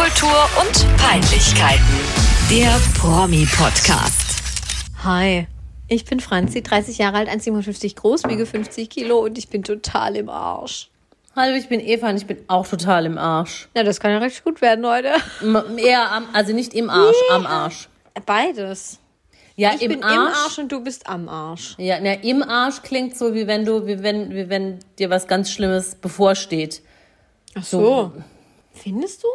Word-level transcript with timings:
Popkultur 0.00 0.48
und 0.58 0.96
Peinlichkeiten. 0.96 1.84
Der 2.50 2.74
Promi-Podcast. 2.98 4.40
Hi, 5.04 5.46
ich 5.88 6.06
bin 6.06 6.20
Franzi, 6.20 6.62
30 6.62 6.96
Jahre 6.96 7.18
alt, 7.18 7.28
1,57 7.28 7.96
groß, 7.96 8.24
wiege 8.24 8.46
50 8.46 8.88
Kilo 8.88 9.18
und 9.18 9.36
ich 9.36 9.50
bin 9.50 9.62
total 9.62 10.16
im 10.16 10.30
Arsch. 10.30 10.88
Hallo, 11.36 11.54
ich 11.54 11.68
bin 11.68 11.80
Eva 11.80 12.08
und 12.08 12.16
ich 12.16 12.24
bin 12.24 12.38
auch 12.48 12.66
total 12.66 13.04
im 13.04 13.18
Arsch. 13.18 13.68
Na, 13.74 13.82
das 13.82 14.00
kann 14.00 14.10
ja 14.12 14.18
recht 14.18 14.42
gut 14.42 14.62
werden 14.62 14.86
heute. 14.86 15.12
M 15.42 15.76
eher 15.76 16.10
am, 16.10 16.24
also 16.32 16.54
nicht 16.54 16.72
im 16.72 16.88
Arsch, 16.88 17.16
am 17.30 17.44
Arsch. 17.44 17.90
Beides. 18.24 19.00
Ja, 19.56 19.74
Ich 19.74 19.82
im 19.82 19.90
bin 19.90 20.02
Arsch. 20.02 20.14
im 20.14 20.20
Arsch 20.44 20.58
und 20.60 20.72
du 20.72 20.82
bist 20.82 21.06
am 21.08 21.28
Arsch. 21.28 21.74
Ja, 21.76 21.98
na, 22.00 22.14
im 22.14 22.42
Arsch 22.42 22.80
klingt 22.80 23.18
so, 23.18 23.34
wie 23.34 23.46
wenn 23.46 23.66
du, 23.66 23.86
wie 23.86 24.02
wenn, 24.02 24.30
wie 24.34 24.48
wenn 24.48 24.78
dir 24.98 25.10
was 25.10 25.28
ganz 25.28 25.50
Schlimmes 25.50 25.94
bevorsteht. 25.94 26.80
Ach 27.54 27.64
so. 27.64 28.12
Findest 28.72 29.22
du? 29.24 29.28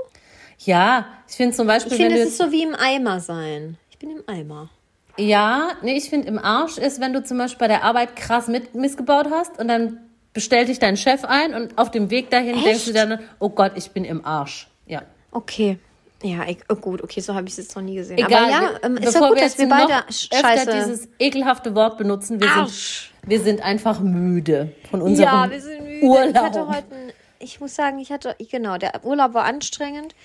Ja, 0.60 1.06
ich 1.28 1.36
finde 1.36 1.56
zum 1.56 1.68
Beispiel, 1.68 1.94
Ich 1.94 1.98
finde, 2.02 2.20
es 2.20 2.30
ist 2.30 2.38
so 2.38 2.52
wie 2.52 2.64
im 2.64 2.76
Eimer 2.76 3.20
sein. 3.20 3.78
Ich 3.92 4.00
bin 4.00 4.12
im 4.12 4.24
Eimer. 4.28 4.70
Ja, 5.18 5.70
nee, 5.82 5.96
ich 5.96 6.10
finde 6.10 6.28
im 6.28 6.38
Arsch 6.40 6.78
ist, 6.78 7.00
wenn 7.00 7.14
du 7.14 7.24
zum 7.24 7.38
Beispiel 7.38 7.60
bei 7.60 7.68
der 7.68 7.84
Arbeit 7.84 8.16
krass 8.16 8.48
mit 8.48 8.76
missgebaut 8.76 9.28
hast 9.32 9.60
und 9.60 9.68
dann 9.68 10.00
bestellt 10.34 10.68
dich 10.68 10.80
dein 10.80 10.98
Chef 10.98 11.24
ein 11.24 11.54
und 11.54 11.78
auf 11.78 11.92
dem 11.92 12.10
Weg 12.10 12.30
dahin 12.30 12.56
Echt? 12.56 12.66
denkst 12.66 12.86
du 12.86 12.94
dann, 12.94 13.20
oh 13.40 13.50
Gott, 13.50 13.74
ich 13.76 13.92
bin 13.92 14.04
im 14.04 14.26
Arsch. 14.26 14.68
Ja. 14.88 15.04
Okay. 15.32 15.78
Ja, 16.24 16.44
ich, 16.48 16.58
oh 16.70 16.76
gut, 16.76 17.04
okay, 17.04 17.20
so 17.22 17.34
habe 17.36 17.46
ich 17.48 17.52
es 17.54 17.58
jetzt 17.58 17.76
noch 17.76 17.84
nie 17.84 17.96
gesehen. 17.96 18.18
Egal, 18.18 18.44
Aber 18.44 18.50
ja, 18.52 18.80
ähm, 18.84 18.98
ist 18.98 19.14
ja 19.14 19.20
gut, 19.20 19.36
wir 19.38 19.44
dass 19.44 19.58
wir 19.58 19.70
beide 19.70 19.94
scheiße... 20.12 20.72
dieses 20.74 21.08
ekelhafte 21.20 21.76
Wort 21.76 21.98
benutzen, 21.98 22.42
wir 22.42 22.50
Arsch. 22.50 23.12
sind, 23.22 23.30
wir 23.30 23.40
sind 23.42 23.62
einfach 23.62 24.00
müde 24.00 24.74
von 24.90 25.02
unserem 25.02 25.30
Ja, 25.30 25.50
wir 25.52 25.62
sind 25.62 25.84
müde. 25.84 26.06
Urlaub. 26.06 26.30
Ich 26.34 26.42
hatte 26.42 26.68
heute, 26.68 26.96
ein- 26.96 27.14
ich 27.40 27.60
muss 27.60 27.76
sagen, 27.76 28.00
ich 28.00 28.12
hatte, 28.12 28.36
genau, 28.50 28.78
der 28.78 29.06
Urlaub 29.06 29.34
war 29.34 29.44
anstrengend. 29.44 30.16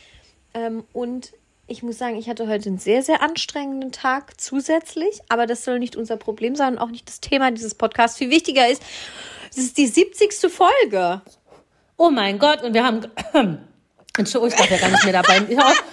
Ähm, 0.54 0.84
und 0.92 1.32
ich 1.66 1.82
muss 1.82 1.98
sagen, 1.98 2.16
ich 2.16 2.28
hatte 2.28 2.48
heute 2.48 2.68
einen 2.68 2.78
sehr, 2.78 3.02
sehr 3.02 3.22
anstrengenden 3.22 3.92
Tag 3.92 4.40
zusätzlich. 4.40 5.20
Aber 5.28 5.46
das 5.46 5.64
soll 5.64 5.78
nicht 5.78 5.96
unser 5.96 6.16
Problem 6.16 6.56
sein 6.56 6.74
und 6.74 6.78
auch 6.80 6.90
nicht 6.90 7.08
das 7.08 7.20
Thema 7.20 7.50
dieses 7.50 7.74
Podcasts. 7.74 8.18
Viel 8.18 8.30
wichtiger 8.30 8.68
ist, 8.68 8.82
es 9.50 9.58
ist 9.58 9.78
die 9.78 9.86
70. 9.86 10.32
Folge. 10.52 11.22
oh 11.96 12.10
mein 12.10 12.38
Gott, 12.38 12.62
und 12.62 12.74
wir 12.74 12.84
haben. 12.84 13.06
Entschuldigung, 14.18 14.48
ich 14.48 14.56
darf 14.56 14.70
ja 14.70 14.76
gar 14.78 14.90
nicht 14.90 15.04
mehr 15.04 15.12
dabei. 15.22 15.36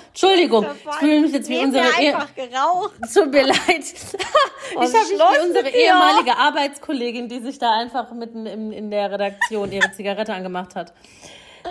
Entschuldigung, 0.08 0.66
ich 0.89 0.95
fühle 0.95 1.22
mich 1.22 1.31
jetzt 1.31 1.47
wie 1.50 1.59
unsere. 1.59 1.85
Ehe- 2.02 2.17
geraucht. 2.35 2.94
Tut 3.13 3.31
mir 3.31 3.44
leid. 3.45 3.58
ich 3.67 4.75
habe 4.75 4.89
wie 4.91 5.47
unsere 5.47 5.69
ehemalige 5.69 6.35
Arbeitskollegin, 6.35 7.30
die 7.30 7.39
sich 7.39 7.59
da 7.59 7.78
einfach 7.78 8.11
mitten 8.13 8.47
in, 8.47 8.72
in 8.72 8.89
der 8.89 9.11
Redaktion 9.11 9.72
ihre 9.72 9.91
Zigarette 9.91 10.33
angemacht 10.33 10.75
hat. 10.75 10.94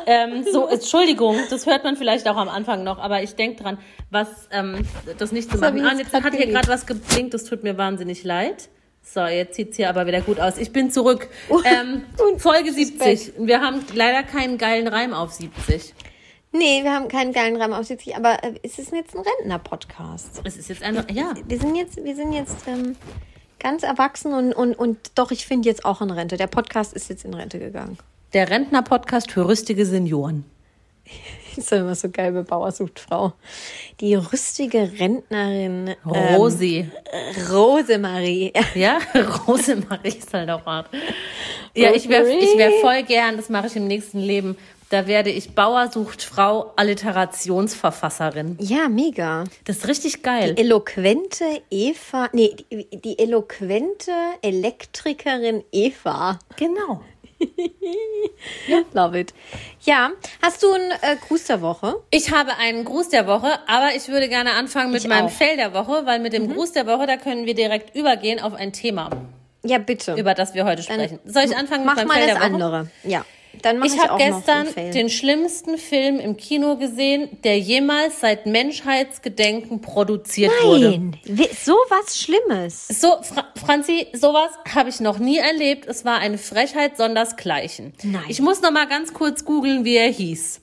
Ähm, 0.07 0.45
so, 0.51 0.67
Entschuldigung, 0.67 1.37
das 1.51 1.67
hört 1.67 1.85
man 1.85 1.97
vielleicht 1.97 2.29
auch 2.29 2.37
am 2.37 2.49
Anfang 2.49 2.85
noch, 2.85 2.99
aber 2.99 3.23
ich 3.23 3.35
denke 3.35 3.63
dran, 3.63 3.79
was 4.11 4.29
ähm, 4.51 4.87
das 5.19 5.33
nicht 5.33 5.51
zu 5.51 5.59
machen. 5.59 5.85
Ah, 5.85 5.95
jetzt 5.97 6.13
hat 6.13 6.35
hier 6.35 6.47
gerade 6.47 6.69
was 6.69 6.87
geblinkt, 6.87 7.35
das 7.35 7.45
tut 7.45 7.63
mir 7.63 7.77
wahnsinnig 7.79 8.25
leid. 8.25 8.69
So, 9.03 9.25
jetzt 9.25 9.55
sieht's 9.55 9.77
hier 9.77 9.89
aber 9.89 10.07
wieder 10.07 10.21
gut 10.21 10.41
aus. 10.41 10.59
Ich 10.59 10.73
bin 10.73 10.91
zurück. 10.91 11.29
Ähm, 11.65 12.03
Folge 12.39 12.73
70. 12.73 13.35
Wir 13.39 13.61
haben 13.61 13.85
leider 13.95 14.25
keinen 14.25 14.59
geilen 14.59 14.89
Reim 14.89 15.15
auf 15.15 15.33
70. 15.33 15.95
Nee, 16.53 16.83
wir 16.83 16.93
haben 16.93 17.09
keinen 17.09 17.33
geilen 17.33 17.57
Reim 17.57 17.73
auf 17.73 17.87
70, 17.87 18.17
aber 18.17 18.43
äh, 18.43 18.55
es 18.63 18.79
ist 18.79 18.93
jetzt 18.93 19.15
ein 19.15 19.23
Rentner-Podcast. 19.23 20.41
Es 20.45 20.57
ist 20.57 20.69
jetzt 20.69 20.83
einfach, 20.83 21.05
ja. 21.11 21.35
Wir 21.47 21.59
sind 21.59 21.77
jetzt, 21.77 22.03
wir 22.03 22.17
sind 22.17 22.33
jetzt 22.33 22.67
ähm, 22.67 22.97
ganz 23.59 23.83
erwachsen 23.83 24.33
und, 24.33 24.53
und, 24.53 24.75
und 24.75 24.99
doch, 25.15 25.31
ich 25.31 25.47
finde 25.47 25.69
jetzt 25.69 25.85
auch 25.85 26.01
in 26.01 26.11
Rente. 26.11 26.37
Der 26.37 26.47
Podcast 26.47 26.93
ist 26.93 27.09
jetzt 27.09 27.25
in 27.25 27.35
Rente 27.35 27.59
gegangen. 27.59 27.99
Der 28.37 28.51
Rentner-Podcast 28.51 29.33
für 29.33 29.49
rüstige 29.49 29.87
Senioren. 29.87 30.45
ist 31.57 31.71
ja 31.71 31.79
immer 31.79 31.95
so 31.95 32.11
geil 32.11 32.33
bei 32.33 32.43
Bauer 32.43 32.71
sucht 32.71 33.01
Frau. 33.01 33.33
Die 33.99 34.15
rüstige 34.15 34.91
Rentnerin 35.01 35.89
ähm, 35.89 36.35
Rosi. 36.35 36.87
Rosemarie. 37.51 38.53
Ja, 38.75 38.99
Rosemarie 39.47 40.19
ist 40.19 40.35
halt 40.35 40.51
auch 40.51 40.67
hart. 40.67 40.91
Ja, 41.75 41.95
ich 41.95 42.11
wäre 42.11 42.29
ich 42.29 42.59
wär 42.59 42.73
voll 42.83 43.05
gern, 43.05 43.39
das 43.39 43.49
mache 43.49 43.69
ich 43.69 43.77
im 43.77 43.87
nächsten 43.87 44.19
Leben. 44.19 44.59
Da 44.91 45.07
werde 45.07 45.31
ich 45.31 45.55
Bauer 45.55 45.91
sucht 45.91 46.23
Frau 46.23 46.75
Alliterationsverfasserin. 46.77 48.59
Ja, 48.61 48.91
mega. 48.91 49.45
Das 49.65 49.79
ist 49.79 49.89
richtig 49.89 50.23
geil. 50.23 50.55
Eloquente 50.59 51.63
Eva, 51.71 52.29
nee, 52.35 52.55
die, 52.71 52.87
die 53.01 53.19
eloquente 53.19 54.13
Elektrikerin 54.43 55.65
Eva. 55.73 56.39
Genau. 56.57 57.01
Love 58.93 59.19
it. 59.19 59.35
Ja, 59.83 60.11
hast 60.43 60.63
du 60.63 60.73
einen 60.73 60.91
äh, 60.91 61.17
Gruß 61.29 61.45
der 61.45 61.61
Woche? 61.63 61.97
Ich 62.11 62.31
habe 62.33 62.57
einen 62.57 62.85
Gruß 62.85 63.09
der 63.11 63.27
Woche, 63.27 63.49
aber 63.67 63.95
ich 63.95 64.09
würde 64.09 64.29
gerne 64.29 64.53
anfangen 64.53 64.91
mit 64.93 65.03
Ich 65.03 65.09
meinem 65.09 65.27
auch. 65.27 65.31
Fail 65.31 65.57
der 65.57 65.75
Woche, 65.75 66.07
weil 66.07 66.19
mit 66.21 66.33
dem 66.33 66.53
Gruß 66.53 66.73
der 66.73 66.87
Woche, 66.87 67.07
da 67.07 67.17
können 67.17 67.47
wir 67.47 67.55
direkt 67.55 67.95
übergehen 67.95 68.41
auf 68.41 68.55
ein 68.55 68.73
Thema, 68.73 69.11
Ja, 69.65 69.79
bitte. 69.79 70.15
über 70.15 70.35
das 70.35 70.55
wir 70.55 70.65
heute 70.65 70.83
sprechen. 70.83 71.19
Soll 71.25 71.45
ich 71.45 71.57
anfangen 71.57 71.85
Mach 71.85 71.97
mit 71.97 72.07
meinem 72.07 72.19
mal 72.21 72.27
das 72.27 72.27
der 72.27 72.37
Woche? 72.37 72.45
andere. 72.55 72.91
Ja. 73.05 73.25
Dann 73.63 73.83
ich, 73.85 73.95
Ich 73.95 73.99
habe 74.01 74.17
gestern 74.23 74.67
den 74.93 75.09
schlimmsten 75.09 75.79
Film 75.79 76.19
im 76.21 76.37
Kino 76.37 76.77
gesehen, 76.77 77.39
der 77.45 77.59
jemals 77.59 78.21
seit 78.21 78.47
Menschheitsgedenken 78.47 79.81
produziert 79.81 80.53
wurde. 80.63 80.91
Nein, 80.91 81.21
so 81.63 81.75
was 81.89 82.19
Schlimmes. 82.19 82.89
So, 82.89 83.23
Fra 83.23 83.47
Franzi, 83.65 84.07
sowas 84.13 84.51
habe 84.75 84.89
ich 84.89 85.01
noch 85.01 85.19
nie 85.19 85.39
erlebt. 85.39 85.87
Es 85.87 86.05
war 86.05 86.19
eine 86.19 86.39
Frechheit 86.39 86.97
sondersgleichen. 86.97 87.93
Nein. 88.03 88.25
Ich 88.29 88.41
muss 88.41 88.61
noch 88.63 88.71
mal 88.71 88.87
ganz 88.87 89.13
kurz 89.13 89.45
googeln, 89.45 89.85
wie 89.85 89.97
er 89.97 90.11
hieß. 90.11 90.61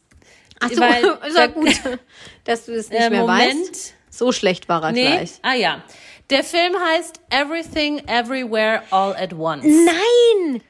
Ach 0.59 0.69
so, 0.69 0.79
Weil- 0.81 1.03
ist 1.27 1.37
ja 1.37 1.47
gut, 1.47 1.73
dass 2.45 2.65
du 2.65 2.73
es 2.73 2.89
nicht 2.89 3.01
Äh, 3.01 3.09
mehr 3.09 3.21
Moment. 3.21 3.69
weißt. 3.71 3.93
So 4.09 4.31
schlecht 4.31 4.69
war 4.69 4.83
er 4.83 4.91
Nee, 4.91 5.01
gleich. 5.07 5.31
ah 5.41 5.55
ja. 5.55 5.83
Der 6.29 6.43
Film 6.43 6.73
heißt 6.79 7.19
Everything 7.31 7.99
Everywhere 8.07 8.81
All 8.91 9.13
at 9.15 9.33
Once. 9.33 9.65
Nein! 9.65 10.61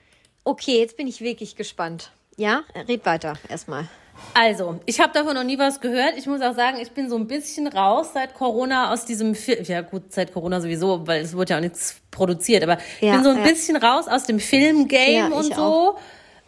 Okay, 0.43 0.79
jetzt 0.79 0.97
bin 0.97 1.07
ich 1.07 1.21
wirklich 1.21 1.55
gespannt. 1.55 2.11
Ja, 2.37 2.63
red 2.87 3.05
weiter 3.05 3.33
erstmal. 3.49 3.87
Also, 4.33 4.79
ich 4.85 4.99
habe 4.99 5.11
davon 5.13 5.33
noch 5.35 5.43
nie 5.43 5.57
was 5.57 5.81
gehört. 5.81 6.13
Ich 6.17 6.27
muss 6.27 6.41
auch 6.41 6.53
sagen, 6.55 6.77
ich 6.79 6.91
bin 6.91 7.09
so 7.09 7.15
ein 7.17 7.27
bisschen 7.27 7.67
raus 7.67 8.09
seit 8.13 8.33
Corona 8.35 8.93
aus 8.93 9.05
diesem 9.05 9.35
Film. 9.35 9.63
Ja, 9.65 9.81
gut, 9.81 10.13
seit 10.13 10.33
Corona 10.33 10.61
sowieso, 10.61 11.05
weil 11.07 11.21
es 11.21 11.35
wurde 11.35 11.51
ja 11.51 11.57
auch 11.57 11.61
nichts 11.61 11.97
produziert. 12.11 12.63
Aber 12.63 12.77
ich 12.99 13.07
Ja, 13.07 13.15
bin 13.15 13.23
so 13.23 13.29
ein 13.31 13.37
ja. 13.37 13.43
bisschen 13.43 13.75
raus 13.75 14.07
aus 14.07 14.25
dem 14.25 14.39
Film-Game 14.39 15.31
Ja, 15.31 15.37
und 15.37 15.53
so. 15.55 15.97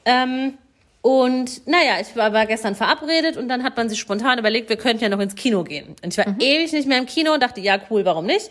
Ähm, 0.05 0.57
und 1.01 1.67
naja, 1.67 1.99
ich 2.01 2.15
war, 2.15 2.33
war 2.33 2.45
gestern 2.47 2.75
verabredet 2.75 3.37
und 3.37 3.47
dann 3.47 3.63
hat 3.63 3.77
man 3.77 3.89
sich 3.89 3.99
spontan 3.99 4.39
überlegt, 4.39 4.69
wir 4.69 4.77
könnten 4.77 5.03
ja 5.03 5.09
noch 5.09 5.19
ins 5.19 5.35
Kino 5.35 5.63
gehen. 5.63 5.95
Und 6.03 6.13
ich 6.13 6.17
war 6.17 6.35
ewig 6.39 6.71
nicht 6.71 6.87
mehr 6.87 6.97
im 6.97 7.05
Kino 7.05 7.33
und 7.33 7.43
dachte, 7.43 7.61
ja, 7.61 7.79
cool, 7.89 8.05
warum 8.05 8.25
nicht? 8.25 8.49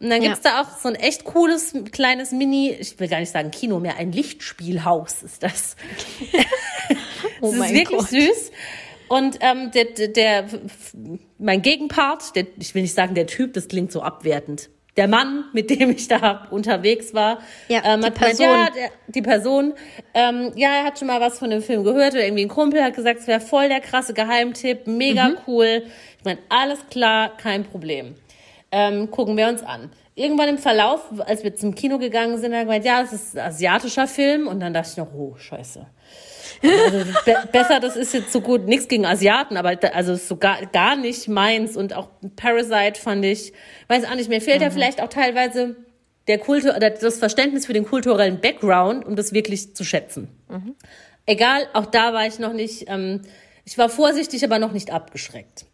Und 0.00 0.10
dann 0.10 0.18
Mhm. 0.18 0.24
Ja. 0.24 0.30
gibt's 0.32 0.42
da 0.42 0.60
auch 0.62 0.78
so 0.78 0.88
ein 0.88 0.94
echt 0.94 1.24
cooles, 1.24 1.74
kleines 1.92 2.30
Mini, 2.32 2.70
ich 2.78 2.98
will 3.00 3.08
gar 3.08 3.20
nicht 3.20 3.32
sagen 3.32 3.50
Kino 3.50 3.80
mehr, 3.80 3.96
ein 3.96 4.12
Lichtspielhaus 4.12 5.22
ist 5.22 5.42
das. 5.42 5.76
Oh 7.40 7.46
Das 7.46 7.52
ist 7.52 7.58
mein 7.58 7.74
wirklich 7.74 7.98
Gott. 7.98 8.08
süß. 8.08 8.50
Und 9.08 9.38
ähm, 9.40 9.70
der, 9.72 9.84
der, 9.84 10.08
der, 10.08 10.44
mein 11.38 11.62
Gegenpart, 11.62 12.34
der, 12.34 12.46
ich 12.58 12.74
will 12.74 12.82
nicht 12.82 12.94
sagen 12.94 13.14
der 13.14 13.26
Typ, 13.26 13.52
das 13.52 13.68
klingt 13.68 13.92
so 13.92 14.02
abwertend. 14.02 14.68
Der 14.96 15.06
Mann, 15.08 15.44
mit 15.52 15.68
dem 15.68 15.90
ich 15.90 16.08
da 16.08 16.48
unterwegs 16.50 17.12
war, 17.12 17.40
Ja, 17.68 17.82
ähm, 17.84 18.00
die 18.00 18.06
hat 18.06 18.14
gemeint, 18.14 18.38
Person. 18.38 18.46
ja, 18.48 18.68
der, 18.74 18.90
die 19.08 19.22
Person, 19.22 19.74
ähm, 20.14 20.52
ja, 20.56 20.70
er 20.70 20.84
hat 20.84 20.98
schon 20.98 21.08
mal 21.08 21.20
was 21.20 21.38
von 21.38 21.50
dem 21.50 21.62
Film 21.62 21.84
gehört 21.84 22.14
oder 22.14 22.24
irgendwie 22.24 22.44
ein 22.46 22.48
Kumpel 22.48 22.82
hat 22.82 22.94
gesagt, 22.94 23.20
es 23.20 23.26
wäre 23.26 23.40
voll 23.40 23.68
der 23.68 23.80
krasse 23.80 24.14
Geheimtipp, 24.14 24.86
mega 24.86 25.28
Mhm. 25.28 25.36
cool. 25.46 25.82
Ich 26.18 26.24
meine, 26.24 26.38
alles 26.48 26.78
klar, 26.90 27.36
kein 27.36 27.64
Problem. 27.64 28.14
Ähm, 28.78 29.10
gucken 29.10 29.38
wir 29.38 29.48
uns 29.48 29.62
an. 29.62 29.90
Irgendwann 30.14 30.50
im 30.50 30.58
Verlauf, 30.58 31.00
als 31.20 31.42
wir 31.42 31.54
zum 31.54 31.74
Kino 31.74 31.98
gegangen 31.98 32.36
sind, 32.36 32.52
hat 32.52 32.58
er 32.58 32.64
gemeint, 32.64 32.84
ja, 32.84 33.00
es 33.00 33.10
ist 33.10 33.34
ein 33.34 33.46
asiatischer 33.46 34.06
Film. 34.06 34.46
Und 34.46 34.60
dann 34.60 34.74
dachte 34.74 34.90
ich 34.90 34.96
noch, 34.98 35.14
oh, 35.14 35.34
scheiße. 35.34 35.86
Also, 36.62 36.98
be 37.24 37.36
besser, 37.52 37.80
das 37.80 37.96
ist 37.96 38.12
jetzt 38.12 38.30
so 38.30 38.42
gut, 38.42 38.66
nichts 38.66 38.86
gegen 38.88 39.06
Asiaten, 39.06 39.56
aber 39.56 39.76
da, 39.76 39.88
also 39.88 40.12
ist 40.12 40.28
so 40.28 40.36
gar, 40.36 40.66
gar 40.66 40.94
nicht 40.94 41.26
meins. 41.26 41.74
Und 41.74 41.94
auch 41.94 42.10
Parasite 42.36 43.00
fand 43.00 43.24
ich, 43.24 43.54
weiß 43.88 44.04
auch 44.04 44.14
nicht, 44.14 44.28
mir 44.28 44.42
fehlt 44.42 44.60
ja 44.60 44.68
vielleicht 44.68 45.00
auch 45.00 45.08
teilweise 45.08 45.76
der 46.28 46.36
Kultur 46.36 46.76
oder 46.76 46.90
das 46.90 47.18
Verständnis 47.18 47.64
für 47.64 47.72
den 47.72 47.86
kulturellen 47.86 48.42
Background, 48.42 49.06
um 49.06 49.16
das 49.16 49.32
wirklich 49.32 49.74
zu 49.74 49.84
schätzen. 49.84 50.28
Egal, 51.24 51.66
auch 51.72 51.86
da 51.86 52.12
war 52.12 52.26
ich 52.26 52.38
noch 52.38 52.52
nicht, 52.52 52.90
ähm, 52.90 53.22
ich 53.64 53.78
war 53.78 53.88
vorsichtig, 53.88 54.44
aber 54.44 54.58
noch 54.58 54.72
nicht 54.72 54.92
abgeschreckt. 54.92 55.64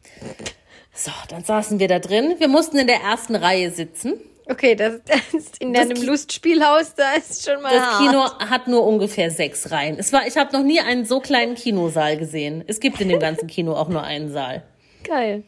So, 0.95 1.11
dann 1.29 1.43
saßen 1.45 1.79
wir 1.79 1.89
da 1.89 1.99
drin. 1.99 2.35
Wir 2.39 2.49
mussten 2.49 2.79
in 2.79 2.87
der 2.87 3.01
ersten 3.01 3.35
Reihe 3.35 3.71
sitzen. 3.71 4.15
Okay, 4.49 4.75
das, 4.75 5.01
das 5.07 5.21
ist 5.35 5.59
in 5.59 5.73
Das 5.73 5.89
Ki- 5.89 6.05
Lustspielhaus, 6.05 6.95
da 6.95 7.13
ist 7.15 7.45
schon 7.49 7.63
mal 7.63 7.73
Das 7.75 7.83
hart. 7.83 7.99
Kino 8.39 8.51
hat 8.51 8.69
nur 8.69 8.85
ungefähr 8.87 9.31
sechs 9.31 9.71
Reihen. 9.71 9.97
Es 9.99 10.13
war, 10.13 10.27
ich 10.27 10.37
habe 10.37 10.53
noch 10.57 10.65
nie 10.65 10.81
einen 10.81 11.05
so 11.05 11.21
kleinen 11.21 11.55
Kinosaal 11.55 12.17
gesehen. 12.17 12.63
Es 12.67 12.81
gibt 12.81 13.01
in 13.01 13.09
dem 13.09 13.21
ganzen 13.21 13.47
Kino 13.47 13.75
auch 13.75 13.89
nur 13.89 14.03
einen 14.03 14.31
Saal. 14.31 14.63
Geil. 15.05 15.45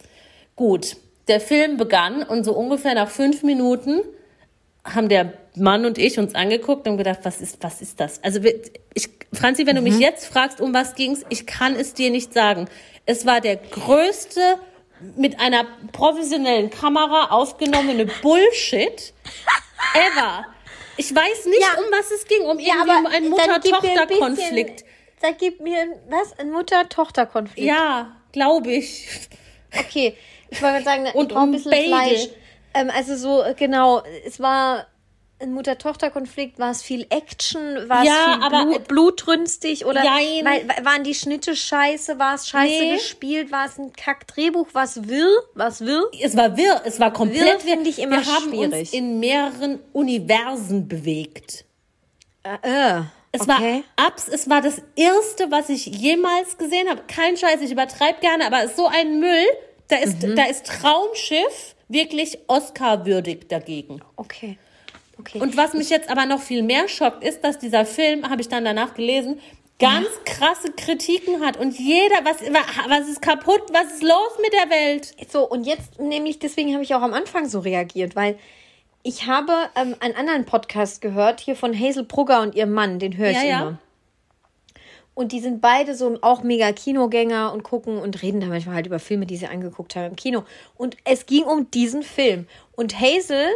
Gut, 0.57 0.97
der 1.29 1.41
Film 1.41 1.77
begann 1.77 2.23
und 2.23 2.45
so 2.45 2.53
ungefähr 2.55 2.95
nach 2.95 3.11
fünf 3.11 3.43
Minuten 3.43 4.01
haben 4.85 5.09
der 5.09 5.33
Mann 5.57 5.85
und 5.87 5.99
ich 5.99 6.19
uns 6.19 6.35
angeguckt 6.35 6.87
und 6.87 6.97
gedacht, 6.99 7.21
was 7.23 7.41
ist, 7.41 7.59
was 7.63 7.81
ist 7.81 7.99
das? 8.01 8.23
Also 8.23 8.41
ich, 8.93 9.09
Franzi, 9.33 9.67
wenn 9.67 9.77
du 9.77 9.83
mich 9.83 9.99
jetzt 9.99 10.27
fragst, 10.27 10.61
um 10.61 10.75
was 10.75 10.95
ging's, 10.95 11.25
ich 11.31 11.47
kann 11.47 11.75
es 11.75 11.95
dir 11.95 12.11
nicht 12.11 12.35
sagen. 12.35 12.69
Es 13.07 13.25
war 13.25 13.41
der 13.41 13.57
größte 13.57 14.41
mit 15.17 15.39
einer 15.41 15.65
professionellen 15.93 16.71
Kamera 16.71 17.31
aufgenommene 17.31 18.07
Bullshit 18.23 19.13
ever. 19.95 20.47
Ich 20.97 21.15
weiß 21.15 21.47
nicht, 21.47 21.61
Ja. 21.61 21.79
um 21.79 21.85
was 21.91 22.11
es 22.11 22.25
ging, 22.27 22.43
um 22.43 22.59
Ja, 22.59 22.75
irgendwie 22.75 22.91
aber 22.91 22.99
um 23.01 23.07
einen 23.07 23.31
Mutter-Tochter-Konflikt. 23.31 24.85
Da 25.21 25.31
gibt 25.33 25.61
mir 25.61 26.01
was? 26.09 26.39
Ein 26.39 26.51
Mutter-Tochter-Konflikt. 26.51 27.67
Ja, 27.67 28.17
glaube 28.33 28.73
ich. 28.73 29.09
Okay, 29.77 30.17
ich 30.51 30.63
wollte 30.63 30.83
gerade 30.83 30.85
sagen, 30.85 31.07
Und 31.19 31.27
ich 31.29 31.35
brauche 31.35 31.45
ein 31.47 31.51
bisschen. 31.53 31.73
Fleisch. 31.73 32.29
Ähm, 32.75 32.91
also 32.95 33.17
so, 33.17 33.43
äh, 33.43 33.55
genau, 33.55 34.03
es 34.25 34.39
war 34.41 34.87
Mutter-Tochter-Konflikt, 35.53 36.59
war 36.59 36.71
es 36.71 36.83
viel 36.83 37.07
Action, 37.11 37.89
war 37.89 38.05
Ja, 38.05 38.13
es 38.13 38.35
viel 38.37 38.43
aber- 38.45 38.65
Blut, 38.65 38.89
blutrünstig 38.89 39.85
oder 39.85 40.03
weil, 40.03 40.45
weil- 40.45 40.85
waren 40.85 41.05
die 41.05 41.15
Schnitte 41.15 41.55
scheiße, 41.55 42.19
war 42.19 42.35
es 42.37 42.49
scheiße 42.49 42.83
Nee. 42.85 42.93
gespielt, 42.95 43.53
war 43.53 43.67
es 43.67 43.79
ein 43.79 43.93
Kack-Drehbuch, 43.93 44.69
war 44.73 44.85
es 44.85 45.09
wirr, 45.09 45.29
war 45.55 45.69
es 45.69 45.81
wirr? 45.81 46.09
Es 46.23 46.37
war 46.37 46.57
wirr, 46.57 46.81
es 46.85 46.99
war 47.01 47.13
komplett 47.13 47.41
Wirr 47.43 47.53
wirr. 47.55 47.61
finde 47.61 47.91
ich 47.91 47.99
immer 47.99 48.25
Wir 48.25 48.27
haben 48.35 48.49
schwierig. 48.51 48.73
uns 48.81 48.93
in 48.93 49.21
mehreren 49.21 49.81
Universen 49.93 50.89
bewegt. 50.89 51.65
Äh, 52.43 52.99
äh, 52.99 53.03
Es 53.33 53.41
okay. 53.43 53.83
war 53.97 54.07
abs, 54.07 54.29
es 54.29 54.49
war 54.49 54.61
das 54.61 54.81
erste, 54.97 55.51
was 55.51 55.69
ich 55.69 55.87
jemals 55.87 56.57
gesehen 56.57 56.89
habe. 56.89 57.03
Kein 57.09 57.37
Scheiß, 57.37 57.61
ich 57.63 57.73
übertreibe 57.73 58.21
gerne, 58.21 58.47
aber 58.47 58.63
es 58.63 58.71
ist 58.71 58.77
so 58.77 58.87
ein 58.87 59.19
Müll. 59.19 59.47
Da 59.89 59.97
ist, 59.97 60.23
Mhm. 60.23 60.37
da 60.37 60.45
ist 60.45 60.67
Traumschiff 60.67 61.75
wirklich 61.89 62.39
Oscar-würdig 62.47 63.49
dagegen. 63.49 64.01
okay. 64.17 64.57
Okay. 65.19 65.41
Und 65.41 65.57
was 65.57 65.75
mich 65.75 65.91
jetzt 65.91 66.11
aber 66.11 66.27
noch 66.27 66.41
viel 66.41 66.63
mehr 66.63 66.89
schockt, 66.89 67.23
ist, 67.25 67.45
dass 67.45 67.59
dieser 67.59 67.87
Film, 67.87 68.29
habe 68.29 68.41
ich 68.41 68.49
dann 68.49 68.65
danach 68.65 68.95
gelesen, 68.95 69.41
ganz 69.79 70.09
krasse 70.25 70.73
Kritiken 70.73 71.41
hat. 71.41 71.57
Und 71.57 71.79
jeder, 71.79 72.17
was, 72.25 72.37
was 72.89 73.09
ist 73.09 73.23
kaputt, 73.23 73.63
was 73.73 73.95
ist 73.95 74.03
los 74.03 74.39
mit 74.41 74.53
der 74.53 74.71
Welt? 74.71 75.15
So, 75.31 75.49
und 75.49 75.65
jetzt 75.67 75.99
nämlich, 76.01 76.39
deswegen 76.39 76.73
habe 76.73 76.83
ich 76.83 76.95
auch 76.95 77.03
am 77.03 77.15
Anfang 77.15 77.49
so 77.49 77.61
reagiert, 77.61 78.17
weil 78.17 78.39
ich 79.03 79.27
habe 79.27 79.53
ähm, 79.77 79.95
einen 80.01 80.15
anderen 80.15 80.47
Podcast 80.47 81.01
gehört, 81.01 81.41
hier 81.41 81.57
von 81.57 81.79
Hazel 81.79 82.05
Brugger 82.05 82.41
und 82.41 82.55
ihrem 82.55 82.73
Mann, 82.73 82.99
den 82.99 83.17
höre 83.17 83.31
ich 83.31 83.37
Ja, 83.37 83.45
ja. 83.45 83.61
immer. 83.61 83.79
Und 85.15 85.31
die 85.31 85.41
sind 85.41 85.61
beide 85.61 85.95
so 85.95 86.19
auch 86.23 86.43
mega 86.43 86.73
Kinogänger 86.73 87.53
und 87.53 87.63
gucken 87.63 87.99
und 87.99 88.21
reden 88.23 88.41
da 88.41 88.49
manchmal 88.49 88.75
halt 88.77 88.87
über 88.87 88.99
Filme, 88.99 89.27
die 89.27 89.37
sie 89.37 89.47
angeguckt 89.47 89.95
haben 89.95 90.07
im 90.07 90.17
Kino. 90.17 90.43
Und 90.77 90.97
es 91.05 91.27
ging 91.27 91.45
um 91.45 91.71
diesen 91.71 92.03
Film. 92.03 92.49
Und 92.73 92.99
Hazel 92.99 93.47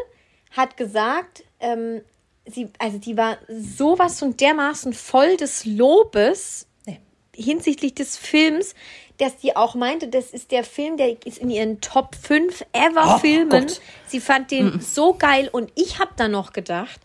hat 0.56 0.76
gesagt, 0.76 1.43
ähm, 1.60 2.02
sie, 2.46 2.69
also 2.78 2.99
die 2.99 3.16
war 3.16 3.38
sowas 3.49 4.22
und 4.22 4.40
dermaßen 4.40 4.93
voll 4.93 5.37
des 5.37 5.64
Lobes 5.64 6.66
Nee. 6.87 6.99
hinsichtlich 7.34 7.94
des 7.94 8.16
Films, 8.16 8.75
dass 9.19 9.37
die 9.38 9.56
auch 9.56 9.75
meinte, 9.75 10.08
das 10.08 10.31
ist 10.31 10.52
der 10.52 10.62
Film, 10.64 10.96
der 10.96 11.16
ist 11.26 11.38
in 11.38 11.50
ihren 11.50 11.81
Top 11.81 12.14
5 12.14 12.64
ever 12.72 13.16
Oh 13.16 13.19
Filmen. 13.19 13.50
Gott. 13.66 13.81
Sie 14.06 14.20
fand 14.20 14.50
den 14.52 14.81
so 14.81 15.14
geil 15.14 15.49
und 15.50 15.72
ich 15.75 15.99
habe 15.99 16.12
dann 16.16 16.31
noch 16.31 16.52
gedacht, 16.52 17.00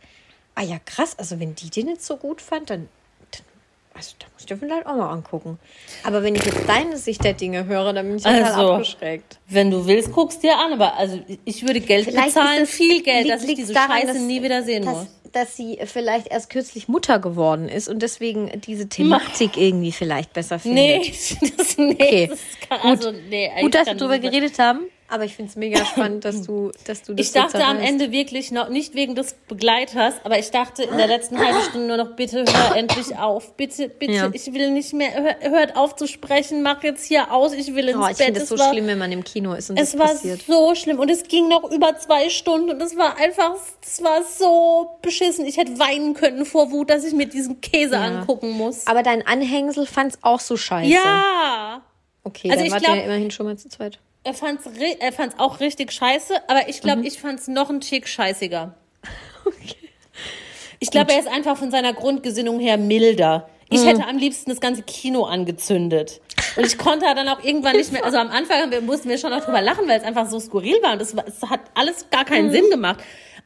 ah 0.55 0.61
ja 0.61 0.77
krass, 0.85 1.17
also 1.17 1.39
wenn 1.39 1.55
die 1.55 1.69
den 1.71 1.87
jetzt 1.87 2.05
so 2.05 2.17
gut 2.17 2.39
fand, 2.41 2.69
dann 2.69 2.87
also 3.95 4.15
da 4.19 4.25
muss 4.33 4.41
ich 4.41 4.45
dir 4.47 4.57
vielleicht 4.57 4.85
auch 4.87 4.95
mal 4.95 5.09
angucken. 5.11 5.59
Aber 6.03 6.23
wenn 6.23 6.35
ich 6.35 6.43
jetzt 6.45 6.67
deine 6.67 6.97
Sicht 6.97 7.23
der 7.23 7.33
Dinge 7.33 7.65
höre, 7.65 7.93
dann 7.93 8.07
bin 8.07 8.17
ich 8.17 8.23
total 8.23 8.43
Also, 8.43 8.71
abgeschreckt. 8.73 9.39
Wenn 9.47 9.71
du 9.71 9.85
willst, 9.85 10.11
guckst 10.11 10.43
dir 10.43 10.57
an. 10.57 10.73
Aber 10.73 10.95
also 10.97 11.19
ich 11.45 11.65
würde 11.67 11.79
Geld 11.79 12.05
Vielleicht 12.05 12.35
bezahlen, 12.35 12.65
viel 12.65 13.03
Geld, 13.03 13.25
liegt- 13.25 13.35
dass 13.35 13.43
ich 13.43 13.55
diese 13.55 13.73
daran, 13.73 13.91
Scheiße 14.01 14.13
dass- 14.13 14.21
nie 14.21 14.41
wieder 14.43 14.63
sehen 14.63 14.85
dass, 14.85 14.95
muss. 14.95 15.07
Dass 15.31 15.57
sie 15.57 15.79
vielleicht 15.85 16.27
erst 16.27 16.49
kürzlich 16.51 16.87
Mutter 16.87 17.17
geworden 17.19 17.67
ist 17.69 17.87
und 17.89 18.01
deswegen 18.03 18.51
diese 18.61 18.87
Thematik 18.89 19.57
irgendwie 19.57 19.91
vielleicht 19.91 20.33
besser 20.33 20.59
findet. 20.59 20.85
Nee, 21.01 21.13
das, 21.57 21.77
nee, 21.77 21.93
Okay. 21.93 22.27
das 22.27 22.39
kann, 22.69 22.79
also, 22.91 23.11
nee, 23.11 23.49
Gut, 23.61 23.73
dass 23.73 23.87
wir 23.87 24.07
nicht. 24.09 24.21
geredet 24.21 24.59
haben, 24.59 24.81
aber 25.13 25.25
ich 25.25 25.35
finde 25.35 25.49
es 25.51 25.55
mega 25.55 25.85
spannend, 25.85 26.25
dass 26.25 26.41
du, 26.41 26.71
dass 26.85 27.03
du 27.03 27.13
das 27.13 27.27
Ich 27.27 27.31
dachte 27.33 27.57
so 27.57 27.63
am. 27.63 27.77
Ende 27.79 28.11
wirklich 28.11 28.51
noch, 28.51 28.69
nicht 28.69 28.95
wegen 28.95 29.15
des 29.15 29.33
Begleiters, 29.47 30.15
aber 30.23 30.39
ich 30.39 30.51
dachte 30.51 30.83
in 30.83 30.97
der 30.97 31.07
letzten 31.07 31.37
halben 31.39 31.61
Stunde 31.69 31.87
nur 31.87 31.97
noch, 31.97 32.15
bitte 32.15 32.43
hör 32.47 32.75
endlich 32.75 33.17
auf. 33.17 33.53
Bitte, 33.55 33.89
bitte, 33.89 34.13
Ja. 34.13 34.29
ich 34.33 34.51
will 34.53 34.71
nicht 34.71 34.93
mehr, 34.93 35.11
hör, 35.13 35.51
hört 35.51 35.75
auf 35.77 35.95
zu 35.95 36.07
sprechen, 36.07 36.61
mach 36.63 36.83
jetzt 36.83 37.05
hier 37.05 37.31
aus, 37.31 37.53
ich 37.53 37.73
will 37.75 37.87
ins 37.89 37.97
Oh, 37.97 38.07
ich 38.09 38.17
Bett. 38.17 38.25
finde 38.25 38.41
es 38.41 38.49
so 38.49 38.57
war, 38.57 38.71
schlimm, 38.71 38.87
wenn 38.87 38.97
man 38.97 39.11
im 39.11 39.23
Kino 39.23 39.53
ist 39.53 39.69
und 39.69 39.77
Es 39.77 39.91
das 39.91 39.99
war 39.99 40.07
passiert. 40.07 40.41
so 40.47 40.75
schlimm 40.75 40.99
und 40.99 41.09
es 41.09 41.23
ging 41.23 41.47
noch 41.47 41.69
über 41.71 41.97
zwei 41.97 42.29
Stunden 42.29 42.69
und 42.71 42.81
es 42.81 42.97
war 42.97 43.17
einfach, 43.17 43.55
es 43.81 44.03
war 44.03 44.23
so 44.23 44.97
beschissen. 45.01 45.45
Ich 45.45 45.57
hätte 45.57 45.77
weinen 45.79 46.13
können 46.13 46.45
vor 46.45 46.71
Wut, 46.71 46.89
dass 46.89 47.03
ich 47.03 47.13
mir 47.13 47.27
diesen 47.27 47.61
Käse 47.61 47.97
angucken 47.97 48.51
muss. 48.51 48.87
Aber 48.87 49.03
dein 49.03 49.25
Anhängsel 49.25 49.85
fand 49.85 50.13
es 50.13 50.19
auch 50.23 50.39
so 50.39 50.57
scheiße. 50.57 50.91
Ja! 50.91 51.81
Okay, 52.23 52.49
Also 52.49 52.59
dann 52.59 52.65
ich 52.67 52.71
wart 52.71 52.83
glaub- 52.83 52.95
ihr 52.95 52.99
ja 53.01 53.05
immerhin 53.05 53.31
schon 53.31 53.45
mal 53.45 53.57
zu 53.57 53.67
zweit. 53.69 53.99
Er 54.25 54.33
fand's, 54.33 54.63
er 54.99 55.11
fand's 55.11 55.35
auch 55.37 55.59
richtig 55.59 55.91
scheiße, 55.91 56.33
aber 56.47 56.69
ich 56.69 56.77
Mhm. 56.77 56.81
glaube, 56.87 57.07
ich 57.07 57.19
fand's 57.19 57.47
noch 57.47 57.69
ein 57.69 57.81
Tick 57.81 58.07
scheißiger. 58.07 58.73
Ich 60.79 60.91
glaube, 60.91 61.13
er 61.13 61.19
ist 61.19 61.29
einfach 61.29 61.55
von 61.55 61.71
seiner 61.71 61.93
Grundgesinnung 61.93 62.59
her 62.59 62.77
milder. 62.77 63.47
Ich 63.69 63.81
Mhm. 63.81 63.87
hätte 63.87 64.05
am 64.07 64.17
liebsten 64.17 64.49
das 64.49 64.59
ganze 64.59 64.81
Kino 64.83 65.23
angezündet. 65.23 66.19
Und 66.57 66.65
ich 66.65 66.77
konnte 66.77 67.05
dann 67.05 67.27
auch 67.29 67.41
irgendwann 67.41 67.77
nicht 67.77 67.91
mehr, 67.93 68.03
also 68.03 68.17
am 68.17 68.29
Anfang 68.29 68.69
wir, 68.69 68.81
mussten 68.81 69.07
wir 69.07 69.17
schon 69.17 69.29
noch 69.29 69.45
drüber 69.45 69.61
lachen, 69.61 69.87
weil 69.87 69.97
es 69.99 70.03
einfach 70.05 70.27
so 70.29 70.39
skurril 70.41 70.75
war 70.83 70.91
und 70.93 71.01
es, 71.01 71.15
hat 71.49 71.61
alles 71.73 72.09
gar 72.11 72.25
keinen 72.25 72.47
Mhm. 72.47 72.51
Sinn 72.51 72.69
gemacht. 72.69 72.99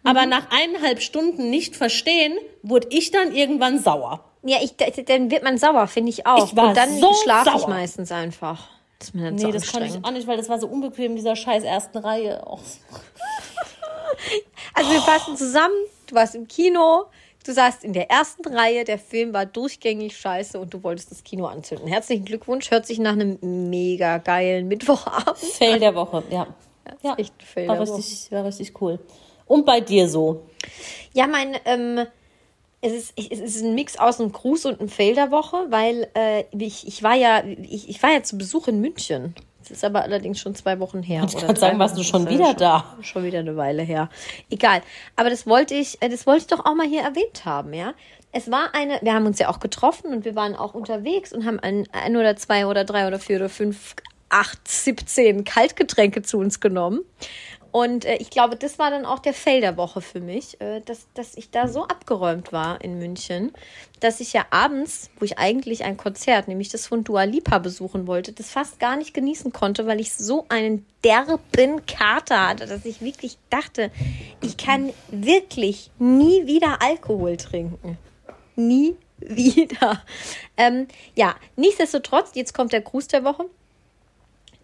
Aber 0.04 0.26
nach 0.26 0.48
eineinhalb 0.50 1.00
Stunden 1.02 1.52
nicht 1.52 1.76
verstehen, 1.76 2.34
wurde 2.64 2.88
ich 2.90 3.12
dann 3.12 3.36
irgendwann 3.36 3.78
sauer. 3.80 4.24
Ja, 4.44 4.58
ich, 4.62 4.76
dann 4.76 5.30
wird 5.30 5.44
man 5.44 5.60
sauer, 5.60 5.86
finde 5.88 6.10
ich 6.10 6.26
auch. 6.26 6.48
Ich 6.48 6.56
war 6.56 6.70
und 6.70 6.78
dann 6.78 6.98
so 7.00 7.14
schlafe 7.14 7.52
ich 7.56 7.68
meistens 7.68 8.12
einfach. 8.12 8.68
Das 9.00 9.10
ist 9.10 9.14
mir 9.14 9.32
Nee, 9.32 9.42
so 9.42 9.52
das 9.52 9.72
konnte 9.72 9.88
ich 9.88 10.04
auch 10.04 10.12
nicht, 10.12 10.28
weil 10.28 10.38
das 10.38 10.50
war 10.50 10.60
so 10.60 10.68
unbequem, 10.68 11.16
dieser 11.16 11.36
scheiß 11.36 11.64
ersten 11.64 11.98
Reihe. 11.98 12.44
Oh. 12.50 12.60
Also 14.74 14.92
wir 14.92 15.02
fassen 15.02 15.38
zusammen, 15.38 15.76
du 16.08 16.16
warst 16.16 16.34
im 16.34 16.48
Kino, 16.48 17.06
du 17.46 17.54
saßt 17.54 17.84
in 17.84 17.94
der 17.94 18.10
ersten 18.10 18.48
Reihe, 18.48 18.84
der 18.84 18.98
Film 18.98 19.34
war 19.34 19.46
durchgängig 19.46 20.18
scheiße 20.18 20.60
und 20.60 20.74
du 20.74 20.84
wolltest 20.84 21.12
das 21.12 21.24
Kino 21.24 21.46
anzünden. 21.46 21.88
Herzlichen 21.88 22.26
Glückwunsch, 22.26 22.72
hört 22.72 22.86
sich 22.86 23.00
nach 23.00 23.14
einem 23.14 23.38
mega 23.42 24.18
geilen 24.18 24.68
Mittwochabend. 24.68 25.38
Fail 25.38 25.80
der 25.80 25.94
Woche, 25.94 26.24
ja. 26.32 26.48
ja 27.04 27.16
echt 27.16 27.34
ein 27.40 27.46
Fail 27.46 27.68
war 27.68 27.78
der 27.78 27.88
Woche. 27.88 27.98
richtig, 27.98 28.32
war 28.32 28.46
richtig 28.46 28.82
cool. 28.82 29.00
Und 29.46 29.66
bei 29.66 29.82
dir 29.82 30.10
so? 30.10 30.44
Ja, 31.14 31.28
mein, 31.28 31.56
ähm, 31.66 32.06
es 32.88 33.12
ist, 33.16 33.32
es 33.32 33.40
ist 33.40 33.64
ein 33.64 33.76
Mix 33.76 33.98
aus 33.98 34.20
einem 34.20 34.32
Gruß 34.32 34.66
und 34.66 34.80
einem 34.80 34.90
Fail 34.90 35.16
der 35.16 35.32
Woche, 35.32 35.58
weil 35.70 36.08
äh, 36.14 36.44
ich, 36.58 36.88
ich 36.88 37.04
war 37.04 37.16
ja, 37.16 37.44
ich, 37.46 37.90
ich 37.90 38.02
war 38.02 38.12
ja 38.12 38.24
zu 38.24 38.38
Besuch 38.38 38.68
in 38.68 38.82
München. 38.82 39.36
Das 39.60 39.72
ist 39.72 39.84
aber 39.84 40.04
allerdings 40.04 40.40
schon 40.40 40.56
zwei 40.56 40.80
Wochen 40.80 41.04
her. 41.04 41.26
Ich 41.28 41.38
kann 41.38 41.56
sagen, 41.56 41.78
warst 41.78 41.98
du 41.98 42.04
schon 42.04 42.30
wieder 42.30 42.48
schon, 42.48 42.58
da. 42.58 42.96
Schon 43.02 43.24
wieder 43.24 43.40
eine 43.40 43.58
Weile 43.58 43.84
her. 43.84 44.10
Egal. 44.50 44.82
Aber 45.18 45.30
das 45.30 45.46
wollte 45.46 45.76
ich, 45.76 46.02
äh, 46.02 46.10
das 46.10 46.26
wollte 46.26 46.42
ich 46.42 46.48
doch 46.48 46.66
auch 46.66 46.76
mal 46.76 46.88
hier 46.88 47.02
erwähnt 47.02 47.44
haben, 47.46 47.74
ja. 47.74 47.94
Es 48.32 48.52
war 48.52 48.74
eine, 48.74 49.00
wir 49.02 49.14
haben 49.14 49.26
uns 49.26 49.40
ja 49.40 49.50
auch 49.50 49.60
getroffen 49.60 50.14
und 50.14 50.26
wir 50.26 50.36
waren 50.36 50.56
auch 50.56 50.74
unterwegs 50.74 51.34
und 51.34 51.46
haben 51.46 51.60
ein, 51.60 51.88
ein 51.92 52.16
oder 52.16 52.36
zwei 52.36 52.66
oder 52.66 52.84
drei 52.84 53.08
oder 53.08 53.20
vier 53.20 53.38
oder 53.38 53.50
fünf, 53.50 53.96
acht, 54.30 54.68
17 54.68 55.44
Kaltgetränke 55.44 56.22
zu 56.22 56.38
uns 56.38 56.60
genommen. 56.60 57.02
Und 57.78 58.06
äh, 58.06 58.16
ich 58.16 58.32
glaube, 58.32 58.56
das 58.56 58.80
war 58.80 58.90
dann 58.90 59.06
auch 59.06 59.20
der 59.20 59.36
Fail 59.36 59.62
der 59.62 59.78
Woche 59.78 60.02
für 60.02 60.20
mich, 60.20 60.60
äh, 60.62 60.82
dass, 60.82 61.06
dass 61.14 61.38
ich 61.38 61.52
da 61.52 61.68
so 61.68 61.84
abgeräumt 61.84 62.52
war 62.52 62.82
in 62.82 62.98
München, 62.98 63.54
dass 64.00 64.20
ich 64.20 64.34
ja 64.34 64.48
abends, 64.50 65.12
wo 65.20 65.26
ich 65.26 65.38
eigentlich 65.38 65.84
ein 65.84 65.96
Konzert, 65.96 66.48
nämlich 66.48 66.70
das 66.70 66.88
von 66.88 67.04
Dua 67.04 67.26
Lipa 67.26 67.60
besuchen 67.60 68.08
wollte, 68.08 68.34
das 68.34 68.50
fast 68.50 68.80
gar 68.80 68.96
nicht 68.96 69.14
genießen 69.14 69.54
konnte, 69.54 69.86
weil 69.86 70.00
ich 70.00 70.12
so 70.12 70.46
einen 70.50 70.88
derben 71.04 71.86
Kater 71.86 72.48
hatte, 72.48 72.66
dass 72.66 72.84
ich 72.84 73.02
wirklich 73.02 73.38
dachte, 73.52 73.92
ich 74.42 74.58
kann 74.58 74.92
wirklich 75.12 75.92
nie 76.00 76.48
wieder 76.48 76.82
Alkohol 76.82 77.38
trinken. 77.38 78.00
Nie 78.56 78.96
wieder. 79.20 80.02
Ähm, 80.60 80.88
ja, 81.14 81.36
nichtsdestotrotz, 81.56 82.32
jetzt 82.34 82.56
kommt 82.56 82.74
der 82.74 82.82
Gruß 82.82 83.10
der 83.10 83.24
Woche 83.24 83.46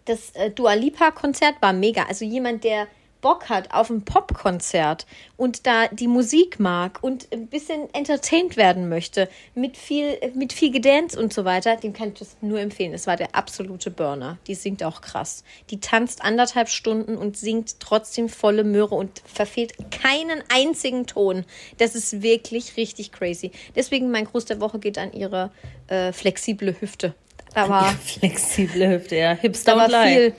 das 0.04 0.30
äh, 0.32 0.50
Dua 0.50 0.74
Lipa 0.74 1.12
Konzert 1.12 1.54
war 1.60 1.72
mega. 1.72 2.02
Also 2.02 2.24
jemand, 2.24 2.64
der 2.64 2.88
Bock 3.24 3.48
hat 3.48 3.72
auf 3.72 3.88
ein 3.88 4.04
Popkonzert 4.04 5.06
und 5.38 5.66
da 5.66 5.88
die 5.88 6.08
Musik 6.08 6.60
mag 6.60 6.98
und 7.02 7.26
ein 7.32 7.46
bisschen 7.46 7.88
entertained 7.94 8.58
werden 8.58 8.90
möchte, 8.90 9.30
mit 9.54 9.78
viel, 9.78 10.18
mit 10.34 10.52
viel 10.52 10.70
Gedance 10.70 11.18
und 11.18 11.32
so 11.32 11.46
weiter, 11.46 11.76
dem 11.76 11.94
kann 11.94 12.08
ich 12.08 12.18
das 12.18 12.36
nur 12.42 12.60
empfehlen. 12.60 12.92
Es 12.92 13.06
war 13.06 13.16
der 13.16 13.34
absolute 13.34 13.90
Burner. 13.90 14.36
Die 14.46 14.54
singt 14.54 14.84
auch 14.84 15.00
krass. 15.00 15.42
Die 15.70 15.80
tanzt 15.80 16.22
anderthalb 16.22 16.68
Stunden 16.68 17.16
und 17.16 17.38
singt 17.38 17.80
trotzdem 17.80 18.28
volle 18.28 18.62
Möhre 18.62 18.94
und 18.94 19.22
verfehlt 19.24 19.72
keinen 19.90 20.44
einzigen 20.54 21.06
Ton. 21.06 21.46
Das 21.78 21.94
ist 21.94 22.20
wirklich 22.20 22.76
richtig 22.76 23.10
crazy. 23.10 23.52
Deswegen 23.74 24.10
mein 24.10 24.26
Gruß 24.26 24.44
der 24.44 24.60
Woche 24.60 24.78
geht 24.78 24.98
an 24.98 25.14
ihre 25.14 25.50
äh, 25.86 26.12
flexible 26.12 26.76
Hüfte. 26.78 27.14
Da 27.54 27.70
war 27.70 27.90
Flexible 28.04 28.86
Hüfte, 28.88 29.16
ja. 29.16 29.32
Hips 29.32 29.64
da 29.64 29.76
war 29.76 29.88
lie. 29.88 30.12
viel, 30.12 30.34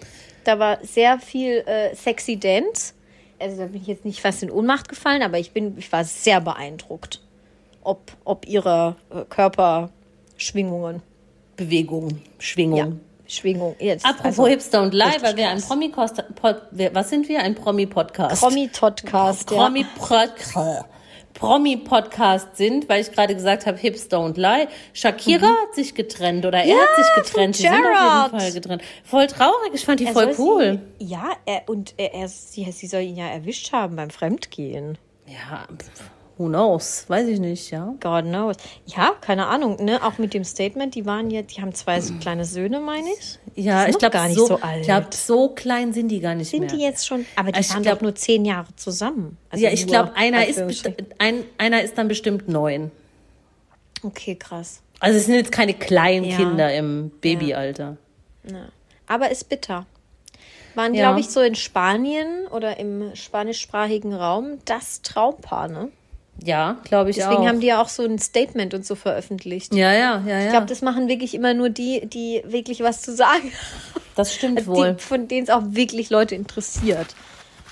da 0.45 0.59
war 0.59 0.79
sehr 0.83 1.19
viel 1.19 1.63
äh, 1.65 1.95
sexy 1.95 2.39
Dance. 2.39 2.93
Also 3.39 3.57
da 3.57 3.65
bin 3.65 3.81
ich 3.81 3.87
jetzt 3.87 4.05
nicht 4.05 4.21
fast 4.21 4.43
in 4.43 4.49
Ohnmacht 4.49 4.87
gefallen, 4.87 5.21
aber 5.21 5.37
ich 5.37 5.51
bin, 5.51 5.77
ich 5.77 5.91
war 5.91 6.05
sehr 6.05 6.39
beeindruckt, 6.39 7.21
ob, 7.83 8.13
ob 8.23 8.47
ihre 8.47 8.95
äh, 9.09 9.23
Körperschwingungen. 9.25 11.01
Bewegung, 11.57 12.21
Schwingung. 12.37 12.77
Ja, 12.77 12.91
Schwingung. 13.27 13.75
Jetzt, 13.79 14.05
Apropos 14.05 14.25
also, 14.25 14.47
Hipster 14.47 14.81
und 14.81 14.93
richtig 14.93 15.23
weil 15.23 15.37
wir 15.37 15.49
ein. 15.49 15.61
Promi-Podcast, 15.61 16.23
was 16.93 17.09
sind 17.09 17.29
wir? 17.29 17.39
Ein 17.41 17.55
Promi-Podcast. 17.55 18.41
Promi-Podcast, 18.41 19.51
ja. 19.51 19.57
Promi 19.57 19.85
Promi-Podcast 21.35 22.57
sind, 22.57 22.89
weil 22.89 23.01
ich 23.01 23.11
gerade 23.11 23.35
gesagt 23.35 23.65
habe, 23.65 23.77
Hipster 23.77 24.19
und 24.19 24.37
Lie. 24.37 24.67
Shakira 24.93 25.47
hat 25.47 25.75
sich 25.75 25.93
getrennt 25.93 26.45
oder 26.45 26.59
er 26.59 26.65
Mhm. 26.65 26.71
Ja, 26.71 26.77
hat 26.77 27.05
sich 27.05 27.13
getrennt. 27.23 27.55
Sie 27.55 27.63
sind 27.63 27.73
auf 27.73 27.79
jeden 28.29 28.39
Fall 28.39 28.51
getrennt. 28.51 28.81
Voll 29.03 29.27
traurig, 29.27 29.71
ich 29.73 29.85
fand 29.85 29.99
die 29.99 30.05
Er 30.05 30.13
voll 30.13 30.33
cool. 30.37 30.79
Sie, 30.99 31.05
ja, 31.05 31.31
er, 31.45 31.63
und 31.67 31.93
er, 31.97 32.13
er, 32.13 32.27
sie, 32.27 32.69
sie 32.71 32.87
soll 32.87 33.01
ihn 33.01 33.17
ja 33.17 33.27
erwischt 33.27 33.71
haben 33.71 33.95
beim 33.95 34.09
Fremdgehen. 34.09 34.97
Ja, 35.27 35.65
pff, 35.77 36.09
who 36.37 36.47
knows? 36.47 37.05
Weiß 37.07 37.27
ich 37.27 37.39
nicht, 37.39 37.71
ja. 37.71 37.93
God 38.01 38.25
knows. 38.25 38.55
Ja, 38.85 39.13
keine 39.21 39.47
Ahnung, 39.47 39.83
ne? 39.83 40.03
Auch 40.03 40.17
mit 40.17 40.33
dem 40.33 40.43
Statement, 40.43 40.93
die 40.95 41.05
waren 41.05 41.29
jetzt, 41.31 41.55
die 41.55 41.61
haben 41.61 41.73
zwei 41.73 42.01
so 42.01 42.13
kleine 42.15 42.45
Söhne, 42.45 42.79
meine 42.79 43.07
ich. 43.17 43.39
Ja, 43.55 43.81
sind 43.83 43.91
ich 43.91 43.97
glaube 43.99 44.13
gar 44.13 44.27
nicht 44.27 44.37
so, 44.37 44.47
so 44.47 44.55
alt. 44.61 44.81
Ich 44.81 44.87
glaube, 44.87 45.07
so 45.11 45.49
klein 45.49 45.93
sind 45.93 46.09
die 46.09 46.19
gar 46.19 46.35
nicht 46.35 46.49
Sind 46.49 46.61
mehr. 46.61 46.69
die 46.69 46.81
jetzt 46.81 47.07
schon? 47.07 47.25
Aber 47.35 47.51
die 47.51 47.59
Ich 47.59 47.69
waren 47.73 47.83
glaub- 47.83 47.95
doch 47.95 48.01
nur 48.01 48.15
zehn 48.15 48.43
Jahre 48.45 48.67
zusammen. 48.75 49.37
Also 49.49 49.63
ja, 49.63 49.71
ich 49.71 49.87
glaube, 49.87 50.13
einer 50.15 50.45
ist, 50.47 50.61
ein, 51.19 51.43
einer 51.57 51.81
ist 51.81 51.97
dann 51.97 52.07
bestimmt 52.07 52.47
neun. 52.49 52.91
Okay, 54.03 54.35
krass. 54.35 54.81
Also 54.99 55.17
es 55.17 55.25
sind 55.25 55.35
jetzt 55.35 55.51
keine 55.51 55.73
kleinen 55.73 56.25
Ja. 56.25 56.35
Kinder 56.37 56.73
im 56.73 57.11
Babyalter. 57.21 57.97
Ja. 58.49 58.67
Aber 59.07 59.31
ist 59.31 59.49
bitter. 59.49 59.85
Waren, 60.73 60.93
Ja. 60.93 61.03
glaube 61.07 61.21
ich, 61.21 61.29
so 61.29 61.39
in 61.39 61.55
Spanien 61.55 62.47
oder 62.51 62.77
im 62.79 63.15
spanischsprachigen 63.15 64.13
Raum 64.13 64.59
das 64.65 65.01
Traumpaar, 65.01 65.67
ne? 65.69 65.89
Ja, 66.43 66.77
glaube 66.83 67.09
ich 67.09 67.15
Deswegen 67.15 67.37
auch. 67.37 67.47
haben 67.47 67.59
die 67.61 67.67
ja 67.67 67.81
auch 67.81 67.87
so 67.89 68.03
ein 68.03 68.19
Statement 68.19 68.73
und 68.73 68.85
so 68.85 68.95
veröffentlicht. 68.95 69.73
ja, 69.73 69.93
ja, 69.93 70.21
ja, 70.27 70.37
ja. 70.39 70.43
Ich 70.45 70.49
glaube, 70.51 70.65
das 70.67 70.81
machen 70.81 71.07
wirklich 71.07 71.33
immer 71.33 71.53
nur 71.53 71.69
die, 71.69 72.05
die 72.07 72.41
wirklich 72.45 72.81
was 72.81 73.01
zu 73.01 73.15
sagen 73.15 73.51
das 74.15 74.33
stimmt 74.33 74.59
Also 74.59 74.71
wohl. 74.75 74.93
Die, 74.93 75.01
von 75.03 75.27
denen 75.27 75.43
es 75.43 75.49
auch 75.49 75.63
wirklich 75.67 76.09
Leute 76.09 76.35
interessiert. 76.35 77.07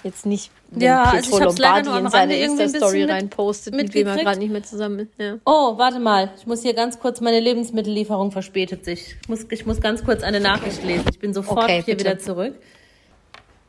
Jetzt 0.03 0.25
nicht, 0.25 0.51
wenn 0.71 0.81
Ja, 0.81 1.03
also 1.03 1.37
Pietro 1.37 1.53
leider 1.57 1.91
Lombardi 1.93 2.03
in 2.03 2.09
seine 2.09 2.35
Insta-Story 2.65 2.99
mit- 3.01 3.09
reinpostet, 3.09 3.73
mit 3.73 3.93
wem 3.93 4.07
er 4.07 4.17
gerade 4.17 4.39
nicht 4.39 4.51
mehr 4.51 4.63
zusammen 4.63 4.99
ist. 4.99 5.11
Ja. 5.17 5.35
Oh, 5.45 5.77
warte 5.77 5.99
mal. 5.99 6.31
Ich 6.37 6.45
muss 6.45 6.61
hier 6.61 6.73
ganz 6.73 6.99
kurz, 6.99 7.21
meine 7.21 7.39
Lebensmittellieferung 7.39 8.31
verspätet 8.31 8.83
sich. 8.83 9.15
Ich 9.21 9.29
muss, 9.29 9.45
ich 9.49 9.65
muss 9.65 9.79
ganz 9.79 10.03
kurz 10.03 10.21
eine 10.23 10.41
Nachricht 10.41 10.83
lesen. 10.83 11.05
Ich 11.09 11.19
bin 11.19 11.33
sofort 11.33 11.63
Okay, 11.63 11.83
hier 11.85 11.95
bitte. 11.95 12.09
wieder 12.09 12.19
zurück. 12.19 12.55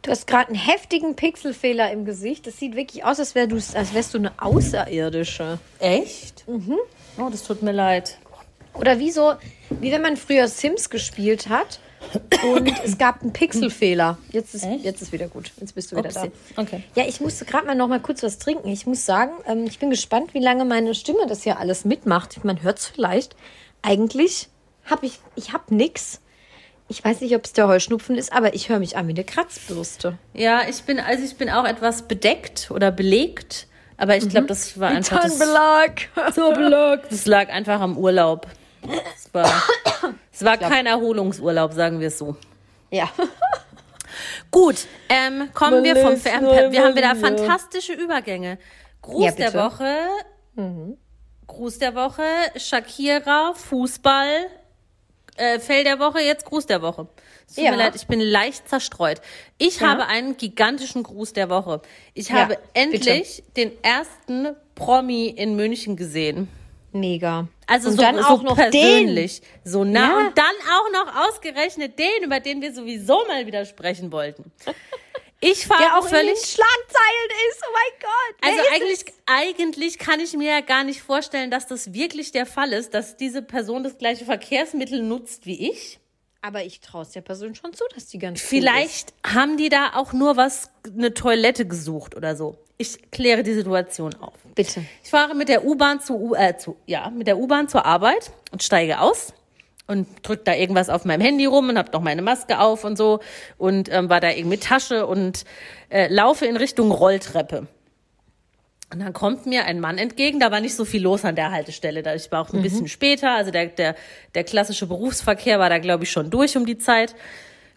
Du 0.04 0.10
hast 0.10 0.26
gerade 0.26 0.48
einen 0.48 0.58
heftigen 0.58 1.16
Pixelfehler 1.16 1.90
im 1.90 2.04
Gesicht. 2.04 2.46
Das 2.46 2.58
sieht 2.58 2.76
wirklich 2.76 3.06
aus, 3.06 3.18
als, 3.18 3.34
wär 3.34 3.46
du, 3.46 3.56
als 3.56 3.94
wärst 3.94 4.12
du 4.12 4.18
eine 4.18 4.32
Außerirdische. 4.38 5.58
Echt? 5.78 6.46
Mhm. 6.46 6.76
Oh, 7.16 7.28
das 7.30 7.42
tut 7.42 7.62
mir 7.62 7.72
leid. 7.72 8.18
Oder 8.74 8.98
wie 8.98 9.10
so, 9.10 9.32
wie 9.70 9.90
wenn 9.90 10.02
man 10.02 10.18
früher 10.18 10.46
Sims 10.46 10.90
gespielt 10.90 11.48
hat 11.48 11.80
und 12.42 12.70
es 12.84 12.98
gab 12.98 13.22
einen 13.22 13.32
Pixelfehler. 13.32 14.18
Jetzt 14.30 14.54
ist, 14.54 14.64
Echt? 14.64 14.84
jetzt 14.84 15.00
ist 15.00 15.12
wieder 15.12 15.28
gut. 15.28 15.52
Jetzt 15.58 15.74
bist 15.74 15.90
du 15.90 15.96
wieder 15.96 16.10
Upsi. 16.10 16.30
da. 16.54 16.62
Okay. 16.62 16.82
Ja, 16.94 17.06
ich 17.06 17.22
musste 17.22 17.46
gerade 17.46 17.66
mal 17.66 17.74
noch 17.74 17.88
mal 17.88 18.00
kurz 18.00 18.22
was 18.22 18.38
trinken. 18.38 18.68
Ich 18.68 18.84
muss 18.84 19.06
sagen, 19.06 19.32
ähm, 19.46 19.64
ich 19.64 19.78
bin 19.78 19.88
gespannt, 19.88 20.34
wie 20.34 20.38
lange 20.40 20.66
meine 20.66 20.94
Stimme 20.94 21.26
das 21.26 21.44
hier 21.44 21.58
alles 21.58 21.86
mitmacht. 21.86 22.44
Man 22.44 22.62
hört 22.62 22.78
es 22.78 22.88
vielleicht. 22.88 23.36
Eigentlich 23.80 24.48
habe 24.84 25.06
ich, 25.06 25.18
ich 25.34 25.54
habe 25.54 25.74
nix. 25.74 26.20
Ich 26.88 27.02
weiß 27.04 27.20
nicht, 27.22 27.34
ob 27.34 27.44
es 27.44 27.52
der 27.54 27.66
Heuschnupfen 27.66 28.16
ist, 28.16 28.32
aber 28.32 28.54
ich 28.54 28.68
höre 28.68 28.78
mich 28.78 28.96
an 28.96 29.06
wie 29.08 29.12
eine 29.12 29.24
Kratzbürste. 29.24 30.18
Ja, 30.34 30.62
ich 30.68 30.82
bin, 30.82 31.00
also 31.00 31.24
ich 31.24 31.36
bin 31.36 31.48
auch 31.50 31.64
etwas 31.64 32.02
bedeckt 32.02 32.70
oder 32.70 32.90
belegt. 32.90 33.66
Aber 33.96 34.16
ich 34.16 34.28
glaube, 34.28 34.48
das 34.48 34.78
war 34.78 34.90
einfach 34.90 35.22
das, 35.22 35.38
Zahnbelag. 35.38 36.08
so 36.34 36.50
belegt. 36.52 37.06
Das 37.10 37.26
lag 37.26 37.48
einfach 37.48 37.80
am 37.80 37.96
Urlaub. 37.96 38.46
Es 39.16 39.32
war, 39.32 39.50
es 40.32 40.44
war 40.44 40.58
kein 40.58 40.86
Erholungsurlaub, 40.86 41.72
sagen 41.72 42.00
wir 42.00 42.08
es 42.08 42.18
so. 42.18 42.36
Ja. 42.90 43.08
Gut, 44.50 44.86
ähm, 45.08 45.48
kommen 45.54 45.82
wir 45.82 45.96
vom 45.96 46.10
Melissa, 46.10 46.30
Fer 46.30 46.70
Wir 46.70 46.84
haben 46.84 46.94
wieder 46.96 47.16
fantastische 47.16 47.92
Übergänge. 47.94 48.58
Gruß 49.02 49.24
Ja, 49.24 49.30
der 49.32 49.46
bitte. 49.46 49.58
Mhm. 50.56 50.90
Woche. 50.90 50.98
Gruß 51.46 51.78
der 51.78 51.94
Woche, 51.94 52.22
Shakira, 52.56 53.52
Fußball, 53.54 54.46
äh, 55.36 55.58
Fell 55.58 55.84
der 55.84 55.98
Woche, 55.98 56.20
jetzt 56.20 56.44
Gruß 56.44 56.66
der 56.66 56.82
Woche. 56.82 57.08
Es 57.46 57.56
tut 57.56 57.64
Ja. 57.64 57.70
mir 57.72 57.76
leid, 57.76 57.94
ich 57.96 58.06
bin 58.06 58.20
leicht 58.20 58.68
zerstreut. 58.68 59.20
Ich 59.58 59.80
Ja. 59.80 59.88
habe 59.88 60.06
einen 60.06 60.36
gigantischen 60.36 61.02
Gruß 61.02 61.32
der 61.34 61.50
Woche. 61.50 61.82
Ich 62.14 62.28
Ja, 62.30 62.36
habe 62.36 62.58
endlich 62.72 63.42
den 63.56 63.72
ersten 63.82 64.56
Promi 64.74 65.26
in 65.28 65.56
München 65.56 65.96
gesehen. 65.96 66.48
Mega. 66.92 67.48
Also 67.66 67.88
und 67.90 67.96
so, 67.96 68.02
dann 68.02 68.16
so 68.18 68.22
auch 68.24 68.42
noch 68.42 68.56
den. 68.56 68.70
persönlich. 68.70 69.42
So 69.64 69.82
nah. 69.84 70.18
Und 70.28 70.38
dann 70.38 70.44
auch 70.70 70.92
noch 70.92 71.26
ausgerechnet 71.28 71.98
den, 71.98 72.22
über 72.24 72.38
den 72.40 72.62
wir 72.62 72.72
sowieso 72.72 73.24
mal 73.26 73.46
wieder 73.46 73.64
sprechen 73.64 74.12
wollten. 74.12 74.52
Ich 75.44 75.66
fahre 75.66 75.98
auch 75.98 76.08
völlig. 76.08 76.30
in 76.30 76.34
den 76.34 76.44
Schlagzeilen 76.44 77.30
ist. 77.50 77.62
Oh 77.68 77.72
mein 77.72 78.00
Gott. 78.00 78.36
Also 78.40 78.60
eigentlich, 78.72 79.04
eigentlich 79.26 79.98
kann 79.98 80.20
ich 80.20 80.32
mir 80.34 80.50
ja 80.50 80.60
gar 80.60 80.84
nicht 80.84 81.02
vorstellen, 81.02 81.50
dass 81.50 81.66
das 81.66 81.92
wirklich 81.92 82.32
der 82.32 82.46
Fall 82.46 82.72
ist, 82.72 82.94
dass 82.94 83.16
diese 83.16 83.42
Person 83.42 83.84
das 83.84 83.98
gleiche 83.98 84.24
Verkehrsmittel 84.24 85.02
nutzt 85.02 85.46
wie 85.46 85.70
ich. 85.70 86.00
Aber 86.40 86.64
ich 86.64 86.80
traue 86.80 87.02
es 87.02 87.10
der 87.10 87.22
Person 87.22 87.54
schon 87.54 87.72
zu, 87.72 87.84
dass 87.94 88.06
die 88.06 88.18
ganz 88.18 88.40
cool. 88.40 88.48
Vielleicht 88.48 89.14
haben 89.26 89.56
die 89.56 89.68
da 89.68 89.92
auch 89.94 90.12
nur 90.12 90.36
was, 90.36 90.70
eine 90.84 91.14
Toilette 91.14 91.66
gesucht 91.66 92.16
oder 92.16 92.36
so. 92.36 92.58
Ich 92.76 93.10
kläre 93.10 93.42
die 93.42 93.54
Situation 93.54 94.14
auf. 94.16 94.34
Bitte. 94.54 94.84
Ich 95.02 95.10
fahre 95.10 95.34
mit 95.34 95.48
der 95.48 95.64
U-Bahn 95.64 96.00
zu, 96.00 96.34
äh, 96.34 96.56
zu, 96.56 96.76
ja, 96.86 97.08
mit 97.10 97.26
der 97.26 97.38
U-Bahn 97.38 97.68
zur 97.68 97.86
Arbeit 97.86 98.32
und 98.50 98.62
steige 98.62 99.00
aus 99.00 99.32
und 99.86 100.06
drück 100.22 100.44
da 100.44 100.54
irgendwas 100.54 100.88
auf 100.88 101.04
meinem 101.04 101.20
Handy 101.20 101.46
rum 101.46 101.68
und 101.68 101.78
hab 101.78 101.92
noch 101.92 102.00
meine 102.00 102.22
Maske 102.22 102.58
auf 102.58 102.84
und 102.84 102.96
so 102.96 103.20
und 103.58 103.92
ähm, 103.92 104.08
war 104.08 104.20
da 104.20 104.30
irgendwie 104.30 104.56
Tasche 104.56 105.06
und 105.06 105.44
äh, 105.90 106.12
laufe 106.12 106.46
in 106.46 106.56
Richtung 106.56 106.90
Rolltreppe. 106.90 107.66
Und 108.92 109.00
dann 109.00 109.12
kommt 109.12 109.46
mir 109.46 109.64
ein 109.64 109.80
Mann 109.80 109.98
entgegen, 109.98 110.38
da 110.38 110.50
war 110.52 110.60
nicht 110.60 110.76
so 110.76 110.84
viel 110.84 111.02
los 111.02 111.24
an 111.24 111.34
der 111.34 111.50
Haltestelle, 111.50 112.02
da 112.02 112.14
ich 112.14 112.30
war 112.30 112.42
auch 112.42 112.52
ein 112.52 112.62
bisschen 112.62 112.86
später, 112.86 113.32
also 113.32 113.50
der, 113.50 113.66
der, 113.66 113.96
der 114.34 114.44
klassische 114.44 114.86
Berufsverkehr 114.86 115.58
war 115.58 115.68
da, 115.68 115.78
glaube 115.78 116.04
ich, 116.04 116.12
schon 116.12 116.30
durch 116.30 116.56
um 116.56 116.64
die 116.64 116.78
Zeit. 116.78 117.16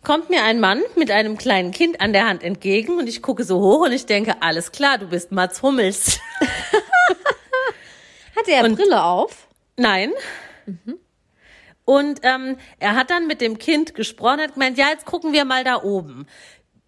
Kommt 0.04 0.30
mir 0.30 0.44
ein 0.44 0.60
Mann 0.60 0.82
mit 0.96 1.10
einem 1.10 1.38
kleinen 1.38 1.72
Kind 1.72 2.02
an 2.02 2.14
der 2.14 2.28
Hand 2.28 2.44
entgegen 2.44 3.00
und 3.00 3.10
ich 3.10 3.22
gucke 3.22 3.44
so 3.44 3.60
hoch 3.60 3.86
und 3.86 3.94
ich 3.94 4.06
denke, 4.06 4.36
alles 4.42 4.72
klar, 4.72 5.00
du 5.00 5.08
bist 5.08 5.32
Mats 5.32 5.64
Hummels. 5.64 6.20
Hatte 8.38 8.52
er 8.52 8.70
Brille 8.70 9.04
auf? 9.04 9.48
Nein. 9.76 10.12
Und 11.90 12.20
ähm, 12.24 12.58
er 12.80 12.96
hat 12.96 13.10
dann 13.12 13.28
mit 13.28 13.40
dem 13.40 13.58
Kind 13.58 13.96
gesprochen, 13.96 14.42
hat 14.42 14.56
gemeint, 14.56 14.78
ja, 14.78 14.90
jetzt 14.92 15.06
gucken 15.06 15.32
wir 15.32 15.46
mal 15.46 15.64
da 15.64 15.82
oben. 15.82 16.28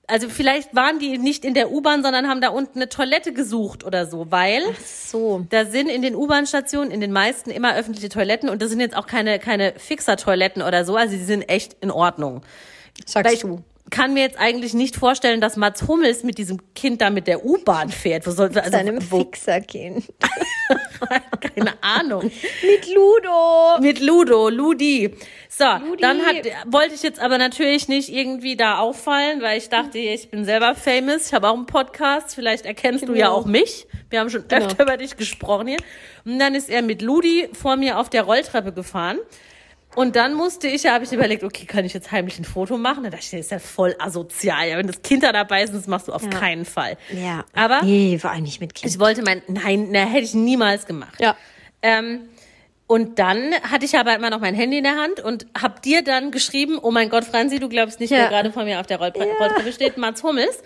Also 0.08 0.28
vielleicht 0.28 0.76
waren 0.76 1.00
die 1.00 1.18
nicht 1.18 1.46
in 1.46 1.54
der 1.54 1.72
U-Bahn, 1.72 2.04
sondern 2.04 2.28
haben 2.28 2.42
da 2.42 2.50
unten 2.50 2.80
eine 2.80 2.90
Toilette 2.90 3.32
gesucht 3.32 3.86
oder 3.86 4.08
so, 4.08 4.30
weil 4.30 4.62
So. 4.84 5.46
da 5.52 5.64
sind 5.64 5.88
in 5.88 6.02
den 6.02 6.16
U-Bahn-Stationen 6.16 6.92
in 6.92 7.00
den 7.00 7.14
meisten 7.14 7.50
immer 7.50 7.78
öffentliche 7.78 8.10
Toiletten 8.10 8.50
und 8.50 8.62
das 8.62 8.72
sind 8.72 8.82
jetzt 8.82 8.98
auch 8.98 9.08
keine, 9.08 9.40
keine 9.40 9.74
Fixer-Toiletten 9.78 10.62
oder 10.64 10.84
so, 10.84 10.98
also 10.98 11.16
die 11.16 11.24
sind 11.24 11.44
echt 11.44 11.78
in 11.80 11.92
Ordnung. 11.92 12.42
Weil 12.42 13.24
Sagst 13.24 13.34
ich 13.36 13.40
du. 13.42 13.64
Kann 13.90 14.14
mir 14.14 14.22
jetzt 14.24 14.38
eigentlich 14.38 14.74
nicht 14.74 14.96
vorstellen, 14.96 15.42
dass 15.42 15.56
Mats 15.56 15.88
Hummels 15.88 16.24
mit 16.24 16.38
diesem 16.38 16.60
Kind 16.74 17.02
da 17.02 17.10
mit 17.10 17.28
der 17.28 17.46
U-Bahn 17.46 17.90
fährt. 17.90 18.26
Wo 18.28 18.32
soll, 18.32 18.50
also, 18.58 18.72
Seinem 18.72 19.00
wo, 19.12 19.20
Fixerkind. 19.20 20.06
keine 21.56 21.74
Ahnung. 21.82 22.24
Mit 22.24 22.94
Ludo. 22.94 23.80
Mit 23.82 24.00
Ludo, 24.00 24.50
Ludi. 24.50 25.14
So, 25.50 25.66
Ludi. 25.66 26.02
dann 26.02 26.22
hat, 26.26 26.36
wollte 26.68 26.94
ich 26.96 27.04
jetzt 27.04 27.20
aber 27.20 27.38
natürlich 27.38 27.88
nicht 27.88 28.10
irgendwie 28.10 28.56
da 28.56 28.80
auffallen, 28.80 29.42
weil 29.42 29.58
ich 29.58 29.70
dachte, 29.70 29.98
ich 29.98 30.30
bin 30.30 30.46
selber 30.46 30.76
famous. 30.76 31.28
Ich 31.28 31.34
habe 31.34 31.50
auch 31.50 31.56
einen 31.56 31.66
Podcast. 31.66 32.36
Vielleicht 32.36 32.66
erkennst 32.66 33.08
du 33.08 33.14
ja 33.14 33.28
Genau. 33.28 33.38
auch 33.38 33.46
mich. 33.46 33.88
Wir 34.10 34.20
haben 34.20 34.30
schon 34.30 34.46
öfter 34.50 34.84
über 34.84 34.98
dich 34.98 35.18
gesprochen 35.18 35.68
hier. 35.68 35.80
Und 36.26 36.40
dann 36.40 36.56
ist 36.56 36.70
er 36.70 36.82
mit 36.82 37.02
Ludi 37.02 37.50
vor 37.54 37.76
mir 37.76 37.98
auf 38.00 38.10
der 38.10 38.24
Rolltreppe 38.24 38.72
gefahren. 38.74 39.18
Und 39.96 40.16
dann 40.16 40.34
musste 40.36 40.68
ich, 40.68 40.84
ja, 40.84 40.94
habe 40.94 41.04
ich 41.04 41.12
überlegt, 41.12 41.44
okay, 41.44 41.66
kann 41.66 41.84
ich 41.84 41.94
jetzt 41.94 42.12
heimlich 42.12 42.38
ein 42.40 42.46
Foto 42.46 42.78
machen? 42.78 43.04
Da 43.04 43.10
dachte 43.10 43.24
ich, 43.26 43.32
das 43.32 43.40
ist 43.42 43.52
ja 43.52 43.60
voll 43.60 43.96
asozial. 44.00 44.68
Ja, 44.70 44.78
wenn 44.78 44.88
das 44.88 45.02
Kind 45.02 45.24
da 45.24 45.32
dabei 45.32 45.64
ist, 45.64 45.74
das 45.74 45.88
machst 45.88 46.08
du 46.08 46.14
auf 46.14 46.24
Ja. 46.24 46.30
keinen 46.30 46.64
Fall. 46.66 46.98
Ja. 47.12 47.44
Aber 47.54 47.82
Nee, 47.84 48.18
vor 48.20 48.30
allem 48.32 48.44
nicht 48.44 48.62
mit 48.62 48.76
Kind. 48.76 48.92
ich 48.94 49.00
wollte 49.00 49.24
mein, 49.24 49.42
nein, 49.48 49.88
na, 49.92 50.02
hätte 50.02 50.26
ich 50.26 50.34
niemals 50.36 50.86
gemacht. 50.86 51.20
Ja. 51.20 51.36
Ähm, 51.82 52.30
und 52.86 53.20
dann 53.20 53.54
hatte 53.70 53.86
ich 53.86 53.98
aber 53.98 54.16
immer 54.16 54.30
noch 54.30 54.40
mein 54.40 54.54
Handy 54.56 54.78
in 54.78 54.84
der 54.84 54.96
Hand 54.96 55.20
und 55.20 55.46
hab 55.60 55.82
dir 55.82 56.04
dann 56.04 56.32
geschrieben, 56.32 56.78
oh 56.82 56.92
mein 56.92 57.10
Gott, 57.10 57.26
Franzi, 57.26 57.60
du 57.60 57.68
glaubst 57.70 58.00
nicht, 58.00 58.12
Ja. 58.12 58.18
wer 58.20 58.28
gerade 58.30 58.52
vor 58.52 58.64
mir 58.64 58.80
auf 58.80 58.88
der 58.88 58.98
Rolltre 59.00 59.24
Rolltreppe 59.40 59.72
steht, 59.74 59.98
Mats 59.98 60.24
Hummels. 60.24 60.64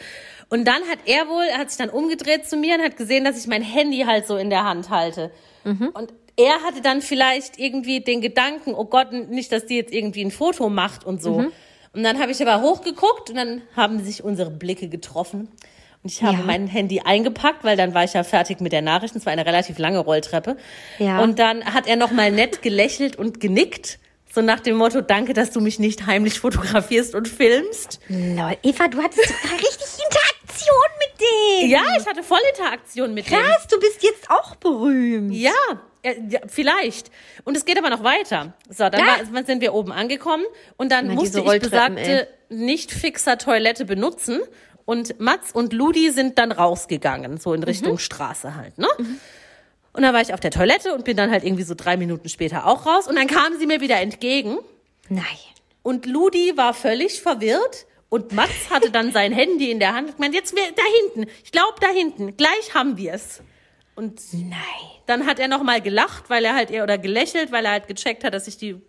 Und 0.50 0.66
dann 0.66 0.82
hat 0.90 1.00
er 1.06 1.28
wohl, 1.28 1.44
er 1.46 1.58
hat 1.60 1.70
sich 1.70 1.78
dann 1.78 1.90
umgedreht 1.90 2.48
zu 2.48 2.58
mir 2.58 2.76
und 2.76 2.82
hat 2.84 2.98
gesehen, 2.98 3.24
dass 3.26 3.38
ich 3.40 3.48
mein 3.48 3.62
Handy 3.64 4.00
halt 4.06 4.28
so 4.28 4.38
in 4.38 4.50
der 4.50 4.64
Hand 4.66 4.90
halte. 4.90 5.32
Und 5.64 6.14
er 6.36 6.62
hatte 6.64 6.82
dann 6.82 7.02
vielleicht 7.02 7.60
irgendwie 7.60 8.02
den 8.02 8.22
Gedanken, 8.22 8.74
oh 8.74 8.86
Gott, 8.86 9.12
nicht, 9.12 9.52
dass 9.52 9.66
die 9.66 9.76
jetzt 9.78 9.94
irgendwie 9.94 10.24
ein 10.26 10.32
Foto 10.32 10.70
macht 10.70 11.06
und 11.06 11.22
so. 11.22 11.46
Und 11.94 12.04
dann 12.04 12.20
habe 12.20 12.32
ich 12.32 12.42
aber 12.46 12.62
hochgeguckt 12.64 13.30
und 13.30 13.36
dann 13.36 13.62
haben 13.76 14.04
sich 14.04 14.24
unsere 14.24 14.50
Blicke 14.50 14.88
getroffen. 14.90 15.50
Und 16.02 16.12
ich 16.12 16.24
habe 16.24 16.38
Ja. 16.40 16.44
mein 16.44 16.68
Handy 16.68 17.02
eingepackt, 17.02 17.64
weil 17.64 17.78
dann 17.78 17.94
war 17.94 18.04
ich 18.04 18.14
ja 18.14 18.24
fertig 18.24 18.60
mit 18.62 18.72
der 18.74 18.82
Nachricht. 18.82 19.16
Es 19.16 19.26
war 19.26 19.32
eine 19.32 19.46
relativ 19.46 19.78
lange 19.78 20.00
Rolltreppe. 20.00 20.58
Ja. 21.00 21.20
Und 21.22 21.38
dann 21.40 21.64
hat 21.74 21.88
er 21.88 21.96
noch 21.96 22.12
mal 22.12 22.32
nett 22.32 22.62
gelächelt 22.62 23.16
und 23.16 23.40
genickt. 23.40 24.00
So 24.34 24.42
nach 24.42 24.60
dem 24.60 24.76
Motto, 24.78 25.02
danke, 25.02 25.34
dass 25.34 25.52
du 25.52 25.62
mich 25.62 25.78
nicht 25.78 26.08
heimlich 26.08 26.40
fotografierst 26.40 27.14
und 27.14 27.28
filmst. 27.28 28.00
Lol, 28.10 28.58
Eva, 28.64 28.88
du 28.88 29.02
hattest 29.02 29.28
sogar 29.28 29.60
richtig 29.60 29.88
Interaktion 30.04 30.90
mit 31.00 31.22
dem. 31.22 31.70
Ja, 31.70 31.82
ich 32.00 32.06
hatte 32.08 32.24
voll 32.24 32.40
Interaktion 32.58 33.14
mit 33.14 33.30
dem. 33.30 33.38
Krass, 33.38 33.68
du 33.68 33.80
bist 33.80 34.02
jetzt 34.02 34.30
auch 34.32 34.56
berühmt. 34.56 35.34
Ja, 35.36 35.52
äh, 36.04 36.16
ja, 36.30 36.40
vielleicht. 36.48 37.10
Und 37.44 37.58
es 37.58 37.66
geht 37.66 37.78
aber 37.78 37.90
noch 37.90 38.04
weiter. 38.04 38.54
So, 38.70 38.88
dann, 38.90 39.00
Ja. 39.02 39.20
war, 39.32 39.44
sind 39.44 39.62
wir 39.62 39.74
oben 39.74 39.92
angekommen 39.92 40.44
und 40.78 40.92
dann 40.92 41.08
Na, 41.08 41.14
musste 41.16 41.40
ich 41.42 41.60
besagte 41.62 42.28
nicht 42.50 42.92
fixer 42.92 43.38
Toilette 43.38 43.86
benutzen. 43.86 44.40
Und 44.86 45.20
Mats 45.20 45.54
und 45.54 45.72
Ludi 45.72 46.12
sind 46.12 46.38
dann 46.38 46.52
rausgegangen, 46.52 47.38
so 47.38 47.54
in 47.54 47.62
Mhm. 47.62 47.66
Richtung 47.68 47.98
Straße 47.98 48.56
halt, 48.56 48.78
ne? 48.78 48.88
Und 49.96 50.02
dann 50.04 50.14
war 50.14 50.22
ich 50.22 50.34
auf 50.34 50.40
der 50.42 50.52
Toilette 50.52 50.94
und 50.94 51.06
bin 51.06 51.16
dann 51.16 51.32
halt 51.32 51.44
irgendwie 51.46 51.64
so 51.64 51.74
drei 51.76 51.96
Minuten 51.98 52.28
später 52.28 52.66
auch 52.66 52.86
raus. 52.86 53.08
Und 53.08 53.16
dann 53.16 53.28
kamen 53.28 53.58
sie 53.60 53.66
mir 53.66 53.80
wieder 53.80 54.02
entgegen. 54.02 54.58
Nein. 55.08 55.24
Und 55.84 56.06
Ludi 56.06 56.54
war 56.58 56.74
völlig 56.74 57.22
verwirrt. 57.22 57.86
Und 58.10 58.32
Mats 58.34 58.70
hatte 58.70 58.92
dann 58.92 59.12
sein 59.12 59.32
Handy 59.32 59.72
in 59.72 59.80
der 59.80 59.94
Hand. 59.94 60.10
Ich 60.10 60.18
meine, 60.18 60.36
jetzt 60.36 60.56
wir, 60.56 60.64
da 60.76 60.84
hinten. 61.14 61.32
Ich 61.44 61.52
glaube, 61.52 61.76
da 61.80 61.88
hinten. 61.88 62.36
Gleich 62.38 62.74
haben 62.74 62.98
wir 62.98 63.14
es. 63.14 63.42
Und 63.96 64.20
Nein. 64.34 64.58
dann 65.06 65.28
hat 65.28 65.38
er 65.38 65.48
noch 65.48 65.62
mal 65.62 65.80
gelacht, 65.80 66.24
weil 66.28 66.44
er 66.46 66.56
halt 66.56 66.72
eher 66.72 66.82
oder 66.82 66.98
gelächelt, 66.98 67.52
weil 67.52 67.66
er 67.66 67.72
halt 67.72 67.88
gecheckt 67.88 68.24
hat, 68.24 68.34
dass 68.34 68.48
ich 68.48 68.58
die 68.58 68.82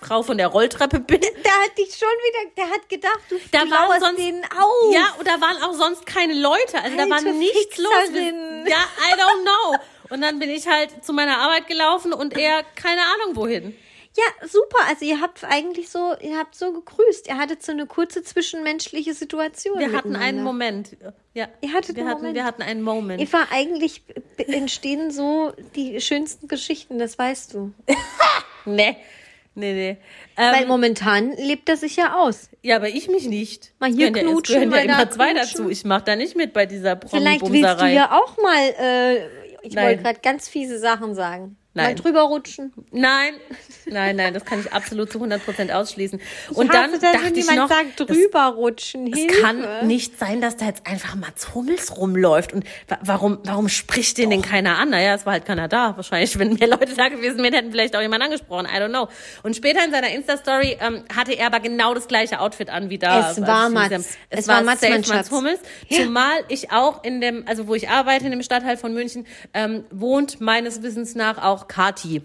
Frau 0.00 0.24
von 0.24 0.38
der 0.38 0.48
Rolltreppe 0.48 0.98
bin. 0.98 1.20
Da 1.20 1.50
hat 1.50 1.78
dich 1.78 1.96
schon 1.96 2.08
wieder, 2.08 2.50
der 2.56 2.70
hat 2.70 2.88
gedacht, 2.88 3.20
du, 3.28 3.36
Da 3.52 3.60
waren 3.70 4.00
sonst 4.00 4.18
denen 4.18 4.42
auf. 4.44 4.92
Ja, 4.92 5.14
und 5.18 5.28
da 5.28 5.40
waren 5.40 5.62
auch 5.62 5.74
sonst 5.74 6.04
keine 6.04 6.34
Leute, 6.34 6.82
also 6.82 6.96
da 6.96 7.08
war 7.08 7.20
nichts 7.22 7.78
los. 7.78 7.92
Fixerin. 8.06 8.66
Ja, 8.66 8.78
I 9.08 9.14
don't 9.14 9.42
know. 9.42 9.78
Und 10.10 10.22
dann 10.22 10.40
bin 10.40 10.50
ich 10.50 10.66
halt 10.66 11.04
zu 11.04 11.12
meiner 11.12 11.38
Arbeit 11.38 11.68
gelaufen 11.68 12.12
und 12.12 12.36
er 12.36 12.64
keine 12.74 13.02
Ahnung 13.02 13.36
wohin. 13.36 13.76
Ja, 14.16 14.48
super. 14.48 14.78
Also 14.88 15.04
ihr 15.04 15.20
habt 15.20 15.44
eigentlich 15.44 15.88
so, 15.88 16.14
ihr 16.20 16.36
habt 16.36 16.56
so 16.56 16.72
gegrüßt. 16.72 17.28
Ihr 17.28 17.38
hattet 17.38 17.62
so 17.62 17.70
eine 17.72 17.86
kurze 17.86 18.22
zwischenmenschliche 18.24 19.14
Situation. 19.14 19.78
Wir 19.78 19.92
hatten 19.92 20.16
einen 20.16 20.42
Moment. 20.42 20.96
Ja, 21.32 21.48
Ihr 21.60 21.72
hattet 21.72 21.94
wir 21.94 22.02
einen 22.02 22.10
hatten, 22.10 22.20
Moment. 22.22 22.34
wir 22.36 22.44
hatten 22.44 22.62
einen 22.62 22.82
Moment. 22.82 23.22
Eva, 23.22 23.46
eigentlich 23.52 24.02
entstehen 24.36 25.12
so 25.12 25.52
die 25.76 26.00
schönsten 26.00 26.48
Geschichten, 26.48 26.98
das 26.98 27.18
weißt 27.18 27.54
du. 27.54 27.72
Nee, 28.66 28.96
nee, 29.54 29.72
nee. 29.72 29.96
Weil 30.36 30.62
Ähm, 30.62 30.68
momentan 30.68 31.32
lebt 31.36 31.68
er 31.70 31.76
sich 31.78 31.96
ja 31.96 32.14
aus. 32.18 32.50
ja, 32.62 32.76
aber 32.76 32.88
ich 32.88 33.08
mich 33.08 33.26
nicht. 33.26 33.72
Mal 33.78 33.90
hier 33.90 34.08
Es 34.08 34.12
gehören 34.12 34.14
ja, 34.16 34.20
es 34.22 34.32
knutschen, 34.32 34.70
gehören 34.70 34.88
ja 34.88 34.94
da 34.96 35.02
immer 35.02 35.10
zwei 35.10 35.30
knutschen. 35.32 35.50
dazu. 35.58 35.70
Ich 35.70 35.84
mache 35.84 36.04
da 36.04 36.16
nicht 36.16 36.36
mit 36.36 36.52
bei 36.52 36.66
dieser 36.66 37.00
Vielleicht 37.08 37.40
willst 37.50 37.80
du 37.80 37.86
ja 37.86 38.12
auch 38.12 38.36
mal, 38.36 38.58
äh, 38.78 39.16
ich 39.62 39.74
wollte 39.76 40.02
gerade 40.02 40.20
ganz 40.20 40.48
fiese 40.48 40.78
Sachen 40.78 41.14
sagen. 41.14 41.56
Mal 41.72 41.84
Nein. 41.84 41.96
drüber 41.96 42.22
rutschen. 42.22 42.72
Nein, 42.90 43.34
nein, 43.86 44.16
nein, 44.16 44.34
das 44.34 44.44
kann 44.44 44.58
ich 44.58 44.72
absolut 44.72 45.12
zu 45.12 45.20
100% 45.22 45.70
ausschließen. 45.72 46.20
Ich 46.50 46.56
Und 46.56 46.74
dann 46.74 46.90
hasse 46.90 46.98
das, 47.00 47.12
dachte 47.12 47.26
wenn 47.26 47.36
ich 47.36 47.50
noch, 47.52 47.68
sagt, 47.68 48.00
das, 48.00 48.06
drüber 48.08 48.46
rutschen. 48.56 49.12
es 49.12 49.16
Hilfe. 49.20 49.40
kann 49.40 49.86
nicht 49.86 50.18
sein, 50.18 50.40
dass 50.40 50.56
da 50.56 50.64
jetzt 50.66 50.84
einfach 50.84 51.14
Mats 51.14 51.54
Hummels 51.54 51.96
rumläuft. 51.96 52.52
Und 52.52 52.64
wa- 52.88 52.98
warum, 53.02 53.38
warum 53.44 53.68
spricht 53.68 54.18
den 54.18 54.30
denn 54.30 54.42
keiner 54.42 54.78
an? 54.78 54.90
Naja, 54.90 55.14
es 55.14 55.26
war 55.26 55.34
halt 55.34 55.44
keiner 55.46 55.68
da. 55.68 55.96
Wahrscheinlich, 55.96 56.36
wenn 56.40 56.54
mehr 56.54 56.66
Leute 56.66 56.92
da 56.96 57.08
gewesen 57.08 57.40
wären, 57.40 57.54
hätten 57.54 57.70
vielleicht 57.70 57.94
auch 57.94 58.00
jemand 58.02 58.24
angesprochen. 58.24 58.66
I 58.66 58.76
don't 58.80 58.88
know. 58.88 59.06
Und 59.44 59.54
später 59.54 59.84
in 59.84 59.92
seiner 59.92 60.10
Insta-Story 60.10 60.76
ähm, 60.80 61.04
hatte 61.14 61.34
er 61.34 61.46
aber 61.46 61.60
genau 61.60 61.94
das 61.94 62.08
gleiche 62.08 62.40
Outfit 62.40 62.68
an 62.68 62.90
wie 62.90 62.98
da. 62.98 63.30
Es 63.30 63.40
war 63.40 63.64
Also 63.66 63.74
Mats. 63.74 63.92
Es, 63.92 64.40
Es 64.40 64.48
war 64.48 64.56
war 64.56 64.64
Mats, 64.64 64.80
safe 64.80 65.02
Mats. 65.08 65.30
Hummels. 65.30 65.60
Zumal 65.88 66.42
ich 66.48 66.72
auch 66.72 67.04
in 67.04 67.20
dem, 67.20 67.44
also 67.46 67.68
wo 67.68 67.76
ich 67.76 67.88
arbeite, 67.88 68.24
in 68.24 68.32
dem 68.32 68.42
Stadtteil 68.42 68.76
von 68.76 68.92
München, 68.92 69.24
ähm, 69.54 69.84
wohnt 69.92 70.40
meines 70.40 70.82
Wissens 70.82 71.14
nach 71.14 71.38
auch 71.38 71.60
Kati. 71.70 72.22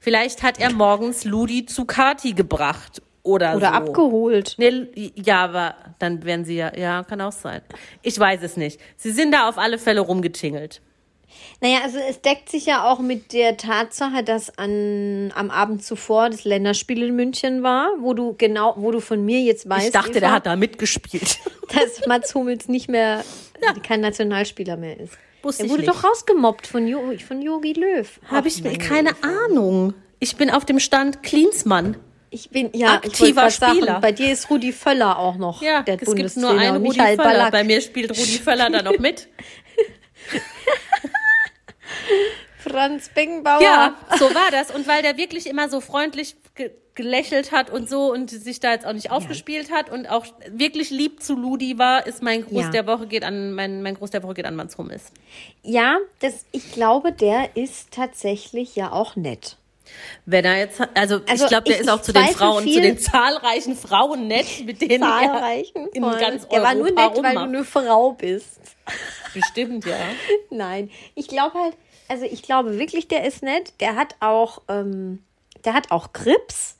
Vielleicht 0.00 0.42
hat 0.42 0.58
er 0.58 0.72
morgens 0.72 1.24
Ludi 1.24 1.66
zu 1.66 1.84
Kati 1.84 2.32
gebracht 2.32 3.02
oder, 3.22 3.56
Oder 3.56 3.68
so. 3.68 3.74
abgeholt. 3.74 4.54
Nee, 4.56 5.12
ja, 5.14 5.44
aber 5.44 5.74
dann 5.98 6.24
werden 6.24 6.46
sie 6.46 6.56
ja, 6.56 6.74
ja, 6.74 7.04
kann 7.04 7.20
auch 7.20 7.32
sein. 7.32 7.60
Ich 8.02 8.18
weiß 8.18 8.42
es 8.42 8.56
nicht. 8.56 8.80
Sie 8.96 9.10
sind 9.10 9.32
da 9.32 9.48
auf 9.48 9.58
alle 9.58 9.78
Fälle 9.78 10.00
rumgetingelt. 10.00 10.80
Naja, 11.60 11.80
also 11.84 11.98
es 11.98 12.22
deckt 12.22 12.48
sich 12.48 12.64
ja 12.64 12.90
auch 12.90 12.98
mit 13.00 13.34
der 13.34 13.58
Tatsache, 13.58 14.24
dass 14.24 14.56
an, 14.58 15.30
am 15.34 15.50
Abend 15.50 15.84
zuvor 15.84 16.30
das 16.30 16.44
Länderspiel 16.44 17.02
in 17.02 17.14
München 17.14 17.62
war, 17.62 17.90
wo 18.00 18.14
du 18.14 18.34
genau, 18.36 18.74
wo 18.78 18.90
du 18.90 19.00
von 19.00 19.22
mir 19.22 19.40
jetzt 19.40 19.68
weißt, 19.68 19.86
Ich 19.86 19.92
dachte, 19.92 20.12
Eva, 20.12 20.20
der 20.20 20.32
hat 20.32 20.46
da 20.46 20.56
mitgespielt. 20.56 21.38
dass 21.68 22.06
Mats 22.06 22.34
Hummels 22.34 22.68
nicht 22.68 22.88
mehr 22.88 23.22
kein 23.82 24.00
Nationalspieler 24.00 24.78
mehr 24.78 24.98
ist. 24.98 25.18
Wusste 25.42 25.64
er 25.64 25.70
wurde 25.70 25.84
doch 25.84 26.04
rausgemobbt 26.04 26.66
von, 26.66 26.86
jo 26.86 27.14
von 27.26 27.40
Jogi 27.42 27.72
Löw. 27.72 28.20
Habe 28.28 28.48
ich 28.48 28.62
meine 28.62 28.78
keine. 28.78 29.10
Ahnung. 29.22 29.94
Ich 30.18 30.36
bin 30.36 30.50
auf 30.50 30.64
dem 30.64 30.78
Stand 30.78 31.22
Klinsmann. 31.22 31.96
Ich 32.30 32.50
bin 32.50 32.70
ja 32.74 32.94
Aktiver 32.94 33.48
ich 33.48 33.54
Spieler. 33.54 33.86
Sagen, 33.86 34.00
bei 34.00 34.12
dir 34.12 34.32
ist 34.32 34.50
Rudi 34.50 34.72
Völler 34.72 35.18
auch 35.18 35.36
noch 35.36 35.62
Ja, 35.62 35.82
der 35.82 36.00
es 36.00 36.14
gibt 36.14 36.36
nur 36.36 36.50
einen 36.50 36.76
Rudi 36.76 36.88
Michael 36.90 37.16
Völler. 37.16 37.28
Ballack. 37.28 37.52
Bei 37.52 37.64
mir 37.64 37.80
spielt 37.80 38.10
Rudi 38.10 38.38
Völler 38.38 38.70
da 38.70 38.82
noch 38.82 38.98
mit. 38.98 39.28
Franz 42.58 43.08
Beckenbauer. 43.08 43.62
Ja, 43.62 43.96
so 44.18 44.26
war 44.26 44.50
das. 44.52 44.70
Und 44.70 44.86
weil 44.86 45.02
der 45.02 45.16
wirklich 45.16 45.48
immer 45.48 45.68
so 45.68 45.80
freundlich 45.80 46.36
gelächelt 47.00 47.52
hat 47.52 47.70
und 47.70 47.88
so 47.88 48.12
und 48.12 48.30
sich 48.30 48.60
da 48.60 48.72
jetzt 48.72 48.86
auch 48.86 48.92
nicht 48.92 49.10
aufgespielt 49.10 49.70
hat 49.72 49.90
und 49.90 50.06
auch 50.08 50.26
wirklich 50.50 50.90
lieb 50.90 51.22
zu 51.22 51.34
Ludi 51.34 51.78
war, 51.78 52.06
ist 52.06 52.22
mein 52.22 52.44
Gruß 52.44 52.64
Ja. 52.64 52.70
der 52.70 52.86
Woche 52.86 53.06
geht 53.06 53.24
an 53.24 53.52
mein, 53.54 53.82
mein 53.82 53.94
Gruß 53.94 54.10
der 54.10 54.22
Woche 54.22 54.34
geht 54.34 54.44
an 54.46 54.56
Mans 54.56 54.76
Hummels. 54.78 55.12
Ja, 55.62 55.96
das, 56.20 56.44
ich 56.52 56.72
glaube, 56.72 57.12
der 57.12 57.56
ist 57.56 57.90
tatsächlich 57.92 58.76
ja 58.76 58.92
auch 58.92 59.16
nett. 59.16 59.56
Wenn 60.24 60.44
er 60.44 60.56
jetzt, 60.58 60.80
also, 60.94 61.20
Also 61.28 61.44
ich 61.44 61.48
glaube, 61.48 61.64
der 61.64 61.74
ich- 61.76 61.80
ist 61.80 61.88
auch 61.88 62.00
zu 62.02 62.12
den 62.12 62.26
Frauen, 62.28 62.62
zu 62.68 62.80
den 62.80 62.98
zahlreichen 62.98 63.74
Frauen 63.76 64.28
nett, 64.28 64.64
mit 64.64 64.80
denen 64.80 65.02
Zahlreichen. 65.02 65.88
er 65.88 65.94
in 65.94 66.02
Voll. 66.04 66.18
ganz 66.20 66.46
der 66.48 66.62
war 66.62 66.74
nur 66.74 66.86
Europa 66.88 67.08
nett, 67.10 67.22
weil 67.24 67.34
du 67.34 67.40
eine 67.40 67.64
Frau 67.64 68.12
bist. 68.12 68.60
Bestimmt, 69.34 69.84
ja. 69.86 69.96
Nein, 70.50 70.90
ich 71.14 71.26
glaube 71.28 71.54
halt, 71.58 71.74
also 72.08 72.24
ich 72.24 72.42
glaube 72.42 72.78
wirklich, 72.78 73.08
der 73.08 73.24
ist 73.24 73.42
nett. 73.42 73.72
Der 73.80 73.96
hat 73.96 74.14
auch, 74.20 74.62
ähm, 74.68 75.22
der 75.64 75.74
hat 75.74 75.90
auch 75.90 76.12
Grips, 76.12 76.76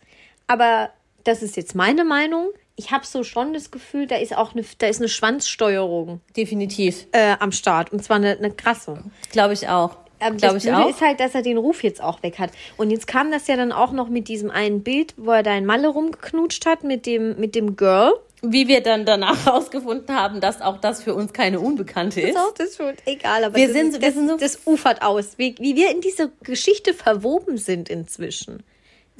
aber 0.51 0.91
das 1.25 1.43
ist 1.43 1.57
jetzt 1.57 1.75
meine 1.75 2.05
Meinung. 2.05 2.49
Ich 2.77 2.93
habe 2.93 3.05
so 3.07 3.25
schon 3.25 3.53
das 3.53 3.71
Gefühl, 3.71 4.07
da 4.07 4.17
ist 4.17 4.35
auch 4.37 4.55
eine, 4.55 4.65
da 4.79 4.87
ist 4.87 5.01
eine 5.01 5.09
Schwanzsteuerung 5.09 6.21
Definitiv. 6.37 7.07
äh, 7.13 7.37
am 7.39 7.53
Start 7.53 7.93
und 7.93 8.03
zwar 8.03 8.17
eine, 8.17 8.37
eine 8.39 8.51
krasse. 8.51 9.03
Glaube 9.33 9.53
ich 9.55 9.69
auch. 9.69 9.97
Ähm, 10.21 10.37
Glaube 10.37 10.55
das 10.55 10.65
ich 10.65 10.71
Blöde 10.71 10.85
auch. 10.85 10.91
ist 10.91 11.01
halt, 11.01 11.21
dass 11.21 11.35
er 11.35 11.43
den 11.43 11.57
Ruf 11.59 11.83
jetzt 11.83 12.03
auch 12.03 12.23
weg 12.23 12.39
hat. 12.39 12.51
Und 12.77 12.91
jetzt 12.91 13.07
kam 13.07 13.31
das 13.31 13.47
ja 13.47 13.57
dann 13.57 13.73
auch 13.73 13.93
noch 13.93 14.09
mit 14.09 14.29
diesem 14.29 14.51
einen 14.51 14.83
Bild, 14.83 15.15
wo 15.17 15.31
er 15.33 15.43
da 15.43 15.55
in 15.57 15.65
Malle 15.67 15.89
rumgeknutscht 15.89 16.67
hat 16.67 16.85
mit 16.85 17.07
dem, 17.07 17.39
mit 17.39 17.55
dem 17.55 17.77
Girl. 17.77 18.13
Wie 18.43 18.69
wir 18.69 18.83
dann 18.83 19.05
danach 19.07 19.45
herausgefunden 19.47 20.15
haben, 20.15 20.41
dass 20.41 20.61
auch 20.63 20.79
das 20.79 21.03
für 21.03 21.15
uns 21.15 21.33
keine 21.35 21.61
Unbekannte 21.61 22.21
ist. 22.23 22.37
Doch, 22.37 22.53
das 22.55 22.79
wird 22.79 22.99
egal, 23.07 23.45
aber 23.45 23.57
Wir 23.57 23.67
das, 23.69 23.77
sind 23.77 23.89
ist, 23.89 23.95
so- 23.95 24.01
wir 24.01 24.09
das, 24.09 24.15
sind 24.15 24.29
so- 24.29 24.37
das 24.39 24.61
ufert 24.67 25.03
aus. 25.03 25.37
Wie, 25.37 25.55
wie 25.59 25.77
wir 25.77 25.91
in 25.91 26.01
diese 26.01 26.31
Geschichte 26.43 26.95
verwoben 26.95 27.57
sind 27.59 27.89
inzwischen. 27.91 28.63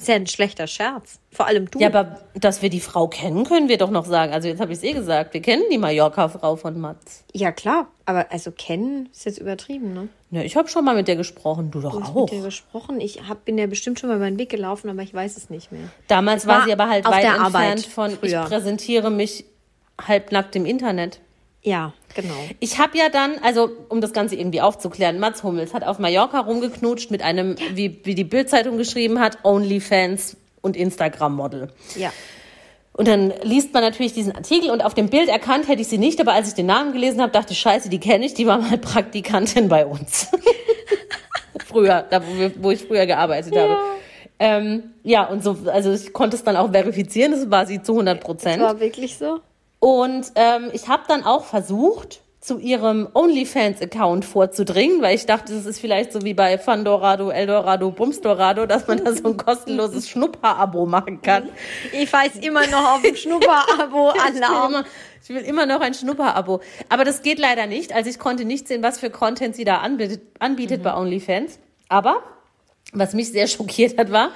Ist 0.01 0.07
ja 0.07 0.15
ein 0.15 0.25
schlechter 0.25 0.65
Scherz. 0.65 1.19
Vor 1.31 1.45
allem 1.45 1.69
du. 1.69 1.77
Ja, 1.79 1.89
aber 1.89 2.21
dass 2.33 2.63
wir 2.63 2.69
die 2.71 2.79
Frau 2.79 3.07
kennen, 3.07 3.43
können 3.45 3.69
wir 3.69 3.77
doch 3.77 3.91
noch 3.91 4.05
sagen. 4.05 4.33
Also 4.33 4.47
jetzt 4.47 4.59
habe 4.59 4.71
ich 4.71 4.79
es 4.79 4.83
eh 4.83 4.93
gesagt. 4.93 5.35
Wir 5.35 5.41
kennen 5.43 5.61
die 5.71 5.77
Mallorca-Frau 5.77 6.55
von 6.55 6.79
Mats. 6.79 7.23
ja, 7.33 7.51
klar. 7.51 7.87
Aber 8.05 8.31
also 8.31 8.51
kennen 8.51 9.09
ist 9.13 9.25
jetzt 9.25 9.37
übertrieben, 9.37 9.93
ne? 9.93 10.09
Ja, 10.31 10.41
ich 10.41 10.55
habe 10.57 10.67
schon 10.67 10.83
mal 10.83 10.95
mit 10.95 11.07
der 11.07 11.15
gesprochen. 11.15 11.69
Du 11.71 11.79
doch 11.81 11.97
Ich 11.97 12.05
auch. 12.05 12.21
mit 12.21 12.31
dir 12.31 12.41
gesprochen. 12.41 12.99
Ich 12.99 13.21
hab, 13.29 13.45
bin 13.45 13.57
ja 13.59 13.67
bestimmt 13.67 13.99
schon 13.99 14.09
mal 14.09 14.15
über 14.15 14.25
den 14.25 14.39
Weg 14.39 14.49
gelaufen, 14.49 14.89
aber 14.89 15.03
ich 15.03 15.13
weiß 15.13 15.37
es 15.37 15.49
nicht 15.51 15.71
mehr. 15.71 15.83
Damals 16.07 16.47
war 16.47 16.59
war 16.59 16.65
sie 16.65 16.73
aber 16.73 16.89
halt 16.89 17.05
weit 17.05 17.23
der 17.23 17.35
entfernt 17.35 17.55
Arbeit 17.55 17.85
von, 17.85 18.11
früher. 18.11 18.41
ich 18.41 18.49
präsentiere 18.49 19.11
mich 19.11 19.45
halbnackt 20.05 20.55
im 20.55 20.65
Internet. 20.65 21.19
Ja, 21.63 21.93
genau. 22.15 22.33
Ich 22.59 22.79
habe 22.79 22.97
ja 22.97 23.09
dann, 23.09 23.35
also 23.43 23.69
um 23.89 24.01
das 24.01 24.13
Ganze 24.13 24.35
irgendwie 24.35 24.61
aufzuklären, 24.61 25.19
Mats 25.19 25.43
Hummels 25.43 25.73
hat 25.73 25.83
auf 25.83 25.99
Mallorca 25.99 26.39
rumgeknutscht 26.39 27.11
mit 27.11 27.21
einem, 27.21 27.55
wie, 27.73 27.99
wie 28.03 28.15
die 28.15 28.23
Bildzeitung 28.23 28.77
geschrieben 28.77 29.19
hat, 29.19 29.39
Onlyfans 29.43 30.37
und 30.61 30.75
Instagram-Model. 30.75 31.69
Ja. 31.95 32.11
Und 32.93 33.07
dann 33.07 33.31
liest 33.43 33.73
man 33.73 33.83
natürlich 33.83 34.13
diesen 34.13 34.35
Artikel 34.35 34.69
und 34.69 34.83
auf 34.83 34.93
dem 34.93 35.09
Bild 35.09 35.29
erkannt 35.29 35.67
hätte 35.67 35.81
ich 35.81 35.87
sie 35.87 35.97
nicht, 35.97 36.19
aber 36.19 36.33
als 36.33 36.49
ich 36.49 36.55
den 36.55 36.65
Namen 36.65 36.93
gelesen 36.93 37.21
habe, 37.21 37.31
dachte 37.31 37.53
ich, 37.53 37.59
scheiße, 37.59 37.89
die 37.89 37.99
kenne 37.99 38.25
ich, 38.25 38.33
die 38.33 38.47
war 38.47 38.57
mal 38.57 38.77
Praktikantin 38.77 39.69
bei 39.69 39.85
uns. 39.85 40.27
früher, 41.67 42.05
da 42.09 42.21
wo, 42.25 42.37
wir, 42.37 42.51
wo 42.61 42.71
ich 42.71 42.83
früher 42.83 43.05
gearbeitet 43.05 43.55
habe. 43.55 43.77
Ähm, 44.39 44.91
ja, 45.03 45.25
und 45.25 45.43
so, 45.43 45.55
also 45.71 45.93
ich 45.93 46.13
konnte 46.13 46.35
es 46.35 46.43
dann 46.43 46.57
auch 46.57 46.71
verifizieren, 46.71 47.31
das 47.31 47.49
war 47.49 47.65
sie 47.65 47.81
zu 47.81 47.93
100 47.93 48.17
Das 48.17 48.25
Prozent. 48.25 48.61
war 48.61 48.79
wirklich 48.79 49.17
so. 49.17 49.39
Und 49.81 50.31
ähm, 50.35 50.69
ich 50.73 50.87
habe 50.87 51.03
dann 51.07 51.23
auch 51.23 51.43
versucht, 51.43 52.21
zu 52.39 52.59
ihrem 52.59 53.07
OnlyFans-Account 53.13 54.25
vorzudringen, 54.25 55.01
weil 55.01 55.15
ich 55.15 55.25
dachte, 55.25 55.53
das 55.53 55.65
ist 55.65 55.79
vielleicht 55.79 56.13
so 56.13 56.23
wie 56.23 56.35
bei 56.35 56.59
Fandorado, 56.59 57.29
Eldorado, 57.29 57.91
Bumsdorado, 57.91 58.67
dass 58.67 58.87
man 58.87 59.03
da 59.03 59.11
so 59.13 59.27
ein 59.29 59.37
kostenloses 59.37 60.07
Schnupper-Abo 60.07 60.85
machen 60.85 61.21
kann. 61.23 61.49
Ich 61.93 62.13
weiß 62.13 62.37
immer 62.37 62.65
noch 62.67 62.95
auf 62.95 63.01
dem 63.01 63.15
Schnupper-Abo 63.15 64.09
Alarm. 64.27 64.85
ich 65.23 65.29
will 65.29 65.41
immer 65.41 65.65
noch 65.65 65.81
ein 65.81 65.95
Schnupper-Abo. 65.95 66.61
Aber 66.89 67.03
das 67.03 67.23
geht 67.23 67.39
leider 67.39 67.65
nicht. 67.65 67.93
Also 67.93 68.09
ich 68.09 68.19
konnte 68.19 68.45
nicht 68.45 68.67
sehen, 68.67 68.83
was 68.83 68.99
für 68.99 69.09
Content 69.09 69.55
sie 69.55 69.63
da 69.63 69.77
anbietet, 69.77 70.21
anbietet 70.39 70.83
bei 70.83 70.95
OnlyFans. 70.95 71.59
Aber 71.89 72.23
Was 72.93 73.13
mich 73.13 73.31
sehr 73.31 73.47
schockiert 73.47 73.97
hat, 73.97 74.11
war, 74.11 74.31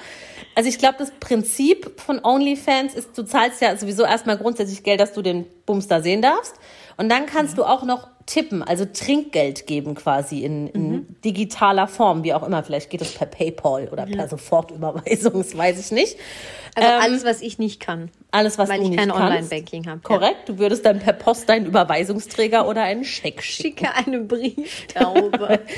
also 0.54 0.68
ich 0.70 0.78
glaube, 0.78 0.96
das 0.98 1.10
Prinzip 1.20 2.00
von 2.00 2.18
OnlyFans 2.24 2.94
ist, 2.94 3.16
du 3.18 3.22
zahlst 3.24 3.60
ja 3.60 3.76
sowieso 3.76 4.04
erstmal 4.04 4.38
grundsätzlich 4.38 4.82
Geld, 4.82 5.00
dass 5.00 5.12
du 5.12 5.20
den 5.20 5.44
Bums 5.66 5.86
da 5.88 6.00
sehen 6.00 6.22
darfst. 6.22 6.54
Und 6.96 7.10
dann 7.10 7.26
kannst 7.26 7.58
du 7.58 7.64
auch 7.64 7.84
noch 7.84 8.08
tippen, 8.24 8.62
also 8.62 8.86
Trinkgeld 8.86 9.66
geben 9.66 9.94
quasi 9.94 10.40
in, 10.40 10.66
in 10.68 10.90
Mhm. 10.90 11.06
digitaler 11.24 11.86
Form, 11.86 12.24
wie 12.24 12.32
auch 12.32 12.42
immer. 12.42 12.62
Vielleicht 12.64 12.88
geht 12.88 13.02
es 13.02 13.12
per 13.12 13.26
PayPal 13.26 13.88
oder 13.92 14.06
per 14.06 14.26
Sofortüberweisung, 14.28 15.34
das 15.34 15.56
weiß 15.56 15.78
ich 15.78 15.92
nicht. 15.92 16.16
Also 16.76 16.88
Ähm, 16.90 17.00
alles, 17.00 17.24
was 17.24 17.40
ich 17.40 17.58
nicht 17.58 17.80
kann. 17.80 18.10
Alles, 18.32 18.58
was 18.58 18.68
weil 18.68 18.76
du 18.78 18.84
ich 18.84 18.90
nicht 18.90 18.98
kein 18.98 19.08
kannst. 19.08 19.22
Online-Banking 19.22 19.86
habe. 19.88 20.00
Korrekt, 20.02 20.46
du 20.50 20.58
würdest 20.58 20.84
dann 20.84 20.98
per 20.98 21.14
Post 21.14 21.48
deinen 21.48 21.64
Überweisungsträger 21.64 22.68
oder 22.68 22.82
einen 22.82 23.02
Scheck 23.02 23.42
schicken. 23.42 23.86
Schicke 23.86 23.94
eine 23.94 24.20
Brieftaube. 24.20 25.60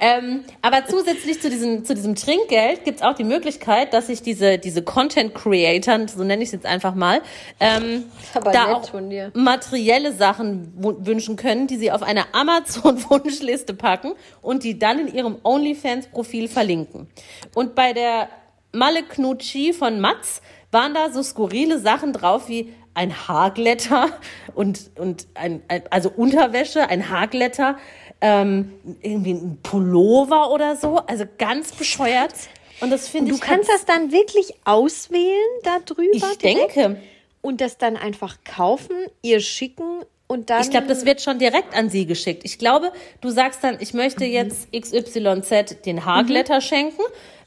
Ähm, 0.00 0.44
aber 0.62 0.84
zusätzlich 0.86 1.40
zu 1.40 1.48
diesem, 1.48 1.84
zu 1.84 1.94
diesem 1.94 2.14
Trinkgeld 2.16 2.84
gibt's 2.84 3.02
auch 3.02 3.14
die 3.14 3.24
Möglichkeit, 3.24 3.92
dass 3.92 4.08
sich 4.08 4.20
diese, 4.22 4.58
diese 4.58 4.82
Content 4.82 5.34
Creator, 5.34 6.08
so 6.08 6.24
nenne 6.24 6.42
ich 6.42 6.48
es 6.48 6.52
jetzt 6.52 6.66
einfach 6.66 6.94
mal, 6.94 7.20
ähm, 7.60 8.04
da 8.34 8.72
auch 8.74 8.90
materielle 9.34 10.12
Sachen 10.12 10.72
wünschen 10.76 11.36
können, 11.36 11.68
die 11.68 11.76
sie 11.76 11.92
auf 11.92 12.02
eine 12.02 12.34
Amazon-Wunschliste 12.34 13.74
packen 13.74 14.12
und 14.40 14.64
die 14.64 14.78
dann 14.78 15.06
in 15.06 15.14
ihrem 15.14 15.36
OnlyFans-Profil 15.42 16.48
verlinken. 16.48 17.06
Und 17.54 17.74
bei 17.74 17.92
der 17.92 18.28
Malle 18.72 19.02
Knutschi 19.02 19.72
von 19.72 20.00
Matz 20.00 20.40
waren 20.70 20.94
da 20.94 21.10
so 21.10 21.22
skurrile 21.22 21.78
Sachen 21.78 22.12
drauf 22.12 22.48
wie 22.48 22.72
ein 22.94 23.26
Haarglätter 23.28 24.08
und, 24.54 24.90
und 24.98 25.26
ein, 25.34 25.62
also 25.90 26.10
Unterwäsche, 26.10 26.88
ein 26.88 27.08
Haarglätter, 27.10 27.78
ähm, 28.20 28.72
irgendwie 29.02 29.32
ein 29.32 29.58
Pullover 29.62 30.50
oder 30.50 30.76
so, 30.76 30.96
also 31.06 31.24
ganz 31.38 31.72
bescheuert. 31.72 32.34
Und 32.80 32.90
das 32.90 33.08
finde 33.08 33.30
Du 33.30 33.36
ich. 33.36 33.40
kannst 33.40 33.70
hat's- 33.70 33.84
das 33.86 33.94
dann 33.96 34.12
wirklich 34.12 34.54
auswählen 34.64 35.38
da 35.62 35.78
drüber? 35.84 36.10
Ich 36.12 36.38
direkt? 36.38 36.76
denke. 36.76 37.00
Und 37.40 37.60
das 37.60 37.76
dann 37.78 37.96
einfach 37.96 38.38
kaufen, 38.44 38.94
ihr 39.22 39.40
schicken 39.40 40.02
und 40.28 40.48
dann. 40.50 40.62
Ich 40.62 40.70
glaube, 40.70 40.86
das 40.86 41.04
wird 41.04 41.20
schon 41.20 41.38
direkt 41.38 41.74
an 41.76 41.90
sie 41.90 42.06
geschickt. 42.06 42.42
Ich 42.44 42.58
glaube, 42.58 42.92
du 43.20 43.30
sagst 43.30 43.64
dann, 43.64 43.78
ich 43.80 43.94
möchte 43.94 44.24
Mhm. 44.24 44.32
jetzt 44.32 44.68
XYZ 44.72 45.82
den 45.84 46.04
Haarglätter 46.04 46.60
schenken. 46.60 47.02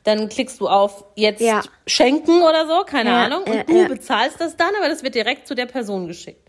Dann 0.05 0.29
klickst 0.29 0.61
du 0.61 0.69
auf 0.69 1.03
jetzt 1.15 1.41
Ja. 1.41 1.61
schenken 1.85 2.41
oder 2.43 2.67
so, 2.67 2.83
keine 2.85 3.09
Ja, 3.09 3.25
Ahnung. 3.25 3.43
Und 3.43 3.53
ja, 3.53 3.63
du 3.63 3.77
ja. 3.77 3.87
bezahlst 3.87 4.39
das 4.39 4.55
dann, 4.55 4.69
aber 4.77 4.87
das 4.87 5.03
wird 5.03 5.15
direkt 5.15 5.47
zu 5.47 5.55
der 5.55 5.65
Person 5.65 6.07
geschickt. 6.07 6.47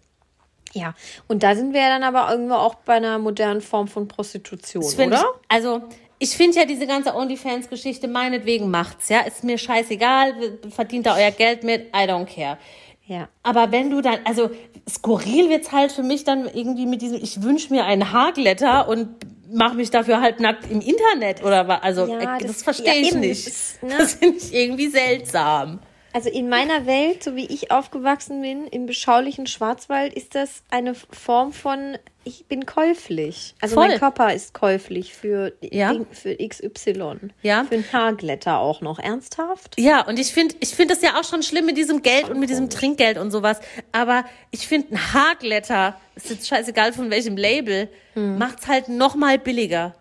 Ja, 0.72 0.94
und 1.26 1.42
da 1.42 1.54
sind 1.56 1.72
wir 1.72 1.80
ja 1.80 1.88
dann 1.88 2.02
aber 2.02 2.30
irgendwo 2.30 2.54
auch 2.54 2.74
bei 2.76 2.94
einer 2.94 3.18
modernen 3.18 3.62
Form 3.62 3.88
von 3.88 4.08
Prostitution, 4.08 4.84
oder? 4.84 5.16
Ich, 5.16 5.22
also, 5.48 5.82
ich 6.18 6.30
finde 6.36 6.58
ja 6.58 6.64
diese 6.66 6.86
ganze 6.86 7.14
OnlyFans-Geschichte, 7.14 8.08
meinetwegen 8.08 8.70
macht's, 8.70 9.08
ja. 9.08 9.20
Ist 9.20 9.42
mir 9.42 9.56
scheißegal, 9.56 10.34
verdient 10.68 11.06
da 11.06 11.16
euer 11.16 11.30
Geld 11.30 11.64
mit, 11.64 11.86
I 11.94 12.00
don't 12.08 12.26
care. 12.26 12.58
Ja. 13.06 13.28
Aber 13.42 13.72
wenn 13.72 13.88
du 13.90 14.02
dann, 14.02 14.18
also 14.24 14.50
skurril 14.88 15.48
wird's 15.48 15.72
halt 15.72 15.92
für 15.92 16.02
mich 16.02 16.24
dann 16.24 16.46
irgendwie 16.52 16.86
mit 16.86 17.00
diesem, 17.00 17.22
ich 17.22 17.42
wünsche 17.42 17.72
mir 17.72 17.84
einen 17.86 18.12
Haarglätter 18.12 18.88
und 18.88 19.08
mache 19.52 19.74
mich 19.76 19.90
dafür 19.90 20.20
halt 20.20 20.40
nackt 20.40 20.70
im 20.70 20.80
Internet 20.80 21.42
oder 21.42 21.66
was. 21.68 21.82
Also 21.82 22.06
Ja, 22.06 22.36
äh, 22.36 22.38
das, 22.38 22.46
das- 22.48 22.62
verstehe 22.62 22.86
ja, 22.86 23.00
ich 23.00 23.08
eben, 23.12 23.20
nicht. 23.20 23.46
das 23.46 23.54
ist, 23.54 23.82
ne? 23.82 23.94
Das 23.98 24.14
finde 24.14 24.38
ich 24.38 24.54
irgendwie 24.54 24.88
seltsam. 24.88 25.80
Also 26.12 26.30
in 26.30 26.48
meiner 26.48 26.86
Welt, 26.86 27.22
so 27.22 27.36
wie 27.36 27.44
ich 27.46 27.70
aufgewachsen 27.70 28.40
bin, 28.40 28.66
im 28.68 28.86
beschaulichen 28.86 29.46
Schwarzwald, 29.46 30.14
ist 30.14 30.34
das 30.34 30.62
eine 30.70 30.94
Form 30.94 31.52
von, 31.52 31.98
ich 32.26 32.46
bin 32.46 32.66
käuflich. 32.66 33.54
Also 33.60 33.74
Voll. 33.76 33.88
mein 33.88 33.98
Körper 33.98 34.34
ist 34.34 34.52
käuflich 34.52 35.14
für, 35.14 35.52
Ja. 35.62 35.94
Für 36.10 36.36
XY. 36.36 37.30
Ja. 37.42 37.64
Für 37.64 37.76
ein 37.76 37.84
Haarglätter 37.92 38.58
auch 38.58 38.80
noch. 38.80 38.98
Ernsthaft? 38.98 39.78
Ja, 39.78 40.06
und 40.06 40.18
ich 40.18 40.32
finde 40.32 40.54
ich 40.60 40.70
finde 40.74 40.94
das 40.94 41.02
ja 41.02 41.18
auch 41.18 41.24
schon 41.24 41.42
schlimm 41.42 41.66
mit 41.66 41.76
diesem 41.76 42.02
Geld 42.02 42.28
und 42.28 42.38
mit 42.40 42.50
diesem 42.50 42.68
Trinkgeld 42.68 43.16
und 43.18 43.30
sowas. 43.30 43.60
Aber 43.92 44.24
ich 44.50 44.66
finde, 44.66 44.94
ein 44.94 45.12
Haarglätter, 45.14 45.98
ist 46.16 46.30
jetzt 46.30 46.48
scheißegal 46.48 46.92
von 46.92 47.10
welchem 47.10 47.36
Label, 47.36 47.88
Hm. 48.14 48.38
macht's 48.38 48.66
halt 48.66 48.88
noch 48.88 49.14
mal 49.14 49.38
billiger. 49.38 49.94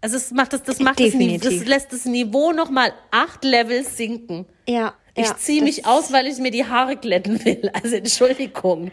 Also 0.00 0.16
es 0.18 0.30
macht 0.32 0.52
das, 0.52 0.62
das 0.62 0.80
macht 0.80 1.00
das, 1.00 1.06
Definitiv. 1.12 1.60
das 1.60 1.66
lässt 1.66 1.92
das 1.92 2.04
Niveau 2.04 2.52
noch 2.52 2.70
mal 2.70 2.92
acht 3.10 3.42
Levels 3.42 3.96
sinken. 3.96 4.44
Ja. 4.68 4.94
Ich 5.16 5.26
ja, 5.26 5.36
ziehe 5.36 5.62
mich 5.62 5.86
aus, 5.86 6.12
weil 6.12 6.26
ich 6.26 6.38
mir 6.38 6.50
die 6.50 6.66
Haare 6.66 6.96
glätten 6.96 7.42
will. 7.44 7.70
Also 7.82 7.96
Entschuldigung. 7.96 8.90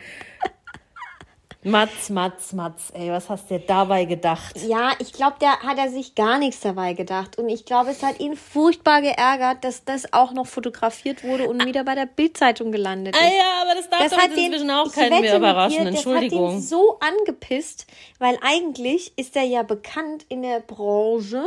Matz, 1.63 2.09
Matz, 2.09 2.53
Matz, 2.53 2.91
ey, 2.93 3.11
was 3.11 3.29
hast 3.29 3.51
du 3.51 3.59
dir 3.59 3.65
dabei 3.65 4.05
gedacht? 4.05 4.55
Ja, 4.67 4.93
ich 4.97 5.13
glaube, 5.13 5.35
da 5.39 5.59
hat 5.59 5.77
er 5.77 5.89
sich 5.89 6.15
gar 6.15 6.39
nichts 6.39 6.61
dabei 6.61 6.93
gedacht. 6.93 7.37
Und 7.37 7.49
ich 7.49 7.65
glaube, 7.65 7.91
es 7.91 8.01
hat 8.01 8.19
ihn 8.19 8.35
furchtbar 8.35 9.01
geärgert, 9.01 9.63
dass 9.63 9.85
das 9.85 10.11
auch 10.11 10.33
noch 10.33 10.47
fotografiert 10.47 11.23
wurde 11.23 11.47
und 11.47 11.63
wieder 11.65 11.83
bei 11.83 11.93
der 11.93 12.07
Bildzeitung 12.07 12.71
gelandet 12.71 13.15
ist. 13.15 13.21
Ah 13.21 13.27
ja, 13.27 13.61
aber 13.61 13.75
das 13.75 13.89
darf 13.89 13.99
Das 14.01 14.11
doch 14.11 14.17
hat 14.17 14.27
jetzt 14.29 14.37
den, 14.37 14.45
inzwischen 14.45 14.71
auch 14.71 14.91
keinen 14.91 15.09
mehr 15.11 15.21
mit 15.21 15.29
dir, 15.29 15.35
überraschen. 15.37 15.77
Das 15.77 15.85
hat 15.85 15.93
Entschuldigung. 15.93 16.53
ihn 16.55 16.61
so 16.61 16.97
angepisst, 16.99 17.85
weil 18.17 18.39
eigentlich 18.41 19.13
ist 19.17 19.35
er 19.35 19.43
ja 19.43 19.61
bekannt 19.61 20.25
in 20.29 20.41
der 20.41 20.61
Branche 20.61 21.43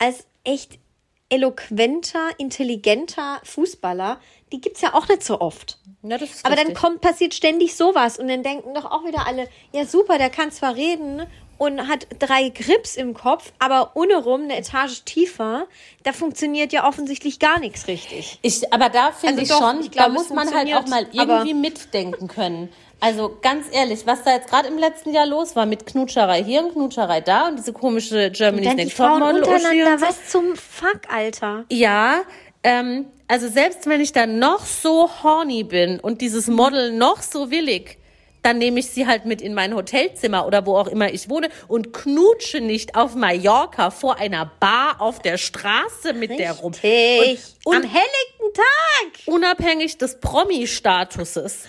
als 0.00 0.26
echt 0.42 0.78
eloquenter, 1.28 2.30
intelligenter 2.38 3.40
Fußballer. 3.44 4.20
Die 4.52 4.60
gibt's 4.60 4.80
ja 4.80 4.94
auch 4.94 5.08
nicht 5.08 5.24
so 5.24 5.40
oft. 5.40 5.78
Ist 6.02 6.44
Aber 6.44 6.54
dann 6.54 6.74
kommt, 6.74 7.00
passiert 7.00 7.34
ständig 7.34 7.74
sowas 7.76 8.18
und 8.18 8.28
dann 8.28 8.42
denken 8.42 8.74
doch 8.74 8.84
auch 8.84 9.04
wieder 9.04 9.26
alle, 9.26 9.48
ja 9.72 9.86
super, 9.86 10.18
der 10.18 10.30
kann 10.30 10.52
zwar 10.52 10.76
reden 10.76 11.22
und 11.56 11.88
hat 11.88 12.06
drei 12.18 12.50
Grips 12.50 12.96
im 12.96 13.14
Kopf, 13.14 13.52
aber 13.58 13.92
ohne 13.94 14.16
rum 14.16 14.42
eine 14.42 14.58
Etage 14.58 15.02
tiefer, 15.04 15.66
da 16.02 16.12
funktioniert 16.12 16.72
ja 16.72 16.86
offensichtlich 16.86 17.38
gar 17.38 17.58
nichts 17.58 17.86
richtig. 17.86 18.38
Ich, 18.42 18.72
aber 18.72 18.88
da 18.88 19.12
finde 19.12 19.40
Also 19.40 19.42
ich 19.42 19.48
doch, 19.48 19.60
schon, 19.60 19.80
ich 19.80 19.90
glaube, 19.90 20.14
da 20.14 20.20
es 20.20 20.28
muss 20.28 20.36
man 20.36 20.54
halt 20.54 20.74
auch 20.74 20.86
mal 20.86 21.06
irgendwie 21.12 21.54
mitdenken 21.54 22.28
können. 22.28 22.68
Also 23.00 23.36
ganz 23.42 23.66
ehrlich, 23.72 24.06
was 24.06 24.22
da 24.24 24.32
jetzt 24.34 24.48
gerade 24.48 24.68
im 24.68 24.78
letzten 24.78 25.12
Jahr 25.12 25.26
los 25.26 25.54
war 25.56 25.66
mit 25.66 25.84
Knutscherei 25.86 26.42
hier 26.42 26.64
und 26.64 26.72
Knutscherei 26.72 27.20
da 27.20 27.48
und 27.48 27.58
diese 27.58 27.72
komische 27.72 28.30
Germany's 28.30 28.74
Next 28.74 28.96
Topmodel 28.96 29.42
untereinander, 29.42 29.92
und 29.92 30.00
so. 30.00 30.06
was 30.06 30.28
zum 30.30 30.56
Fuck, 30.56 31.00
Alter. 31.12 31.64
Ja, 31.70 32.22
ähm, 32.62 33.06
also 33.28 33.48
selbst 33.48 33.86
wenn 33.86 34.00
ich 34.00 34.12
dann 34.12 34.38
noch 34.38 34.64
so 34.64 35.10
horny 35.22 35.64
bin 35.64 36.00
und 36.00 36.20
dieses 36.22 36.46
Model 36.46 36.92
noch 36.92 37.20
so 37.20 37.50
willig, 37.50 37.98
dann 38.42 38.58
nehme 38.58 38.78
ich 38.80 38.90
sie 38.90 39.06
halt 39.06 39.24
mit 39.24 39.40
in 39.40 39.54
mein 39.54 39.74
Hotelzimmer 39.74 40.46
oder 40.46 40.66
wo 40.66 40.76
auch 40.76 40.86
immer 40.86 41.12
ich 41.12 41.30
wohne 41.30 41.48
und 41.66 41.92
knutsche 41.94 42.60
nicht 42.60 42.94
auf 42.94 43.14
Mallorca 43.14 43.90
vor 43.90 44.18
einer 44.18 44.50
Bar 44.60 44.96
auf 45.00 45.18
der 45.20 45.38
Straße 45.38 46.12
mit 46.14 46.38
der 46.38 46.52
rum. 46.52 46.72
Richtig. 46.82 47.40
Und- 47.64 47.76
Am 47.76 47.82
helllichten 47.82 48.52
Tag. 48.54 49.22
unabhängig 49.34 49.96
des 49.98 50.20
Promi-Statuses 50.20 51.60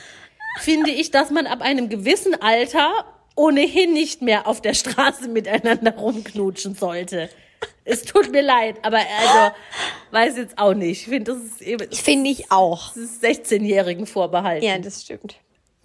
finde 0.57 0.91
ich, 0.91 1.11
dass 1.11 1.29
man 1.29 1.47
ab 1.47 1.61
einem 1.61 1.89
gewissen 1.89 2.39
Alter 2.41 3.05
ohnehin 3.35 3.93
nicht 3.93 4.21
mehr 4.21 4.47
auf 4.47 4.61
der 4.61 4.73
Straße 4.73 5.27
miteinander 5.27 5.95
rumknutschen 5.95 6.75
sollte. 6.75 7.29
Es 7.83 8.03
tut 8.03 8.31
mir 8.31 8.41
leid, 8.41 8.77
aber 8.83 8.97
also 8.97 9.55
weiß 10.11 10.37
jetzt 10.37 10.57
auch 10.57 10.73
nicht. 10.73 11.01
Ich 11.01 11.07
finde, 11.07 11.33
das 11.33 11.43
ist 11.43 11.61
eben 11.61 11.91
Finde 11.91 12.29
ich 12.29 12.51
auch. 12.51 12.93
das 12.93 12.97
ist 12.97 13.23
16-Jährigen 13.23 14.07
vorbehalten. 14.07 14.65
Ja, 14.65 14.77
das 14.77 15.03
stimmt. 15.03 15.35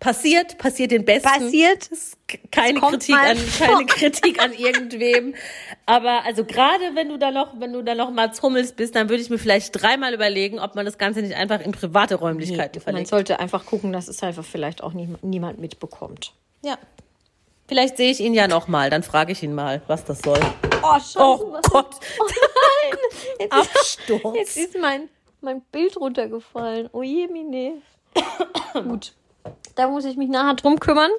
Passiert, 0.01 0.57
passiert 0.57 0.93
den 0.93 1.05
Besten. 1.05 1.29
Passiert. 1.29 1.91
Keine 2.51 2.81
Kritik 2.81 3.15
an, 3.15 3.37
keine 3.59 3.85
Kritik 3.87 4.43
an 4.43 4.53
irgendwem. 4.55 5.35
Aber 5.85 6.25
also 6.25 6.45
gerade 6.45 6.95
wenn 6.95 7.11
du 7.11 7.19
da 7.19 7.31
noch, 7.31 7.61
wenn 7.61 7.73
du 7.75 7.83
da 7.83 7.95
noch 7.95 8.11
mal 8.11 8.33
Hummels 8.43 8.73
bist, 8.73 8.95
dann 8.95 9.11
würde 9.11 9.23
ich 9.23 9.29
mir 9.29 9.39
vielleicht 9.39 9.81
dreimal 9.81 10.15
überlegen, 10.15 10.59
ob 10.59 10.75
man 10.75 10.87
das 10.87 10.97
Ganze 10.97 11.21
nicht 11.21 11.35
einfach 11.35 11.61
in 11.61 11.73
private 11.73 12.15
Räumlichkeiten 12.15 12.79
Man 12.79 12.83
verlegt. 12.83 13.09
sollte 13.09 13.41
einfach 13.41 13.67
gucken, 13.67 13.93
dass 13.93 14.09
es 14.09 14.23
einfach 14.23 14.45
vielleicht 14.45 14.83
auch 14.83 14.95
nie, 14.95 15.09
niemand 15.21 15.59
mitbekommt. 15.59 16.33
Ja. 16.63 16.79
Vielleicht 17.69 17.99
sehe 17.99 18.11
ich 18.11 18.21
ihn 18.21 18.33
ja 18.35 18.49
noch 18.49 18.69
mal, 18.69 18.89
dann 18.91 19.03
frage 19.03 19.33
ich 19.33 19.43
ihn 19.43 19.55
mal, 19.55 19.83
was 19.87 20.05
das 20.05 20.21
soll. 20.21 20.41
Oh, 20.83 20.95
Scheiße. 20.95 21.19
Oh 21.21 21.53
was 21.53 21.63
Gott, 21.71 21.95
Jetzt 23.39 23.55
ist, 23.55 23.99
Absturz. 24.09 24.37
jetzt 24.37 24.57
ist 24.57 24.79
mein, 24.81 25.09
mein 25.41 25.61
Bild 25.73 25.97
runtergefallen. 25.97 26.89
Oh 26.93 27.03
je, 27.03 27.27
Mine. 27.29 27.83
Gut. 28.73 29.13
Da 29.75 29.89
muss 29.89 30.05
ich 30.05 30.17
mich 30.17 30.29
nachher 30.29 30.55
drum 30.55 30.79
kümmern. 30.81 31.11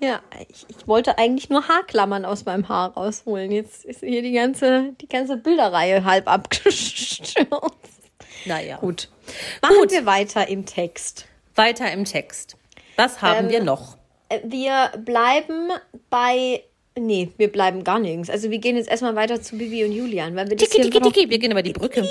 Ja, 0.00 0.20
ich, 0.48 0.66
ich 0.68 0.86
wollte 0.88 1.18
eigentlich 1.18 1.48
nur 1.50 1.68
Haarklammern 1.68 2.24
aus 2.24 2.44
meinem 2.44 2.68
Haar 2.68 2.92
rausholen. 2.94 3.50
Jetzt 3.52 3.84
ist 3.84 4.00
hier 4.00 4.22
die 4.22 4.32
ganze, 4.32 4.92
die 5.00 5.08
ganze 5.08 5.36
Bilderreihe 5.36 6.04
halb 6.04 6.28
abgestürzt. 6.28 7.34
Naja. 8.44 8.76
Gut. 8.78 9.08
Machen 9.62 9.76
Gut. 9.80 9.90
wir 9.92 10.04
weiter 10.04 10.48
im 10.48 10.66
Text. 10.66 11.26
Weiter 11.54 11.90
im 11.92 12.04
Text. 12.04 12.56
Was 12.96 13.22
haben 13.22 13.46
Ähm, 13.46 13.50
wir 13.50 13.62
noch? 13.62 13.96
Äh, 14.28 14.40
Wir 14.44 14.92
bleiben 14.98 15.70
bei. 16.10 16.64
Nee, 16.96 17.30
wir 17.38 17.50
bleiben 17.50 17.82
gar 17.82 17.98
nirgends. 17.98 18.30
Also 18.30 18.52
wir 18.52 18.58
gehen 18.58 18.76
jetzt 18.76 18.88
erstmal 18.88 19.16
weiter 19.16 19.42
zu 19.42 19.58
Bibi 19.58 19.84
und 19.84 19.90
Julian, 19.90 20.36
weil 20.36 20.48
wir 20.48 20.56
das 20.56 20.68
Tiki, 20.68 20.88
tiki, 20.90 21.00
tiki. 21.00 21.28
Wir 21.28 21.40
gehen 21.40 21.50
über 21.50 21.62
die 21.62 21.72
Brücke. 21.72 22.02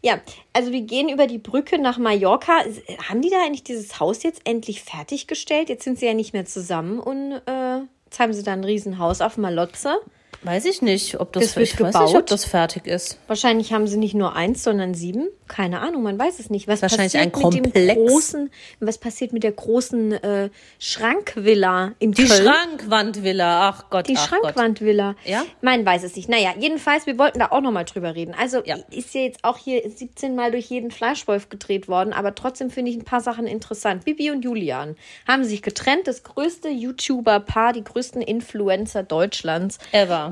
Ja, 0.00 0.18
also 0.54 0.72
wir 0.72 0.80
gehen 0.80 1.10
über 1.10 1.26
die 1.26 1.36
Brücke 1.36 1.78
nach 1.78 1.98
Mallorca. 1.98 2.64
Haben 3.06 3.20
die 3.20 3.28
da 3.28 3.44
eigentlich 3.44 3.64
dieses 3.64 4.00
Haus 4.00 4.22
jetzt 4.22 4.40
endlich 4.44 4.82
fertiggestellt? 4.82 5.68
Jetzt 5.68 5.84
sind 5.84 5.98
sie 5.98 6.06
ja 6.06 6.14
nicht 6.14 6.32
mehr 6.32 6.46
zusammen 6.46 6.98
und 6.98 7.32
äh, 7.32 7.80
jetzt 8.06 8.18
haben 8.18 8.32
sie 8.32 8.42
da 8.42 8.54
ein 8.54 8.64
Riesenhaus 8.64 9.20
auf 9.20 9.36
Malotze. 9.36 10.00
Weiß 10.42 10.64
ich 10.66 10.80
nicht, 10.82 11.18
ob 11.18 11.32
das, 11.32 11.44
ich 11.44 11.56
weiß 11.56 11.58
nicht, 11.58 11.80
ob 11.80 11.86
gebaut. 11.92 12.30
das 12.30 12.44
fertig 12.44 12.86
ist. 12.86 13.18
Wahrscheinlich 13.26 13.72
haben 13.72 13.86
sie 13.88 13.96
nicht 13.96 14.14
nur 14.14 14.36
eins, 14.36 14.62
sondern 14.62 14.94
sieben. 14.94 15.28
Keine 15.48 15.80
Ahnung, 15.80 16.02
man 16.02 16.18
weiß 16.18 16.38
es 16.40 16.50
nicht. 16.50 16.66
Was 16.68 16.82
Wahrscheinlich 16.82 17.12
passiert 17.14 17.34
ein 17.36 17.42
mit 17.44 17.54
dem 17.54 17.62
Komplex. 17.72 17.94
großen, 18.00 18.50
was 18.80 18.98
passiert 18.98 19.32
mit 19.32 19.42
der 19.44 19.52
großen 19.52 20.12
äh, 20.12 20.50
Schrankvilla 20.78 21.92
in 21.98 22.12
Die 22.12 22.24
Köln? 22.24 22.42
Schrankwandvilla, 22.42 23.68
ach 23.68 23.90
Gott, 23.90 24.08
Die 24.08 24.16
ach 24.16 24.30
Gott. 24.30 24.40
Schrankwandvilla. 24.42 25.14
Ja? 25.24 25.44
Man 25.62 25.86
weiß 25.86 26.02
es 26.02 26.16
nicht. 26.16 26.28
Naja, 26.28 26.52
jedenfalls, 26.58 27.06
wir 27.06 27.16
wollten 27.18 27.38
da 27.38 27.46
auch 27.50 27.60
nochmal 27.60 27.84
drüber 27.84 28.14
reden. 28.14 28.34
Also 28.38 28.62
Ja. 28.64 28.76
ist 28.90 29.14
ja 29.14 29.20
jetzt 29.22 29.44
auch 29.44 29.58
hier 29.58 29.82
17 29.88 30.34
Mal 30.34 30.50
durch 30.50 30.66
jeden 30.66 30.90
Fleischwolf 30.90 31.48
gedreht 31.48 31.86
worden, 31.88 32.12
aber 32.12 32.34
trotzdem 32.34 32.70
finde 32.70 32.90
ich 32.90 32.96
ein 32.96 33.04
paar 33.04 33.20
Sachen 33.20 33.46
interessant. 33.46 34.04
Bibi 34.04 34.30
und 34.32 34.42
Julian 34.44 34.96
haben 35.28 35.44
sich 35.44 35.62
getrennt. 35.62 36.06
Das 36.08 36.22
größte 36.24 36.68
YouTuber-Paar, 36.68 37.72
die 37.72 37.84
größten 37.84 38.20
Influencer 38.22 39.02
Deutschlands. 39.04 39.78
Ever. 39.92 40.25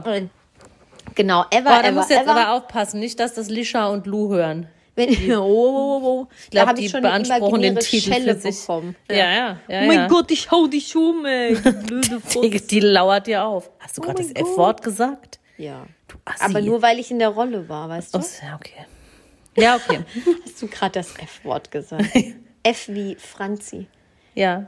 Genau, 1.15 1.45
ever, 1.51 1.63
Boah, 1.63 1.83
da 1.83 1.89
ever, 1.89 1.93
musst 1.93 2.11
du 2.11 2.15
jetzt 2.15 2.25
ever. 2.25 2.33
aber 2.33 2.53
aufpassen, 2.53 2.99
nicht, 3.01 3.21
dass 3.21 3.35
das 3.35 3.49
Lisha 3.49 3.89
und 3.89 4.07
Lou 4.07 4.31
hören. 4.31 4.69
Wenn, 4.97 5.11
oh, 5.33 5.43
oh, 5.43 6.01
oh. 6.03 6.29
glaub, 6.51 6.65
da 6.65 6.67
habe 6.69 6.79
die 6.79 6.87
ich 6.87 6.93
schon 6.93 7.03
beanspruchen 7.03 7.63
den 7.63 7.79
Titel 7.79 8.13
Schelle 8.13 8.35
für 8.37 8.41
sich. 8.53 8.61
bekommen. 8.61 8.97
Ja, 9.11 9.17
ja, 9.17 9.59
ja, 9.69 9.83
oh 9.83 9.87
mein 9.87 9.99
ja. 9.99 10.09
Gott, 10.09 10.31
ich 10.31 10.51
hau 10.51 10.67
dich 10.67 10.95
um, 10.97 11.25
ey. 11.27 11.55
blöde 11.87 12.23
Die, 12.43 12.67
die 12.67 12.81
lauert 12.81 13.27
dir 13.27 13.45
auf. 13.45 13.71
Hast 13.81 13.99
du 13.99 14.03
Oh 14.03 14.05
gerade 14.07 14.23
das. 14.23 14.33
F-Wort 14.33 14.83
gesagt? 14.83 15.41
Ja. 15.59 15.87
Du. 16.09 16.17
Aber 16.41 16.61
nur, 16.61 16.81
weil 16.83 16.99
ich 16.99 17.11
in 17.11 17.19
der 17.19 17.31
Rolle 17.31 17.69
war, 17.69 17.89
weißt 17.89 18.15
du? 18.15 18.19
Oh, 18.19 18.23
ja, 18.45 18.55
okay. 18.55 18.87
Ja, 19.57 19.77
okay. 19.77 20.01
Hast 20.45 20.63
du 20.63 20.69
gerade 20.69 20.93
das 20.93 21.17
F-Wort 21.17 21.71
gesagt? 21.71 22.05
F 22.63 22.89
wie 22.89 23.15
Franzi. 23.17 23.87
ja. 24.35 24.67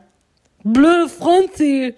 Blöde 0.63 1.09
Franzi. 1.09 1.95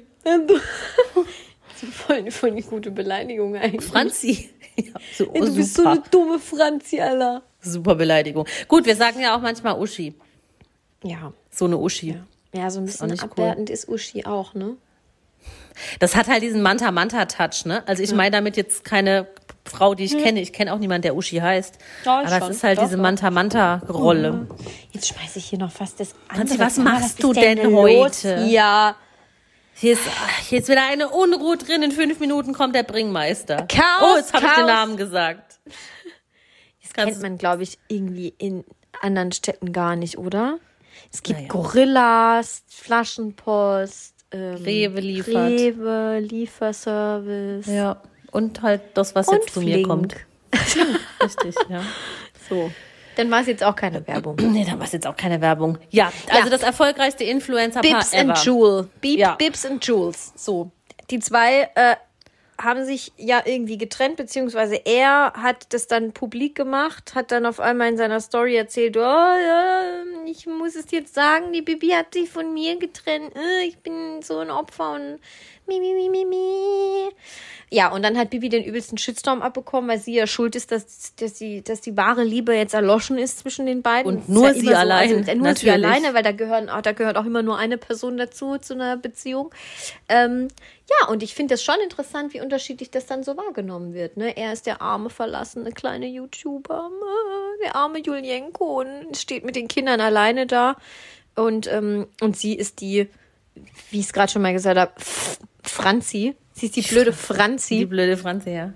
Das 1.80 1.90
voll, 1.92 2.30
voll 2.30 2.50
eine 2.50 2.62
gute 2.62 2.90
Beleidigung 2.90 3.56
eigentlich. 3.56 3.84
Franzi. 3.84 4.50
Ja, 4.80 4.92
so, 5.12 5.24
Ey, 5.34 5.40
du 5.40 5.56
bist 5.56 5.74
so 5.74 5.84
eine 5.84 6.00
dumme 6.08 6.38
Franzi, 6.38 7.00
Alter. 7.00 7.42
super 7.60 7.96
Beleidigung. 7.96 8.46
Gut, 8.68 8.86
wir 8.86 8.94
sagen 8.94 9.18
ja 9.18 9.36
auch 9.36 9.40
manchmal 9.40 9.76
Uschi. 9.76 10.14
Ja. 11.02 11.32
So 11.50 11.64
eine 11.64 11.76
Uschi. 11.78 12.16
Ja, 12.54 12.70
so 12.70 12.78
ein 12.78 12.86
bisschen 12.86 13.10
nicht 13.10 13.24
cool. 13.24 13.30
abwertend 13.30 13.70
ist 13.70 13.88
Uschi 13.88 14.24
auch, 14.24 14.54
ne? 14.54 14.76
Das 15.98 16.14
hat 16.14 16.28
halt 16.28 16.44
diesen 16.44 16.62
Manta-Manta-Touch, 16.62 17.64
ne? 17.66 17.82
Also 17.88 18.04
ich 18.04 18.14
meine 18.14 18.30
damit 18.30 18.56
jetzt 18.56 18.84
keine 18.84 19.26
Frau, 19.64 19.96
die 19.96 20.04
ich 20.04 20.16
kenne. 20.16 20.40
Ich 20.40 20.52
kenne 20.52 20.72
auch 20.72 20.78
niemanden, 20.78 21.02
der 21.02 21.16
Uschi 21.16 21.38
heißt. 21.38 21.78
Ja, 22.04 22.20
Aber 22.20 22.28
schon. 22.38 22.50
es 22.50 22.56
ist 22.58 22.62
halt 22.62 22.78
Doch, 22.78 22.84
diese 22.84 22.96
doch. 22.96 23.02
Manta-Manta-Rolle. 23.02 24.46
Jetzt 24.92 25.08
schmeiße 25.08 25.40
ich 25.40 25.46
hier 25.46 25.58
noch 25.58 25.72
fast 25.72 25.98
das 25.98 26.14
Franzi, 26.28 26.52
andere. 26.54 26.58
was 26.68 26.74
Zimmer. 26.76 26.90
machst 26.92 27.20
du 27.20 27.32
denn 27.32 27.62
los 27.68 27.74
heute? 28.24 28.44
Ja. 28.48 28.94
Hier 29.80 29.92
ist, 29.92 30.02
hier 30.48 30.58
ist 30.58 30.68
wieder 30.68 30.84
eine 30.84 31.08
Unruhe 31.08 31.56
drin. 31.56 31.84
In 31.84 31.92
fünf 31.92 32.18
Minuten 32.18 32.52
kommt 32.52 32.74
der 32.74 32.82
Bringmeister. 32.82 33.68
Chaos, 33.68 34.12
oh, 34.12 34.16
jetzt 34.16 34.32
habe 34.32 34.46
ich 34.46 34.52
den. 34.52 34.66
Namen 34.66 34.96
gesagt. 34.96 35.60
Das 36.82 36.92
kennt 36.94 37.22
man, 37.22 37.38
glaube 37.38 37.62
ich, 37.62 37.78
irgendwie 37.86 38.34
in 38.38 38.64
anderen 39.02 39.30
Städten 39.30 39.72
gar 39.72 39.94
nicht, 39.94 40.18
oder? 40.18 40.58
Es 41.12 41.22
gibt 41.22 41.38
Naja. 41.38 41.52
Gorillas, 41.52 42.64
Flaschenpost, 42.66 44.14
ähm, 44.32 44.54
Rewe 44.56 45.00
liefert. 45.00 45.36
Rewe, 45.36 46.18
Lieferservice. 46.18 47.66
Ja. 47.66 48.02
Und 48.32 48.62
halt 48.62 48.82
das, 48.94 49.14
was 49.14 49.28
Und 49.28 49.36
jetzt 49.36 49.54
zu 49.54 49.60
mir 49.60 49.84
kommt. 49.84 50.16
Richtig, 51.22 51.54
ja. 51.68 51.82
So. 52.48 52.72
Dann 53.18 53.30
war 53.32 53.40
es 53.40 53.48
jetzt 53.48 53.64
auch 53.64 53.74
keine 53.74 54.06
Werbung. 54.06 54.36
Nee, 54.40 54.64
da 54.64 54.78
war 54.78 54.84
es 54.86 54.92
jetzt 54.92 55.06
auch 55.06 55.16
keine 55.16 55.40
Werbung. 55.40 55.76
Ja, 55.90 56.12
also 56.30 56.44
Ja. 56.44 56.50
das 56.50 56.62
erfolgreichste 56.62 57.24
Influencer-Paar 57.24 57.82
Bibs 58.00 58.12
ever. 58.12 58.30
and 58.34 58.44
Jewel. 58.44 58.88
Beep, 59.00 59.18
Ja. 59.18 59.34
Bibs 59.34 59.66
and 59.66 59.84
Jules. 59.84 60.32
So. 60.36 60.70
Die 61.10 61.18
zwei 61.18 61.68
äh, 61.74 61.96
haben 62.60 62.84
sich 62.84 63.12
ja 63.16 63.42
irgendwie 63.44 63.76
getrennt, 63.78 64.16
beziehungsweise 64.16 64.76
er 64.84 65.32
hat 65.34 65.72
das 65.72 65.86
dann 65.88 66.12
publik 66.12 66.54
gemacht, 66.54 67.14
hat 67.14 67.30
dann 67.32 67.44
auf 67.46 67.60
einmal 67.60 67.88
in 67.88 67.96
seiner 67.96 68.20
Story 68.20 68.56
erzählt, 68.56 68.96
oh, 68.96 69.00
ja, 69.00 69.82
ich 70.26 70.46
muss 70.46 70.74
es 70.76 70.90
jetzt 70.90 71.14
sagen, 71.14 71.52
die 71.52 71.62
Bibi 71.62 71.88
hat 71.90 72.14
sich 72.14 72.28
von 72.30 72.52
mir 72.54 72.76
getrennt, 72.78 73.34
äh, 73.36 73.64
ich 73.66 73.78
bin 73.78 74.22
so 74.22 74.38
ein 74.38 74.50
Opfer 74.50 74.92
und 74.92 75.18
mi, 75.68 75.78
mi, 75.80 75.94
mi, 75.94 76.08
mi, 76.08 76.24
mi. 76.24 77.08
Ja, 77.70 77.88
und 77.92 78.02
dann 78.02 78.16
hat 78.16 78.30
Bibi 78.30 78.48
den 78.48 78.64
übelsten 78.64 78.96
Shitstorm 78.96 79.42
abbekommen, 79.42 79.90
weil 79.90 79.98
sie 79.98 80.14
ja 80.14 80.26
schuld 80.26 80.56
ist, 80.56 80.72
dass, 80.72 81.14
dass, 81.16 81.36
sie, 81.36 81.60
dass 81.60 81.82
die 81.82 81.98
wahre 81.98 82.24
Liebe 82.24 82.54
jetzt 82.54 82.72
erloschen 82.72 83.18
ist 83.18 83.40
zwischen 83.40 83.66
den 83.66 83.82
beiden. 83.82 84.10
Und 84.10 84.26
nur 84.30 84.46
ja 84.48 84.54
sie 84.54 84.66
so, 84.68 84.72
allein, 84.74 85.00
Also, 85.10 85.14
nur 85.16 85.24
sie 85.34 85.66
natürlich. 85.66 85.74
alleine, 85.74 86.14
weil 86.14 86.22
da 86.22 86.32
gehören, 86.32 86.70
auch- 86.70 86.80
da 86.80 86.92
gehört 86.92 87.18
auch 87.18 87.26
immer 87.26 87.42
nur 87.42 87.58
eine 87.58 87.76
Person 87.76 88.16
dazu, 88.16 88.56
zu 88.56 88.72
einer 88.72 88.96
Beziehung. 88.96 89.50
Ähm, 90.08 90.48
ja, 90.88 91.08
und 91.08 91.22
ich 91.22 91.34
finde 91.34 91.52
das 91.54 91.62
schon 91.62 91.74
interessant, 91.84 92.32
wie 92.32 92.40
unterschiedlich 92.40 92.90
das 92.90 93.04
dann 93.04 93.22
so 93.22 93.36
wahrgenommen 93.36 93.92
wird. 93.92 94.16
Ne? 94.16 94.34
Er 94.34 94.54
ist 94.54 94.64
der 94.64 94.80
arme, 94.80 95.10
verlassene 95.10 95.70
kleine 95.70 96.06
YouTuber, 96.06 96.90
äh, 96.90 97.62
der 97.64 97.76
arme 97.76 97.98
Julienko 97.98 98.80
und 98.80 99.14
steht 99.14 99.44
mit 99.44 99.56
den 99.56 99.68
Kindern 99.68 100.00
alleine 100.00 100.46
da. 100.46 100.76
Und, 101.36 101.70
ähm, 101.70 102.06
und 102.22 102.34
sie 102.34 102.54
ist 102.54 102.80
die, 102.80 103.10
wie 103.90 104.00
ich 104.00 104.06
es 104.06 104.12
gerade 104.14 104.32
schon 104.32 104.40
mal 104.40 104.54
gesagt 104.54 104.78
habe, 104.78 104.92
Franzi. 105.68 106.34
Sie 106.52 106.66
ist 106.66 106.74
die 106.76 106.82
blöde 106.82 107.12
Die 107.12 107.16
Franzi. 107.16 107.84
blöde 107.84 108.16
Franzi, 108.16 108.50
ja. 108.50 108.72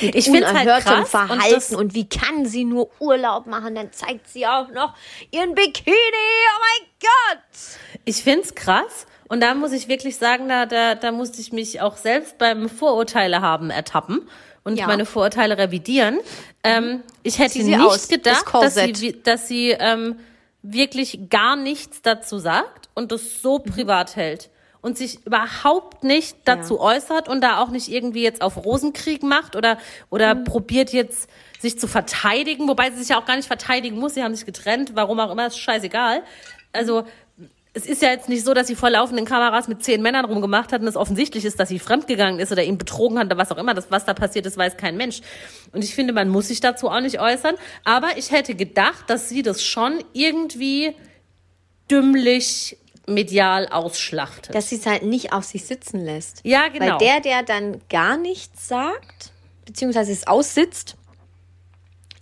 Mit 0.00 0.14
Ich 0.14 0.26
finde 0.26 0.44
es 0.44 0.52
halt 0.52 0.84
krass. 0.84 1.10
Verhalten 1.10 1.74
Und 1.74 1.80
und, 1.86 1.94
wie 1.94 2.08
kann 2.08 2.46
sie 2.46 2.64
nur 2.64 2.90
Urlaub 3.00 3.46
machen? 3.46 3.74
Dann 3.74 3.92
zeigt 3.92 4.28
sie 4.28 4.46
auch 4.46 4.68
noch 4.70 4.94
ihren 5.32 5.54
Bikini. 5.54 5.96
Oh 5.96 6.60
mein 6.60 6.88
Gott! 7.00 7.42
das, 7.52 7.78
ich 8.04 8.22
finde 8.22 8.42
es 8.42 8.54
krass. 8.54 9.06
Und 9.28 9.40
da 9.42 9.54
muss 9.54 9.72
ich 9.72 9.88
wirklich 9.88 10.16
sagen, 10.16 10.48
da, 10.48 10.66
da, 10.66 10.94
da 10.94 11.10
musste 11.10 11.40
ich 11.40 11.52
mich 11.52 11.80
auch 11.80 11.96
selbst 11.96 12.38
beim 12.38 12.68
Vorurteile 12.68 13.40
haben 13.40 13.70
ertappen 13.70 14.28
und 14.62 14.76
Ja. 14.78 14.86
meine 14.86 15.04
Vorurteile 15.06 15.58
revidieren. 15.58 16.20
Ähm, 16.62 17.02
ich 17.24 17.38
hätte 17.40 17.54
sie 17.54 17.64
nicht 17.64 17.80
aus, 17.80 18.02
das 18.02 18.08
gedacht, 18.08 18.44
dass 18.44 18.44
Korsett. 18.44 18.96
sie, 18.96 19.22
dass 19.22 19.48
sie 19.48 19.70
ähm, 19.70 20.20
wirklich 20.62 21.28
gar 21.30 21.56
nichts 21.56 22.00
dazu 22.02 22.38
sagt 22.38 22.90
und 22.94 23.10
das 23.10 23.42
so 23.42 23.58
privat 23.58 24.14
hält. 24.14 24.50
Und 24.84 24.98
sich 24.98 25.24
überhaupt 25.24 26.04
nicht 26.04 26.36
dazu 26.44 26.78
äußert 26.78 27.26
und 27.26 27.40
da 27.40 27.62
auch 27.62 27.70
nicht 27.70 27.88
irgendwie 27.88 28.22
jetzt 28.22 28.42
auf 28.42 28.62
Rosenkrieg 28.62 29.22
macht 29.22 29.56
oder, 29.56 29.78
oder 30.10 30.34
Mhm. 30.34 30.44
probiert 30.44 30.92
jetzt 30.92 31.28
sich 31.58 31.78
zu 31.78 31.86
verteidigen, 31.88 32.68
wobei 32.68 32.90
sie 32.90 32.98
sich 32.98 33.08
ja 33.08 33.18
auch 33.18 33.24
gar 33.24 33.36
nicht 33.36 33.46
verteidigen 33.48 33.98
muss. 33.98 34.12
Sie 34.12 34.22
haben 34.22 34.34
sich 34.34 34.44
getrennt, 34.44 34.92
warum 34.94 35.18
auch 35.20 35.30
immer, 35.30 35.46
ist 35.46 35.58
scheißegal. 35.58 36.22
Also, 36.72 37.04
es 37.72 37.86
ist 37.86 38.02
ja 38.02 38.10
jetzt 38.10 38.28
nicht 38.28 38.44
so, 38.44 38.52
dass 38.52 38.66
sie 38.66 38.74
vor 38.74 38.90
laufenden 38.90 39.24
Kameras 39.24 39.68
mit 39.68 39.82
zehn 39.82 40.02
Männern 40.02 40.26
rumgemacht 40.26 40.70
hat 40.70 40.82
und 40.82 40.86
es 40.86 40.96
offensichtlich 40.96 41.46
ist, 41.46 41.58
dass 41.58 41.70
sie 41.70 41.78
fremdgegangen 41.78 42.38
ist 42.38 42.52
oder 42.52 42.62
ihn 42.62 42.76
betrogen 42.76 43.18
hat 43.18 43.26
oder 43.26 43.38
was 43.38 43.50
auch 43.50 43.56
immer. 43.56 43.72
Das, 43.72 43.90
was 43.90 44.04
da 44.04 44.12
passiert 44.12 44.44
ist, 44.44 44.58
weiß 44.58 44.76
kein 44.76 44.98
Mensch. 44.98 45.22
Und 45.72 45.82
ich 45.82 45.94
finde, 45.94 46.12
man 46.12 46.28
muss 46.28 46.48
sich 46.48 46.60
dazu 46.60 46.88
auch 46.90 47.00
nicht 47.00 47.18
äußern. 47.20 47.54
Aber 47.84 48.18
ich 48.18 48.30
hätte 48.32 48.54
gedacht, 48.54 49.04
dass 49.08 49.30
sie 49.30 49.42
das 49.42 49.64
schon 49.64 50.04
irgendwie 50.12 50.94
dümmlich 51.90 52.76
medial 53.06 53.68
ausschlachtet. 53.68 54.54
Dass 54.54 54.68
sie 54.68 54.76
es 54.76 54.86
halt 54.86 55.02
nicht 55.02 55.32
auf 55.32 55.44
sich 55.44 55.64
sitzen 55.64 56.04
lässt. 56.04 56.40
Ja, 56.44 56.68
genau. 56.68 56.92
Weil 56.92 56.98
der, 56.98 57.20
der 57.20 57.42
dann 57.42 57.80
gar 57.88 58.16
nichts 58.16 58.68
sagt, 58.68 59.32
beziehungsweise 59.64 60.12
es 60.12 60.26
aussitzt, 60.26 60.96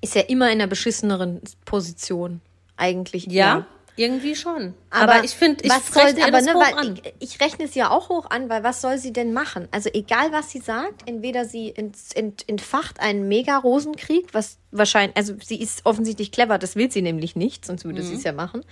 ist 0.01 0.15
ja 0.15 0.23
immer 0.23 0.47
in 0.47 0.61
einer 0.61 0.67
beschisseneren 0.67 1.41
Position. 1.65 2.41
Eigentlich. 2.77 3.27
ja, 3.27 3.67
irgendwie 3.97 4.35
schon. 4.35 4.75
Aber, 4.91 5.23
ich 5.23 5.33
finde, 5.33 5.63
ich 5.63 5.71
was 5.71 5.95
rechne 5.95 6.25
aber 6.25 6.41
ne, 6.41 6.55
weil 6.55 6.75
an. 6.75 7.01
Ich, 7.21 7.35
ich 7.35 7.41
rechne 7.41 7.67
es 7.67 7.75
ja 7.75 7.91
auch 7.91 8.09
hoch 8.09 8.31
an, 8.31 8.49
weil 8.49 8.65
was 8.65 8.81
soll 8.81 8.97
sie 8.99 9.13
denn 9.13 9.33
machen? 9.35 9.69
Also 9.71 9.91
egal, 9.93 10.33
was 10.33 10.51
sie 10.51 10.61
sagt, 10.61 11.07
entweder 11.07 11.45
sie 11.45 11.77
ent, 11.77 11.97
ent, 12.15 12.49
entfacht 12.49 13.01
einen 13.01 13.29
Mega-Rosenkrieg, 13.29 14.33
was 14.33 14.57
wahrscheinlich, 14.71 15.17
also 15.17 15.35
sie 15.45 15.61
ist 15.61 15.85
offensichtlich 15.85 16.33
clever, 16.33 16.59
das 16.59 16.75
will 16.75 16.91
sie 16.91 17.03
nämlich 17.03 17.37
nicht, 17.37 17.67
sonst 17.67 17.85
würde 17.85 18.03
Mhm. 18.03 18.07
sie 18.07 18.15
es 18.15 18.23
ja 18.25 18.33
machen. 18.33 18.65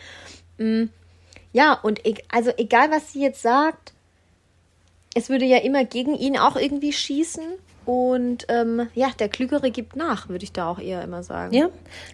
Mm, 0.56 0.84
Ja, 1.52 1.72
und 1.74 2.04
e 2.06 2.14
also 2.30 2.50
egal, 2.56 2.90
was 2.90 3.12
sie 3.12 3.22
jetzt 3.22 3.42
sagt, 3.42 3.92
es 5.14 5.28
würde 5.28 5.44
ja 5.44 5.58
immer 5.58 5.84
gegen 5.84 6.14
ihn 6.14 6.38
auch 6.38 6.56
irgendwie 6.56 6.92
schießen. 6.92 7.44
Und 7.86 8.46
ähm, 8.48 8.88
ja, 8.94 9.08
der 9.18 9.28
Klügere 9.28 9.70
gibt 9.70 9.96
nach, 9.96 10.28
würde 10.28 10.44
ich 10.44 10.52
da 10.52 10.68
auch 10.70 10.78
eher 10.78 11.02
immer 11.02 11.22
sagen. 11.22 11.52
Ja. 11.54 11.66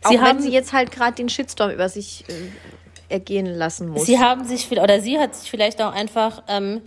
Auch 0.05 0.11
Sie 0.11 0.15
wenn 0.17 0.23
haben- 0.25 0.41
sie 0.41 0.51
jetzt 0.53 0.73
halt 0.73 0.91
gerade 0.93 1.17
den 1.17 1.29
Shitstorm 1.29 1.71
über 1.71 1.89
sich 1.89 2.25
äh, 2.29 3.13
ergehen 3.13 3.47
lassen 3.47 3.89
muss. 3.89 4.07
Sie 4.07 4.19
haben 4.19 4.45
sich, 4.45 4.71
oder 4.71 5.01
sie 5.01 5.19
hat 5.19 5.35
sich 5.35 5.51
vielleicht 5.51 5.83
auch 5.83 5.93
einfach 5.93 6.45
ähm, 6.49 6.81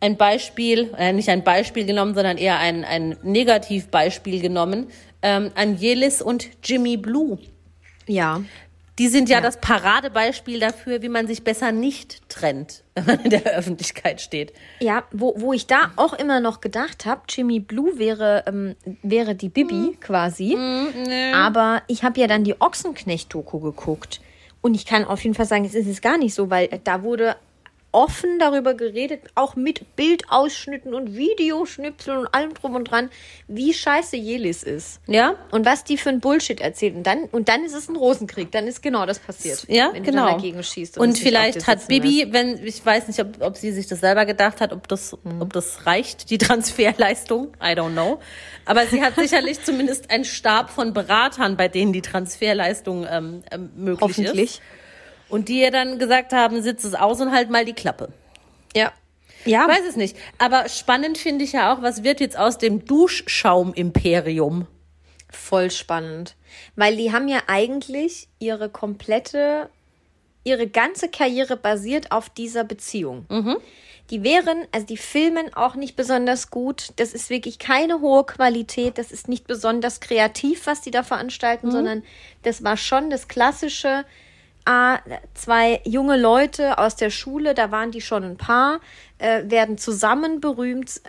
ein 0.00 0.16
Beispiel, 0.18 0.92
äh, 0.98 1.12
nicht 1.12 1.28
ein 1.30 1.42
Beispiel 1.42 1.86
genommen, 1.86 2.14
sondern 2.14 2.36
eher 2.36 2.58
ein, 2.58 2.84
ein 2.84 3.16
Negativbeispiel 3.22 4.40
genommen, 4.42 4.88
ähm, 5.22 5.50
an 5.54 5.78
Jelis 5.78 6.20
und 6.20 6.48
Jimmy 6.62 6.96
Blue. 6.98 7.38
ja. 8.06 8.42
Die 8.98 9.08
sind 9.08 9.28
ja, 9.28 9.40
das 9.40 9.60
Paradebeispiel 9.60 10.58
dafür, 10.58 11.02
wie 11.02 11.08
man 11.08 11.26
sich 11.26 11.44
besser 11.44 11.70
nicht 11.70 12.28
trennt, 12.28 12.82
wenn 12.94 13.04
man 13.04 13.20
in 13.20 13.30
der 13.30 13.44
Öffentlichkeit 13.44 14.20
steht. 14.20 14.52
Ja, 14.80 15.04
wo, 15.12 15.34
wo 15.36 15.52
ich 15.52 15.66
da 15.66 15.92
auch 15.96 16.12
immer 16.12 16.40
noch 16.40 16.60
gedacht 16.60 17.06
habe, 17.06 17.22
Jimmy 17.28 17.60
Blue 17.60 17.98
wäre, 17.98 18.44
ähm, 18.46 18.74
wäre 19.02 19.34
die 19.34 19.48
Bibi 19.48 19.96
quasi. 20.00 20.56
Aber 21.34 21.82
ich 21.86 22.02
habe 22.02 22.20
ja 22.20 22.26
dann 22.26 22.44
die 22.44 22.60
Ochsenknecht-Doku 22.60 23.60
geguckt. 23.60 24.20
Und 24.60 24.74
ich 24.74 24.86
kann 24.86 25.04
auf 25.04 25.22
jeden 25.22 25.34
Fall 25.34 25.46
sagen, 25.46 25.64
es 25.64 25.74
ist 25.74 25.86
es 25.86 26.00
gar 26.00 26.18
nicht 26.18 26.34
so, 26.34 26.50
weil 26.50 26.68
da 26.82 27.02
wurde 27.02 27.36
offen 27.90 28.38
darüber 28.38 28.74
geredet, 28.74 29.22
auch 29.34 29.56
mit 29.56 29.96
Bildausschnitten 29.96 30.94
und 30.94 31.16
Videoschnipseln 31.16 32.18
und 32.18 32.34
allem 32.34 32.52
drum 32.52 32.74
und 32.74 32.84
dran, 32.90 33.08
wie 33.46 33.72
scheiße 33.72 34.16
Jelis 34.16 34.62
ist. 34.62 35.00
Ja. 35.06 35.36
Und 35.50 35.64
was 35.64 35.84
die 35.84 35.96
für 35.96 36.10
ein 36.10 36.20
Bullshit 36.20 36.60
erzählt. 36.60 36.96
Und 36.96 37.06
dann, 37.06 37.24
und 37.24 37.48
dann 37.48 37.64
ist 37.64 37.74
es 37.74 37.88
ein 37.88 37.96
Rosenkrieg. 37.96 38.52
Dann 38.52 38.66
ist 38.66 38.82
genau 38.82 39.06
das 39.06 39.18
passiert. 39.18 39.64
Ja, 39.68 39.90
wenn 39.92 40.04
du 40.04 40.10
genau. 40.10 40.26
dann 40.26 40.36
dagegen 40.36 40.62
schießt. 40.62 40.98
Und, 40.98 41.16
dir 41.16 41.22
vielleicht 41.22 41.66
hat 41.66 41.88
Bibi, 41.88 42.20
lässt. 42.22 42.32
wenn, 42.34 42.66
ich 42.66 42.84
weiß 42.84 43.08
nicht, 43.08 43.20
ob, 43.20 43.40
ob 43.40 43.56
sie 43.56 43.72
sich 43.72 43.86
das 43.86 44.00
selber 44.00 44.26
gedacht 44.26 44.60
hat, 44.60 44.72
ob 44.72 44.86
das, 44.88 45.16
Hm. 45.24 45.40
ob 45.40 45.52
das 45.52 45.86
reicht, 45.86 46.30
die 46.30 46.38
Transferleistung. 46.38 47.52
I 47.62 47.72
don't 47.72 47.92
know. 47.92 48.20
Aber 48.66 48.86
sie 48.86 49.02
hat 49.02 49.14
sicherlich 49.16 49.64
zumindest 49.64 50.10
einen 50.10 50.24
Stab 50.24 50.70
von 50.70 50.92
Beratern, 50.92 51.56
bei 51.56 51.68
denen 51.68 51.94
die 51.94 52.02
Transferleistung 52.02 53.06
ähm, 53.10 53.42
ähm, 53.50 53.70
möglich 53.76 54.00
Hoffentlich. 54.02 54.50
ist. 54.56 54.62
Und 55.28 55.48
die 55.48 55.60
ihr 55.60 55.70
dann 55.70 55.98
gesagt 55.98 56.32
haben, 56.32 56.62
sitz 56.62 56.84
es 56.84 56.94
aus 56.94 57.20
und 57.20 57.32
halt 57.32 57.50
mal 57.50 57.64
die 57.64 57.74
Klappe. 57.74 58.08
Ja. 58.74 58.92
Ja, 59.44 59.62
Ich 59.62 59.76
weiß 59.76 59.88
es 59.88 59.96
nicht. 59.96 60.16
Aber 60.38 60.68
spannend 60.68 61.16
finde 61.16 61.44
ich 61.44 61.52
ja 61.52 61.72
auch, 61.72 61.82
was 61.82 62.02
wird 62.02 62.20
jetzt 62.20 62.38
aus 62.38 62.58
dem 62.58 62.84
Duschschaum-Imperium? 62.84 64.66
voll 65.30 65.70
spannend. 65.70 66.36
Weil 66.74 66.96
die 66.96 67.12
haben 67.12 67.28
ja 67.28 67.42
eigentlich 67.48 68.28
ihre 68.38 68.70
komplette, 68.70 69.68
ihre 70.42 70.66
ganze 70.66 71.08
Karriere 71.10 71.56
basiert 71.56 72.12
auf 72.12 72.30
dieser 72.30 72.64
Beziehung. 72.64 73.26
Die 74.10 74.22
wären, 74.22 74.66
also 74.72 74.86
die 74.86 74.96
filmen 74.96 75.52
auch 75.54 75.74
nicht 75.74 75.96
besonders 75.96 76.50
gut. 76.50 76.88
Das 76.96 77.12
ist 77.12 77.28
wirklich 77.28 77.58
keine 77.58 78.00
hohe 78.00 78.24
Qualität. 78.24 78.96
Das 78.96 79.12
ist 79.12 79.28
nicht 79.28 79.46
besonders 79.46 80.00
kreativ, 80.00 80.66
was 80.66 80.80
die 80.80 80.90
da 80.90 81.02
veranstalten, 81.02 81.70
sondern 81.70 82.02
das 82.42 82.64
war 82.64 82.78
schon 82.78 83.10
das 83.10 83.28
klassische. 83.28 84.06
Ah, 84.70 85.00
zwei 85.32 85.80
junge 85.86 86.18
Leute 86.18 86.76
aus 86.76 86.94
der 86.94 87.08
Schule, 87.08 87.54
da 87.54 87.70
waren 87.70 87.90
die 87.90 88.02
schon 88.02 88.22
ein 88.22 88.36
Paar, 88.36 88.80
äh, 89.16 89.44
werden 89.48 89.78
zusammen 89.78 90.42
berühmt, 90.42 91.00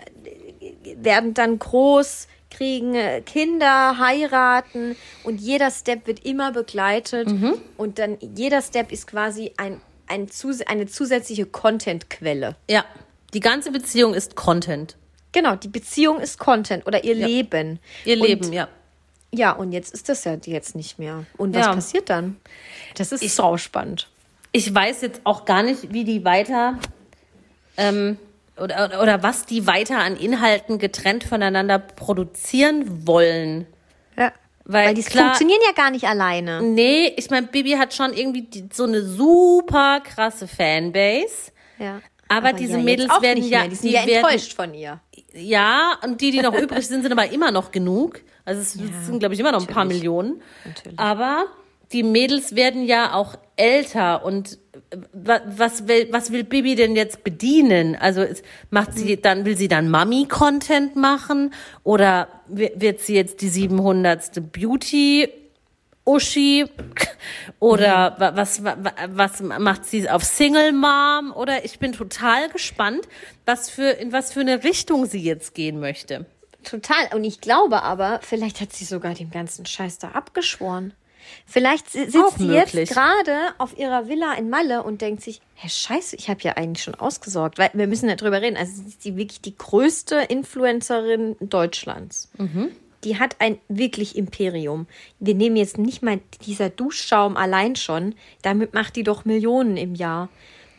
äh, 0.61 0.95
werden 0.95 1.33
dann 1.33 1.59
groß, 1.59 2.29
kriegen 2.49 2.95
äh, 2.95 3.19
Kinder, 3.19 3.97
heiraten 3.99 4.95
und 5.25 5.41
jeder 5.41 5.71
Step 5.71 6.07
wird 6.07 6.25
immer 6.25 6.53
begleitet 6.53 7.27
und 7.75 7.99
dann 7.99 8.17
jeder 8.21 8.61
Step 8.61 8.93
ist 8.93 9.07
quasi 9.07 9.51
ein, 9.57 9.81
ein 10.07 10.29
zus 10.29 10.61
eine 10.61 10.87
zusätzliche 10.87 11.45
Content-Quelle. 11.45 12.55
Ja. 12.69 12.85
Die 13.33 13.41
ganze 13.41 13.71
Beziehung 13.71 14.13
ist 14.13 14.37
Content. 14.37 14.95
Genau, 15.33 15.57
die 15.57 15.67
Beziehung 15.67 16.21
ist 16.21 16.39
Content 16.39 16.87
oder 16.87 17.03
ihr 17.03 17.13
Leben. 17.13 17.79
Ihr 18.05 18.21
und, 18.21 18.25
Leben, 18.25 18.53
ja. 18.53 18.69
Ja, 19.31 19.51
und 19.51 19.71
jetzt 19.71 19.93
ist 19.93 20.09
das 20.09 20.23
ja 20.23 20.35
jetzt 20.45 20.75
nicht 20.75 20.97
mehr. 20.99 21.25
Und 21.37 21.55
was 21.55 21.65
Ja. 21.67 21.73
passiert 21.73 22.09
dann? 22.09 22.37
Das 22.95 23.11
ist 23.11 23.35
sau 23.35 23.57
spannend. 23.57 24.09
ich 24.51 24.73
weiß 24.73 25.01
jetzt 25.01 25.21
auch 25.25 25.45
gar 25.45 25.61
nicht, 25.61 25.93
wie 25.93 26.03
die 26.03 26.25
weiter 26.25 26.79
ähm, 27.77 28.17
oder, 28.57 28.99
oder- 29.01 29.23
was 29.23 29.45
die 29.45 29.67
weiter 29.67 29.99
an 29.99 30.15
Inhalten 30.17 30.79
getrennt 30.79 31.23
voneinander 31.23 31.79
produzieren 31.79 33.07
wollen. 33.07 33.67
Ja. 34.17 34.33
Weil, 34.65 34.87
Weil 34.87 34.93
die 34.95 35.03
klar, 35.03 35.25
funktionieren 35.25 35.61
ja 35.65 35.71
gar 35.73 35.91
nicht 35.91 36.05
alleine. 36.05 36.61
Nee, 36.61 37.13
ich 37.15 37.29
meine, 37.29 37.47
Bibi 37.47 37.71
hat 37.73 37.93
schon 37.93 38.13
irgendwie 38.13 38.41
die, 38.43 38.69
so 38.73 38.83
eine 38.83 39.01
super 39.03 40.01
krasse 40.03 40.47
Fanbase. 40.47 41.51
Ja. 41.79 42.01
Aber 42.27 42.53
diese 42.53 42.73
jetzt 42.77 42.83
Mädels 42.85 43.09
werden 43.21 43.39
nicht 43.39 43.49
ja- 43.51 43.59
mehr. 43.61 43.67
Die 43.69 43.75
sind 43.75 43.89
die 43.89 43.95
ja 43.95 44.05
werden- 44.05 44.25
enttäuscht 44.25 44.53
von 44.55 44.73
ihr. 44.73 44.99
Ja, 45.33 45.97
und 46.03 46.21
die, 46.21 46.31
die 46.31 46.41
noch 46.41 46.53
übrig 46.59 46.87
sind, 46.87 47.03
sind 47.03 47.11
aber 47.11 47.31
immer 47.31 47.51
noch 47.51 47.71
genug. 47.71 48.21
Also 48.45 48.61
es 48.61 48.73
sind, 49.05 49.19
glaube 49.19 49.33
ich, 49.35 49.39
immer 49.39 49.51
noch 49.51 49.61
ein 49.67 49.73
paar. 49.73 49.85
Millionen. 49.85 50.41
Natürlich. 50.65 50.97
Aber 50.99 51.45
die 51.91 52.03
Mädels 52.03 52.55
werden 52.55 52.83
ja 52.85 53.13
auch 53.13 53.35
älter 53.55 54.23
und 54.25 54.57
äh, 54.91 54.97
wa- 55.13 55.41
was 55.45 55.87
will, 55.87 56.07
was 56.11 56.31
will 56.31 56.43
Bibi 56.43 56.75
denn 56.75 56.95
jetzt 56.95 57.23
bedienen? 57.23 57.95
Also 57.95 58.25
macht 58.71 58.93
sie 58.97 59.17
dann, 59.17 59.45
will 59.45 59.57
sie 59.57 59.67
dann 59.67 59.89
Mami-Content 59.89 60.95
machen? 60.95 61.53
Oder 61.83 62.27
wi- 62.47 62.71
wird 62.75 62.99
sie 63.01 63.15
jetzt 63.15 63.41
die 63.41 63.49
700. 63.49 64.51
Beauty 64.51 65.29
Uschi 66.09 66.65
oder 67.59 68.15
wa- 68.17 68.35
was, 68.35 68.63
wa- 68.63 68.77
wa- 68.79 68.93
was 69.09 69.41
macht 69.41 69.85
sie 69.85 70.09
auf 70.09 70.23
Single 70.23 70.71
Mom 70.73 71.31
oder 71.35 71.65
ich 71.65 71.79
bin 71.79 71.91
total 71.93 72.49
gespannt, 72.49 73.07
was 73.45 73.69
für, 73.69 73.89
in 73.91 74.11
was 74.11 74.33
für 74.33 74.39
eine 74.41 74.63
Richtung 74.63 75.05
sie 75.05 75.21
jetzt 75.21 75.53
gehen 75.53 75.79
möchte. 75.79 76.25
Total. 76.63 77.09
Und 77.13 77.23
ich 77.23 77.41
glaube 77.41 77.83
aber, 77.83 78.19
vielleicht 78.23 78.59
hat 78.61 78.73
sie 78.73 78.85
sogar 78.85 79.13
den 79.13 79.29
ganzen 79.31 79.65
Scheiß 79.65 79.97
da 79.99 80.09
abgeschworen. 80.09 80.93
Vielleicht 81.45 81.87
Auch 81.87 81.91
sitzt 81.91 82.37
sie 82.39 82.47
jetzt 82.47 82.91
gerade 82.93 83.37
auf 83.59 83.77
ihrer 83.77 84.07
Villa 84.07 84.33
in 84.33 84.49
Malle 84.49 84.81
und 84.83 85.01
denkt 85.01 85.21
sich, 85.21 85.41
hä, 85.55 85.69
scheiße, 85.69 86.15
ich 86.15 86.29
habe 86.29 86.41
ja 86.41 86.53
eigentlich 86.53 86.83
schon 86.83 86.95
ausgesorgt. 86.95 87.57
Weil 87.59 87.69
wir 87.73 87.87
müssen 87.87 88.09
ja 88.09 88.15
drüber 88.15 88.41
reden. 88.41 88.57
Also 88.57 88.71
sie 88.81 88.87
ist 88.87 89.05
die 89.05 89.15
wirklich 89.15 89.39
die 89.41 89.55
größte 89.55 90.15
Influencerin 90.27 91.35
Deutschlands. 91.39 92.29
Mhm. 92.37 92.71
Die 93.03 93.17
hat 93.17 93.37
ein 93.39 93.59
wirklich 93.67 94.17
Imperium. 94.17 94.87
Wir 95.19 95.35
nehmen 95.35 95.55
jetzt 95.55 95.77
nicht 95.77 96.01
mal 96.01 96.19
dieser 96.45 96.69
Duschschaum 96.69 97.37
allein 97.37 97.75
schon. 97.75 98.15
Damit 98.41 98.73
macht 98.73 98.95
die 98.95 99.03
doch 99.03 99.25
Millionen 99.25 99.77
im 99.77 99.95
Jahr. 99.95 100.29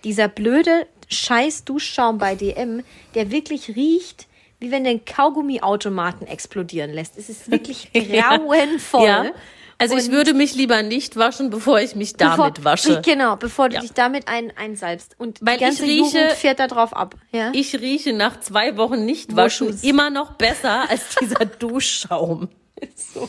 Dieser 0.05 0.29
blöde 0.29 0.87
scheiß 1.09 1.65
Duschschaum 1.65 2.19
bei 2.19 2.35
DM, 2.35 2.83
der 3.15 3.31
wirklich 3.31 3.75
riecht, 3.77 4.27
wie 4.59 4.71
wenn 4.71 4.85
du 4.85 4.91
den 4.91 5.05
Kaugummiautomaten 5.05 6.27
explodieren 6.27 6.93
lässt. 6.93 7.17
Es 7.17 7.29
ist 7.29 7.51
wirklich 7.51 7.91
grauenvoll. 7.95 9.07
Ja. 9.07 9.33
Also 9.81 9.97
ich 9.97 10.11
würde 10.11 10.35
mich 10.35 10.55
lieber 10.55 10.83
nicht 10.83 11.17
waschen, 11.17 11.51
bevor 11.51 11.81
ich 11.81 11.95
mich 11.97 12.15
damit 12.15 12.55
bevor, 12.55 12.65
wasche. 12.73 13.01
Genau, 13.05 13.37
bevor 13.37 13.69
du 13.71 13.77
Ja. 13.77 13.81
dich 13.81 13.93
damit 13.93 14.29
ein, 14.29 14.53
einsalbst. 14.57 15.17
Und 15.19 15.39
Weil 15.41 15.57
die 15.59 15.65
ganze 15.65 15.85
ich 15.85 15.91
rieche- 15.91 16.19
Jugend 16.19 16.33
fährt 16.33 16.59
da 16.61 16.67
drauf 16.69 16.95
ab. 16.95 17.15
Ja? 17.33 17.51
Ich 17.55 17.75
rieche 17.81 18.13
nach 18.13 18.39
zwei 18.41 18.77
Wochen 18.77 19.05
nicht 19.05 19.35
waschen 19.37 19.69
Moschus. 19.69 19.83
immer 19.83 20.11
noch 20.11 20.33
besser 20.35 20.89
als 20.91 21.17
dieser 21.21 21.45
Duschschaum. 21.59 22.49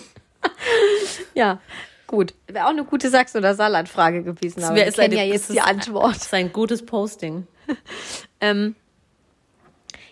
ja, 1.34 1.60
gut. 2.08 2.34
Wäre 2.48 2.66
auch 2.66 2.70
eine 2.72 2.84
gute 2.84 3.10
Sachs- 3.10 3.36
oder 3.36 3.56
Salatfrage 3.56 4.24
gewesen. 4.24 4.64
Aber 4.64 4.76
wir 4.76 4.92
kennen 4.92 5.16
ja 5.18 5.24
jetzt 5.24 5.50
ist- 5.50 5.54
die 5.56 5.62
Antwort. 5.62 6.16
Das 6.16 6.24
ist 6.24 6.34
ein 6.34 6.52
gutes 6.52 6.86
Posting. 6.86 7.48
Ähm, 8.40 8.76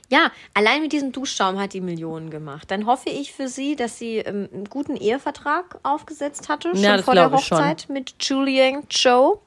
ja, 0.09 0.31
allein 0.53 0.81
mit 0.81 0.91
diesem 0.91 1.11
Duschschaum 1.11 1.59
hat 1.59 1.73
die 1.73 1.81
Millionen 1.81 2.29
gemacht. 2.29 2.69
Dann 2.71 2.85
hoffe 2.85 3.09
ich 3.09 3.31
für 3.31 3.47
sie, 3.47 3.75
dass 3.75 3.97
sie 3.99 4.17
ähm, 4.17 4.49
einen 4.51 4.65
guten 4.65 4.95
Ehevertrag 4.95 5.79
aufgesetzt 5.83 6.49
hatte, 6.49 6.69
schon 6.69 6.83
Ja, 6.83 6.97
das 6.97 7.05
vor 7.05 7.15
der. 7.15 7.31
Hochzeit 7.31 7.87
mit 7.89 8.15
Julian 8.19 8.83
Joe. 8.89 9.39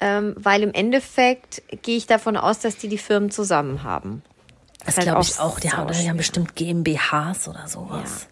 Ähm, 0.00 0.34
weil 0.36 0.62
im 0.62 0.72
Endeffekt 0.72 1.62
gehe 1.82 1.96
ich 1.96 2.06
davon 2.06 2.36
aus, 2.36 2.58
dass 2.58 2.76
die 2.76 2.88
die 2.88 2.98
Firmen 2.98 3.30
zusammen 3.30 3.84
haben. 3.84 4.22
Das 4.84 4.96
halt 4.96 5.06
glaube 5.06 5.22
ich 5.22 5.38
auch. 5.38 5.60
Die 5.60 5.70
haben, 5.70 5.92
die 5.92 6.08
haben 6.08 6.16
bestimmt 6.16 6.56
GmbHs 6.56 7.46
oder 7.48 7.68
sowas. 7.68 8.26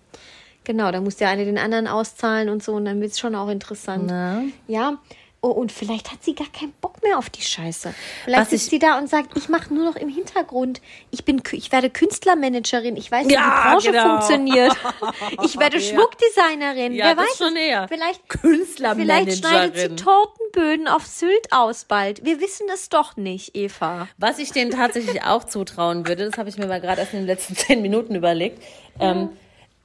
Genau, 0.64 0.90
da 0.90 1.00
muss 1.00 1.16
der 1.16 1.28
eine 1.28 1.44
den 1.44 1.58
anderen 1.58 1.86
auszahlen 1.86 2.48
und 2.48 2.62
so 2.62 2.74
und 2.74 2.84
dann 2.84 3.00
wird 3.00 3.12
es 3.12 3.18
schon 3.18 3.34
auch 3.34 3.48
interessant. 3.48 4.06
Na? 4.06 4.42
Ja. 4.66 4.98
Oh, 5.42 5.48
und 5.48 5.72
vielleicht 5.72 6.12
hat 6.12 6.22
sie 6.22 6.34
gar 6.34 6.48
keinen 6.52 6.72
Bock 6.82 7.02
mehr 7.02 7.16
auf 7.16 7.30
die 7.30 7.40
Scheiße. 7.40 7.94
Vielleicht 8.24 8.40
Was 8.42 8.50
sitzt 8.50 8.64
ich- 8.64 8.70
sie 8.70 8.78
da 8.78 8.98
und 8.98 9.08
sagt, 9.08 9.38
ich 9.38 9.48
mache 9.48 9.72
nur 9.72 9.86
noch 9.86 9.96
im 9.96 10.10
Hintergrund. 10.10 10.82
Ich 11.10 11.24
bin, 11.24 11.42
ich 11.52 11.72
werde 11.72 11.88
Künstlermanagerin. 11.88 12.94
Ich 12.96 13.10
weiß, 13.10 13.26
wie 13.26 13.32
Ja, 13.32 13.40
die 13.40 13.68
Branche 13.70 13.90
genau. 13.90 14.08
funktioniert. 14.20 14.76
Ich 15.42 15.58
werde 15.58 15.80
Schmuckdesignerin. 15.80 16.92
Ja, 16.92 17.06
Wer 17.06 17.16
weiß 17.16 17.38
schon 17.38 17.56
eher. 17.56 17.88
Vielleicht, 17.88 18.28
Künstlermanagerin. 18.28 19.26
vielleicht 19.26 19.38
schneidet 19.38 19.76
sie 19.76 19.96
Tortenböden 20.04 20.88
auf 20.88 21.06
Sylt 21.06 21.52
aus 21.52 21.84
bald. 21.84 22.24
Wir 22.24 22.40
wissen 22.40 22.66
es 22.74 22.88
doch 22.90 23.16
nicht, 23.16 23.56
Eva. 23.56 24.08
Was 24.18 24.38
ich 24.38 24.52
denen 24.52 24.70
tatsächlich 24.70 25.22
auch 25.24 25.44
zutrauen 25.44 26.06
würde, 26.06 26.26
das 26.28 26.36
habe 26.38 26.48
ich 26.50 26.58
mir 26.58 26.66
mal 26.66 26.80
gerade 26.80 27.00
erst 27.00 27.14
in 27.14 27.20
den 27.20 27.26
letzten 27.26 27.56
zehn 27.56 27.80
Minuten 27.82 28.14
überlegt. 28.14 28.62
Ähm, 28.98 29.30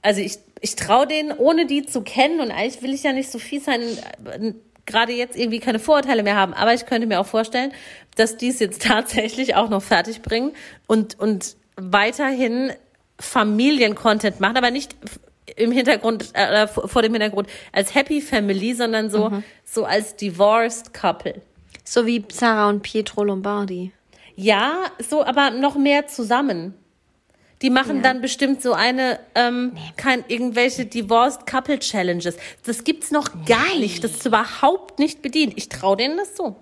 also 0.02 0.20
ich, 0.22 0.38
ich 0.62 0.76
traue 0.76 1.08
denen, 1.08 1.32
ohne 1.38 1.66
die 1.66 1.86
zu 1.86 2.02
kennen, 2.02 2.40
und 2.42 2.52
eigentlich 2.52 2.82
will 2.82 2.94
ich 2.94 3.04
ja 3.04 3.14
nicht 3.14 3.32
so 3.32 3.40
fies 3.40 3.66
sein, 3.66 3.82
äh, 3.82 4.54
gerade 4.86 5.14
jetzt 5.14 5.38
irgendwie 5.38 5.60
keine 5.60 5.80
Vorurteile 5.80 6.24
mehr 6.24 6.36
haben, 6.36 6.54
aber 6.54 6.74
ich 6.74 6.86
könnte 6.86 7.08
mir 7.08 7.20
auch 7.20 7.26
vorstellen, 7.26 7.72
dass 8.16 8.38
die 8.38 8.50
es 8.50 8.60
jetzt 8.60 8.82
tatsächlich 8.88 9.56
auch 9.56 9.70
noch 9.70 9.84
fertig 9.84 10.22
bringen 10.22 10.52
und, 10.88 11.20
und 11.20 11.56
weiterhin 11.76 12.72
Familiencontent 13.20 14.40
machen, 14.40 14.58
aber 14.58 14.72
nicht 14.72 14.96
im 15.56 15.72
Hintergrund, 15.72 16.32
äh, 16.34 16.68
vor 16.68 16.88
vor 16.88 17.02
dem 17.02 17.14
Hintergrund 17.14 17.48
als 17.72 17.96
Happy 17.96 18.20
Family, 18.20 18.74
sondern 18.74 19.10
so, 19.10 19.32
so 19.64 19.86
als 19.86 20.16
Divorced 20.16 20.94
Couple. 20.94 21.42
So 21.84 22.06
wie 22.06 22.26
Sarah 22.32 22.70
und 22.70 22.82
Pietro 22.82 23.24
Lombardi. 23.24 23.92
Ja, 24.36 24.86
so, 25.08 25.24
aber 25.24 25.52
noch 25.52 25.76
mehr 25.76 26.08
zusammen. 26.08 26.74
Die 27.62 27.70
machen 27.70 27.98
Ja. 27.98 28.02
dann 28.04 28.22
bestimmt 28.22 28.62
so 28.62 28.74
eine, 28.74 29.20
ähm, 29.34 29.72
kein, 29.98 30.24
irgendwelche 30.28 30.86
Divorced 30.86 31.46
Couple 31.46 31.80
Challenges. 31.80 32.38
Das 32.66 32.84
gibt's 32.84 33.12
noch 33.12 33.30
gar 33.46 33.76
nicht. 33.80 34.04
Das 34.04 34.12
ist 34.12 34.26
überhaupt 34.26 35.00
nicht 35.00 35.22
bedient. 35.22 35.54
Ich 35.56 35.70
traue 35.70 35.98
denen 35.98 36.18
das 36.18 36.36
so. 36.36 36.58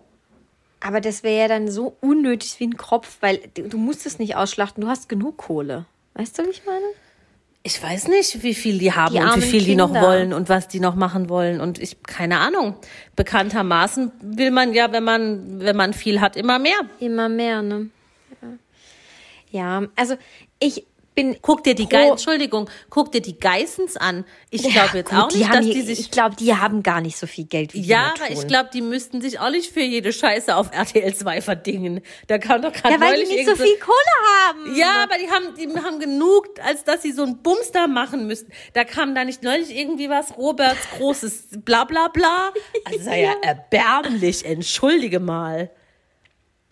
Aber 0.82 1.02
das 1.02 1.24
wäre 1.24 1.40
ja 1.42 1.48
dann 1.48 1.72
so 1.72 1.96
unnötig 2.02 2.60
wie 2.60 2.66
ein 2.68 2.78
Kropf, 2.78 3.18
weil 3.22 3.40
du, 3.56 3.78
musst 3.78 4.06
es 4.06 4.20
nicht 4.20 4.36
ausschlachten. 4.36 4.82
Du 4.82 4.90
hast 4.90 5.08
genug 5.10 5.38
Kohle. 5.38 5.86
Weißt 6.14 6.38
du, 6.38 6.44
wie 6.46 6.50
ich 6.50 6.66
meine? 6.66 6.86
Ich 7.66 7.82
weiß 7.82 8.10
nicht, 8.10 8.44
wie 8.44 8.54
viel 8.54 8.78
die 8.78 8.92
haben 8.92 9.14
Die 9.16 9.22
und 9.22 9.38
wie 9.38 9.42
viel 9.42 9.64
die 9.64 9.76
noch 9.76 9.94
Kinder. 9.94 10.02
wollen 10.06 10.34
und 10.34 10.50
was 10.50 10.68
die 10.68 10.82
noch 10.82 10.96
machen 10.96 11.30
wollen. 11.30 11.62
Und 11.62 11.80
ich, 11.80 12.04
keine 12.04 12.40
Ahnung. 12.40 12.76
Bekanntermaßen 13.16 14.12
will 14.22 14.52
man 14.52 14.74
ja, 14.74 14.92
wenn 14.92 15.06
man, 15.06 15.62
wenn 15.62 15.78
man 15.78 15.94
viel 15.94 16.20
hat, 16.20 16.36
immer 16.36 16.60
mehr. 16.60 16.78
Immer 17.00 17.30
mehr, 17.30 17.62
ne? 17.62 17.90
Ja, 19.50 19.80
ja 19.82 19.88
also 19.96 20.16
ich 20.64 20.86
bin. 21.16 21.38
Guck 21.44 21.64
dir 21.64 21.76
die 21.76 21.88
Ge 21.88 22.10
Entschuldigung, 22.10 22.68
guck 22.90 23.12
dir 23.12 23.22
die 23.22 23.38
Geissens 23.40 23.98
an. 23.98 24.26
Ich 24.50 24.64
glaube 24.64 24.98
jetzt 24.98 25.12
Gut, 25.12 25.20
auch 25.20 25.32
nicht, 25.32 25.54
dass 25.54 25.64
hier- 25.64 25.74
die 25.76 25.82
sich. 25.84 26.00
Ich 26.00 26.10
glaube, 26.12 26.36
die 26.36 26.56
haben 26.56 26.82
gar 26.82 27.02
nicht 27.02 27.18
so 27.18 27.28
viel 27.28 27.46
Geld 27.46 27.76
wie 27.76 27.82
die 27.84 27.88
ja, 27.88 28.16
aber 28.20 28.32
ich 28.32 28.48
glaube, 28.48 28.70
die 28.74 28.82
müssten 28.82 29.22
sich 29.22 29.40
auch 29.40 29.52
nicht 29.52 29.72
für 29.72 29.82
jede 29.82 30.12
Scheiße 30.12 30.56
auf 30.56 30.72
RTL 30.74 31.14
2 31.14 31.42
verdingen. 31.42 32.02
Da 32.26 32.40
kam 32.40 32.64
doch 32.64 32.74
gerade 32.74 32.96
Ja, 32.96 33.00
weil 33.00 33.24
die 33.24 33.32
nicht 33.32 33.46
so 33.48 33.56
viel 33.56 33.78
Kohle 33.78 34.48
haben. 34.48 34.76
Ja, 34.76 35.04
aber 35.04 35.20
die 35.20 35.30
haben, 35.30 35.56
die 35.56 35.80
haben 35.80 36.00
genug, 36.00 36.48
als 36.64 36.84
dass 36.84 37.04
sie 37.04 37.12
so 37.12 37.22
einen 37.22 37.44
Bumster 37.44 37.88
machen 37.88 38.26
müssten. 38.26 38.52
Da 38.74 38.84
kam 38.84 39.14
da 39.14 39.24
nicht 39.24 39.44
neulich 39.44 39.70
irgendwie 39.76 40.10
was, 40.10 40.36
Roberts 40.36 40.90
großes 40.98 41.50
bla 41.64 41.84
bla 41.84 42.08
bla. 42.08 42.52
Also 42.86 43.04
sei 43.04 43.22
ja 43.22 43.34
erbärmlich, 43.44 44.46
entschuldige 44.46 45.20
mal. 45.20 45.70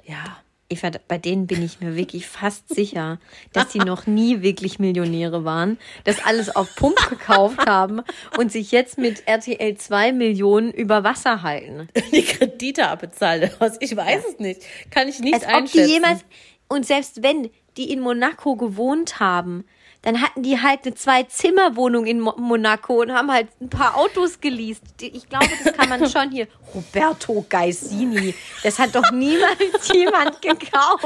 Ja. 0.03 0.37
Eva, 0.71 0.89
bei 1.07 1.17
denen 1.17 1.47
bin 1.47 1.63
ich 1.63 1.81
mir 1.81 1.95
wirklich 1.95 2.27
fast 2.27 2.73
sicher, 2.73 3.19
dass 3.53 3.69
die 3.69 3.79
noch 3.79 4.07
nie 4.07 4.41
wirklich 4.41 4.79
Millionäre 4.79 5.43
waren, 5.43 5.77
das 6.05 6.23
alles 6.25 6.55
auf 6.55 6.75
Pump 6.75 6.97
gekauft 7.09 7.65
haben 7.67 8.01
und 8.37 8.51
sich 8.51 8.71
jetzt 8.71 8.97
mit 8.97 9.27
RTL 9.27 9.75
2 9.75 10.13
Millionen 10.13 10.71
über 10.71 11.03
Wasser 11.03 11.43
halten. 11.43 11.89
Die 12.11 12.23
Kredite 12.23 12.87
abbezahlt. 12.87 13.55
Was? 13.59 13.77
Ich 13.81 13.95
weiß 13.95 14.23
es 14.29 14.39
nicht. 14.39 14.61
Kann 14.89 15.07
ich 15.07 15.19
nicht 15.19 15.33
Als 15.33 15.43
ob 15.43 15.49
die 15.49 15.55
einschätzen. 15.57 15.89
jemals, 15.89 16.25
und 16.67 16.85
selbst 16.85 17.21
wenn 17.21 17.49
die 17.77 17.91
in 17.91 17.99
Monaco 17.99 18.55
gewohnt 18.55 19.19
haben, 19.19 19.65
dann 20.03 20.21
hatten 20.21 20.41
die 20.43 20.59
halt 20.59 20.85
eine 20.85 20.95
Zwei-Zimmer-Wohnung 20.95 22.05
in 22.07 22.19
Mo 22.19 22.33
Monaco 22.37 23.01
und 23.01 23.11
haben 23.13 23.31
halt 23.31 23.47
ein 23.61 23.69
paar 23.69 23.95
Autos 23.97 24.39
geleast. 24.41 24.81
Ich 25.01 25.29
glaube, 25.29 25.45
das 25.63 25.73
kann 25.73 25.89
man 25.89 26.09
schon 26.09 26.31
hier. 26.31 26.47
Roberto 26.73 27.45
Gaisini, 27.47 28.33
das 28.63 28.79
hat 28.79 28.95
doch 28.95 29.11
niemals 29.11 29.87
jemand 29.93 30.41
gekauft. 30.41 31.05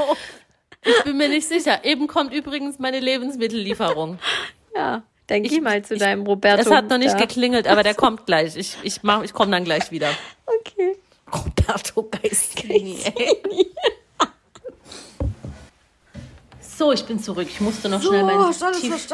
ich 0.84 1.02
bin 1.04 1.16
mir 1.18 1.28
nicht 1.28 1.46
sicher. 1.46 1.84
Eben 1.84 2.06
kommt 2.06 2.32
übrigens 2.32 2.78
meine 2.78 3.00
Lebenmittellieferung. 3.00 4.18
Ja, 4.74 5.02
dann 5.26 5.42
geh 5.42 5.60
mal 5.60 5.82
zu 5.84 5.96
deinem 5.98 6.22
Roberto. 6.26 6.62
Es 6.62 6.70
hat 6.70 6.88
noch 6.88 6.98
nicht 6.98 7.14
da. 7.14 7.18
geklingelt, 7.18 7.66
aber 7.66 7.82
der 7.82 7.94
kommt 7.94 8.26
gleich. 8.26 8.56
Ich, 8.56 8.76
ich, 8.82 9.02
mach- 9.02 9.22
ich 9.24 9.32
komme 9.32 9.50
dann 9.50 9.64
gleich 9.64 9.90
wieder. 9.90 10.08
Okay. 10.46 10.96
Roberto 11.34 12.02
Gaisini, 12.04 12.98
ey. 13.14 13.66
So, 16.76 16.92
ich 16.92 17.06
bin 17.06 17.18
zurück. 17.18 17.48
Ich 17.48 17.60
musste 17.60 17.88
noch 17.88 18.02
schnell 18.02 18.22
mein, 18.24 18.52
Tief, 18.74 19.08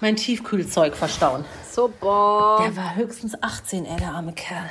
mein 0.00 0.16
Tiefkühlzeug 0.16 0.94
verstauen. 0.94 1.44
Super. 1.70 2.58
Der 2.62 2.76
war 2.76 2.96
höchstens 2.96 3.40
18, 3.42 3.86
ey, 3.86 3.96
der 3.96 4.10
arme 4.12 4.34
Kerl. 4.34 4.70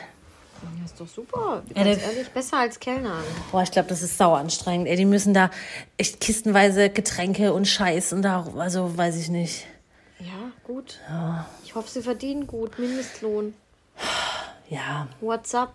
Das 0.81 0.91
ist 0.91 0.99
doch 0.99 1.07
super. 1.07 1.63
Ja, 1.75 1.83
Ganz 1.83 2.03
ehrlich, 2.03 2.29
besser 2.29 2.57
als 2.57 2.79
Kellner. 2.79 3.15
Boah, 3.51 3.63
ich 3.63 3.71
glaube, 3.71 3.89
das 3.89 4.03
ist 4.03 4.17
sauer 4.17 4.37
anstrengend. 4.37 4.87
Ey, 4.87 4.95
die 4.95 5.05
müssen 5.05 5.33
da 5.33 5.49
echt 5.97 6.19
kistenweise 6.19 6.89
Getränke 6.89 7.53
und 7.53 7.67
Scheiß 7.67 8.13
und 8.13 8.21
da, 8.21 8.45
also 8.57 8.95
weiß 8.95 9.15
ich 9.17 9.29
nicht. 9.29 9.65
Ja, 10.19 10.51
gut. 10.63 10.99
Ich 11.63 11.73
hoffe, 11.73 11.89
sie 11.89 12.01
verdienen 12.03 12.45
gut. 12.45 12.77
Mindestlohn. 12.77 13.55
Ja, 14.69 15.07
WhatsApp. 15.21 15.69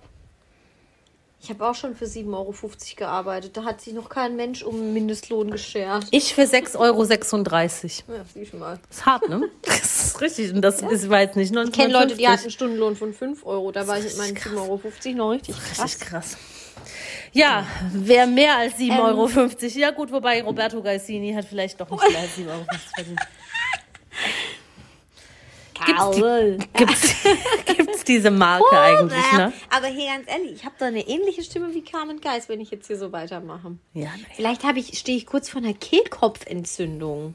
Ich 1.45 1.51
habe 1.51 1.69
auch 1.69 1.75
schon 1.75 1.97
für 1.97 2.05
7,50 2.05 2.29
Euro 2.33 2.55
gearbeitet. 2.97 3.57
Da 3.57 3.65
hat 3.65 3.81
sich 3.81 3.93
noch 3.95 4.09
kein 4.09 4.37
Mensch 4.37 4.63
um 4.63 4.93
Mindestlohn 4.93 5.51
geschert. 5.51 6.07
ich 6.13 6.35
für 6.35 6.43
6,36 6.43 6.79
Euro. 6.79 7.03
Ja, 7.03 8.25
sieh 8.33 8.57
mal. 8.57 8.79
Ist 8.89 9.05
hart, 9.05 9.29
ne? 9.29 9.51
Das 9.63 10.05
ist 10.07 10.21
richtig. 10.21 10.53
Und 10.53 10.63
das 10.63 10.83
ist, 10.83 11.11
war 11.11 11.21
jetzt 11.21 11.35
nicht 11.35 11.51
1950. 11.51 11.69
Ich 11.69 11.73
kenne 11.73 11.93
Leute, 11.93 12.15
die 12.17 12.29
hatten 12.29 12.43
einen 12.43 12.51
Stundenlohn 12.53 12.95
von 12.95 13.13
5 13.13 13.45
Euro. 13.45 13.73
Da 13.73 13.89
war 13.89 13.99
ich 13.99 14.05
mit 14.05 14.19
meinen 14.19 14.37
7,50 14.37 14.57
Euro 14.57 14.81
noch 15.17 15.31
richtig 15.33 15.57
krass. 15.57 15.85
Richtig 15.85 16.07
krass. 16.09 16.37
Ja, 17.33 17.67
wer 17.93 18.29
mehr 18.29 18.59
als 18.59 18.75
7,50 18.75 18.91
Ähm. 18.91 19.01
Euro. 19.01 19.29
Ja 19.81 19.91
gut, 19.91 20.13
wobei 20.13 20.43
Roberto 20.43 20.81
Gaisini 20.81 21.33
hat 21.33 21.47
vielleicht 21.47 21.81
doch 21.81 21.91
nicht 21.91 22.09
mehr 22.09 22.21
als 22.21 22.39
7,50 22.39 22.49
Euro 22.53 22.65
verdient. 22.95 23.21
Karl. 25.85 26.59
Gibt's, 26.75 27.15
gibt's 27.77 28.05
diese 28.05 28.31
Marke 28.31 28.65
eigentlich, 28.79 29.33
ne? 29.33 29.53
Aber 29.71 29.87
hier 29.87 30.07
ganz 30.13 30.29
ehrlich, 30.29 30.53
ich 30.53 30.65
habe 30.65 30.75
da 30.79 30.87
eine 30.87 31.07
ähnliche 31.07 31.43
Stimme 31.43 31.73
wie 31.75 31.83
Carmen 31.83 32.21
Geis, 32.21 32.49
wenn 32.49 32.61
ich 32.61 32.71
jetzt 32.71 32.87
hier 32.87 32.97
so 32.99 33.13
weitermache. 33.13 33.73
Ja, 33.95 34.05
naja. 34.11 34.13
Vielleicht 34.35 34.65
habe 34.65 34.79
ich, 34.79 34.99
stehe 34.99 35.17
ich 35.17 35.27
kurz 35.27 35.49
vor 35.49 35.61
einer 35.63 35.75
Kehlkopfentzündung. 35.75 37.35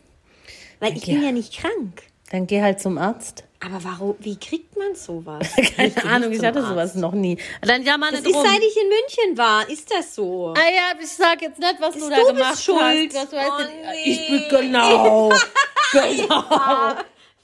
Weil 0.79 0.95
ich 0.97 1.05
bin 1.05 1.15
Ja. 1.21 1.27
ja 1.27 1.31
nicht 1.31 1.57
krank. 1.59 2.03
Dann 2.31 2.45
geh 2.45 2.61
halt 2.61 2.79
zum 2.81 2.97
Arzt. 2.97 3.45
Aber 3.65 3.83
warum, 3.83 4.15
wie 4.19 4.37
kriegt 4.37 4.77
man 4.77 4.93
sowas? 4.95 5.47
Keine 5.75 5.87
Ich 5.87 6.03
Ahnung, 6.03 6.31
ich 6.31 6.43
hatte 6.43 6.59
Arzt. 6.59 6.69
sowas 6.69 6.95
noch 6.95 7.13
nie. 7.13 7.37
Dann 7.61 7.81
ja 7.83 7.97
mal 7.97 8.11
Das 8.11 8.19
ist, 8.21 8.35
rum. 8.35 8.45
seit 8.45 8.59
ich 8.61 8.75
in 8.77 8.89
München 8.89 9.37
war. 9.37 9.67
Ist 9.69 9.89
das 9.91 10.13
so? 10.13 10.53
Ah 10.55 10.59
ja, 10.69 10.99
ich 11.01 11.07
sag 11.09 11.41
jetzt 11.41 11.57
nicht, 11.57 11.75
was 11.79 11.93
du 11.95 12.01
Du 12.01 12.09
da 12.09 12.15
bist 12.17 12.27
gemacht 12.27 12.61
schuld. 12.63 13.13
hast. 13.15 13.15
Was 13.15 13.29
du 13.31 13.37
Oh, 13.37 13.91
nee. 13.93 14.11
Ich 14.11 14.27
bin 14.27 14.43
genau, 14.49 15.29
genau. 15.93 16.43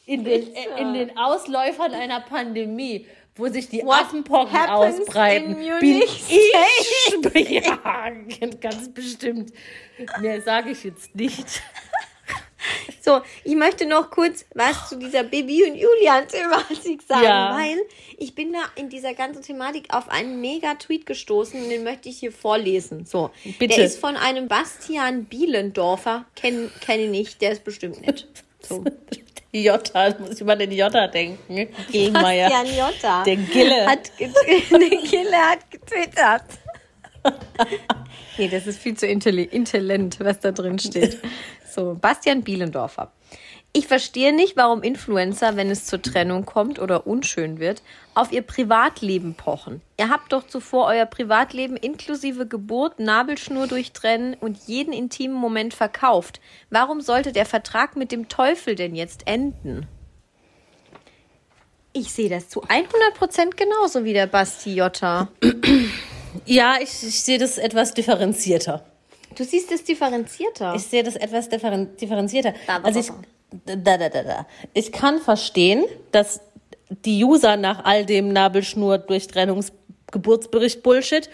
In 0.05 0.23
den, 0.25 0.53
in 0.77 0.93
den 0.93 1.17
Ausläufern 1.17 1.93
einer 1.93 2.19
Pandemie, 2.19 3.07
wo 3.35 3.47
sich 3.47 3.69
die 3.69 3.83
What 3.83 4.01
Affenpocken 4.01 4.57
ausbreiten, 4.57 5.61
in 5.61 5.79
bin 5.79 6.01
ich. 6.01 6.23
Ja, 7.65 8.09
ganz 8.61 8.93
bestimmt. 8.93 9.53
Mehr 10.19 10.41
sage 10.41 10.71
ich 10.71 10.83
jetzt 10.83 11.15
nicht. 11.15 11.61
So, 13.01 13.21
ich 13.43 13.55
möchte 13.55 13.85
noch 13.85 14.09
kurz 14.09 14.45
was 14.55 14.87
zu 14.87 14.97
dieser 14.97 15.23
Bibi 15.23 15.63
und 15.65 15.75
Julian-Thematik 15.75 17.01
sagen, 17.01 17.23
Ja. 17.23 17.57
weil 17.57 17.77
ich 18.17 18.33
bin 18.35 18.53
da 18.53 18.59
in 18.75 18.89
dieser 18.89 19.13
ganzen 19.13 19.41
Thematik 19.41 19.93
auf 19.93 20.07
einen 20.09 20.39
Mega-Tweet 20.39 21.05
gestoßen 21.05 21.61
und 21.61 21.69
den 21.69 21.83
möchte 21.83 22.07
ich 22.07 22.19
hier 22.19 22.31
vorlesen. 22.31 23.05
So, 23.05 23.31
Bitte. 23.59 23.75
der 23.75 23.85
ist 23.85 23.99
von 23.99 24.15
einem 24.15 24.47
Bastian 24.47 25.25
Bielendorfer, 25.25 26.25
kenne 26.35 26.69
kenn 26.79 27.01
ihn 27.01 27.11
nicht, 27.11 27.41
der 27.41 27.51
ist 27.51 27.63
bestimmt 27.65 28.01
nett. 28.01 28.27
So. 28.61 28.83
Jota, 29.55 30.15
muss 30.19 30.41
ich 30.41 30.43
mal 30.45 30.57
den 30.57 30.71
Jota 30.71 31.07
denken. 31.07 31.69
Gegenmeier. 31.91 32.49
Bastian 32.49 32.77
Jotta. 32.77 33.23
Der 33.23 33.35
Gille. 33.35 33.85
Hat 33.85 34.11
der 34.19 34.29
Gille 34.29 35.37
hat 35.37 35.69
getwittert. 35.69 36.43
nee, 38.37 38.47
das 38.47 38.65
ist 38.67 38.79
viel 38.79 38.97
zu 38.97 39.05
intelli- 39.05 39.49
intelligent, 39.49 40.19
was 40.19 40.39
da 40.39 40.51
drin 40.51 40.79
steht. 40.79 41.19
So, 41.69 41.95
Bastian 41.99 42.41
Bielendorfer. 42.43 43.11
Ich 43.75 43.87
verstehe 43.87 44.33
nicht, 44.33 44.55
warum 44.55 44.83
Influencer, 44.83 45.55
wenn 45.55 45.71
es 45.71 45.87
zur 45.87 45.99
Trennung 45.99 46.45
kommt 46.45 46.77
oder 46.77 47.07
unschön 47.07 47.59
wird, 47.59 47.81
auf 48.13 48.31
ihr 48.31 48.43
Privatleben 48.43 49.33
pochen. 49.33 49.81
Ihr 49.99 50.09
habt 50.09 50.31
doch 50.31 50.45
zuvor 50.45 50.85
euer 50.85 51.07
Privatleben 51.07 51.75
inklusive 51.75 52.45
Geburt, 52.45 52.99
Nabelschnur 52.99 53.65
durchtrennen 53.65 54.35
und 54.35 54.59
jeden 54.67 54.93
intimen 54.93 55.35
Moment 55.35 55.73
verkauft. 55.73 56.39
Warum 56.69 57.01
sollte 57.01 57.31
der 57.31 57.47
Vertrag 57.47 57.95
mit 57.95 58.11
dem 58.11 58.29
Teufel 58.29 58.75
denn 58.75 58.93
jetzt 58.93 59.25
enden? 59.25 59.87
Ich 61.93 62.13
sehe 62.13 62.29
das 62.29 62.49
zu 62.49 62.63
100% 62.63 63.55
genauso 63.55 64.03
wie 64.03 64.13
der 64.13 64.27
Basti 64.27 64.75
Jotta. 64.75 65.29
Ja, 66.45 66.77
ich, 66.79 66.89
ich 67.03 67.21
sehe 67.23 67.37
das 67.37 67.57
etwas 67.57 67.93
differenzierter. 67.93 68.83
Du 69.35 69.43
siehst 69.43 69.71
es 69.71 69.83
differenzierter. 69.83 70.75
Ich 70.75 70.83
sehe 70.83 71.03
das 71.03 71.15
etwas 71.15 71.49
differen 71.49 71.95
differenzierter. 71.97 72.53
Da, 72.67 72.79
da, 72.79 72.85
also 72.85 72.99
ich, 72.99 73.11
da. 73.65 73.75
da, 73.75 73.97
da, 74.09 74.23
da, 74.23 74.47
ich 74.73 74.91
kann 74.91 75.19
verstehen, 75.19 75.83
dass 76.11 76.41
die 76.89 77.23
User 77.23 77.57
nach 77.57 77.85
all 77.85 78.05
dem 78.05 78.29
Nabelschnur 78.33 78.97
Durchtrennungsgeburtsbericht 78.99 80.83
Bullshit 80.83 81.29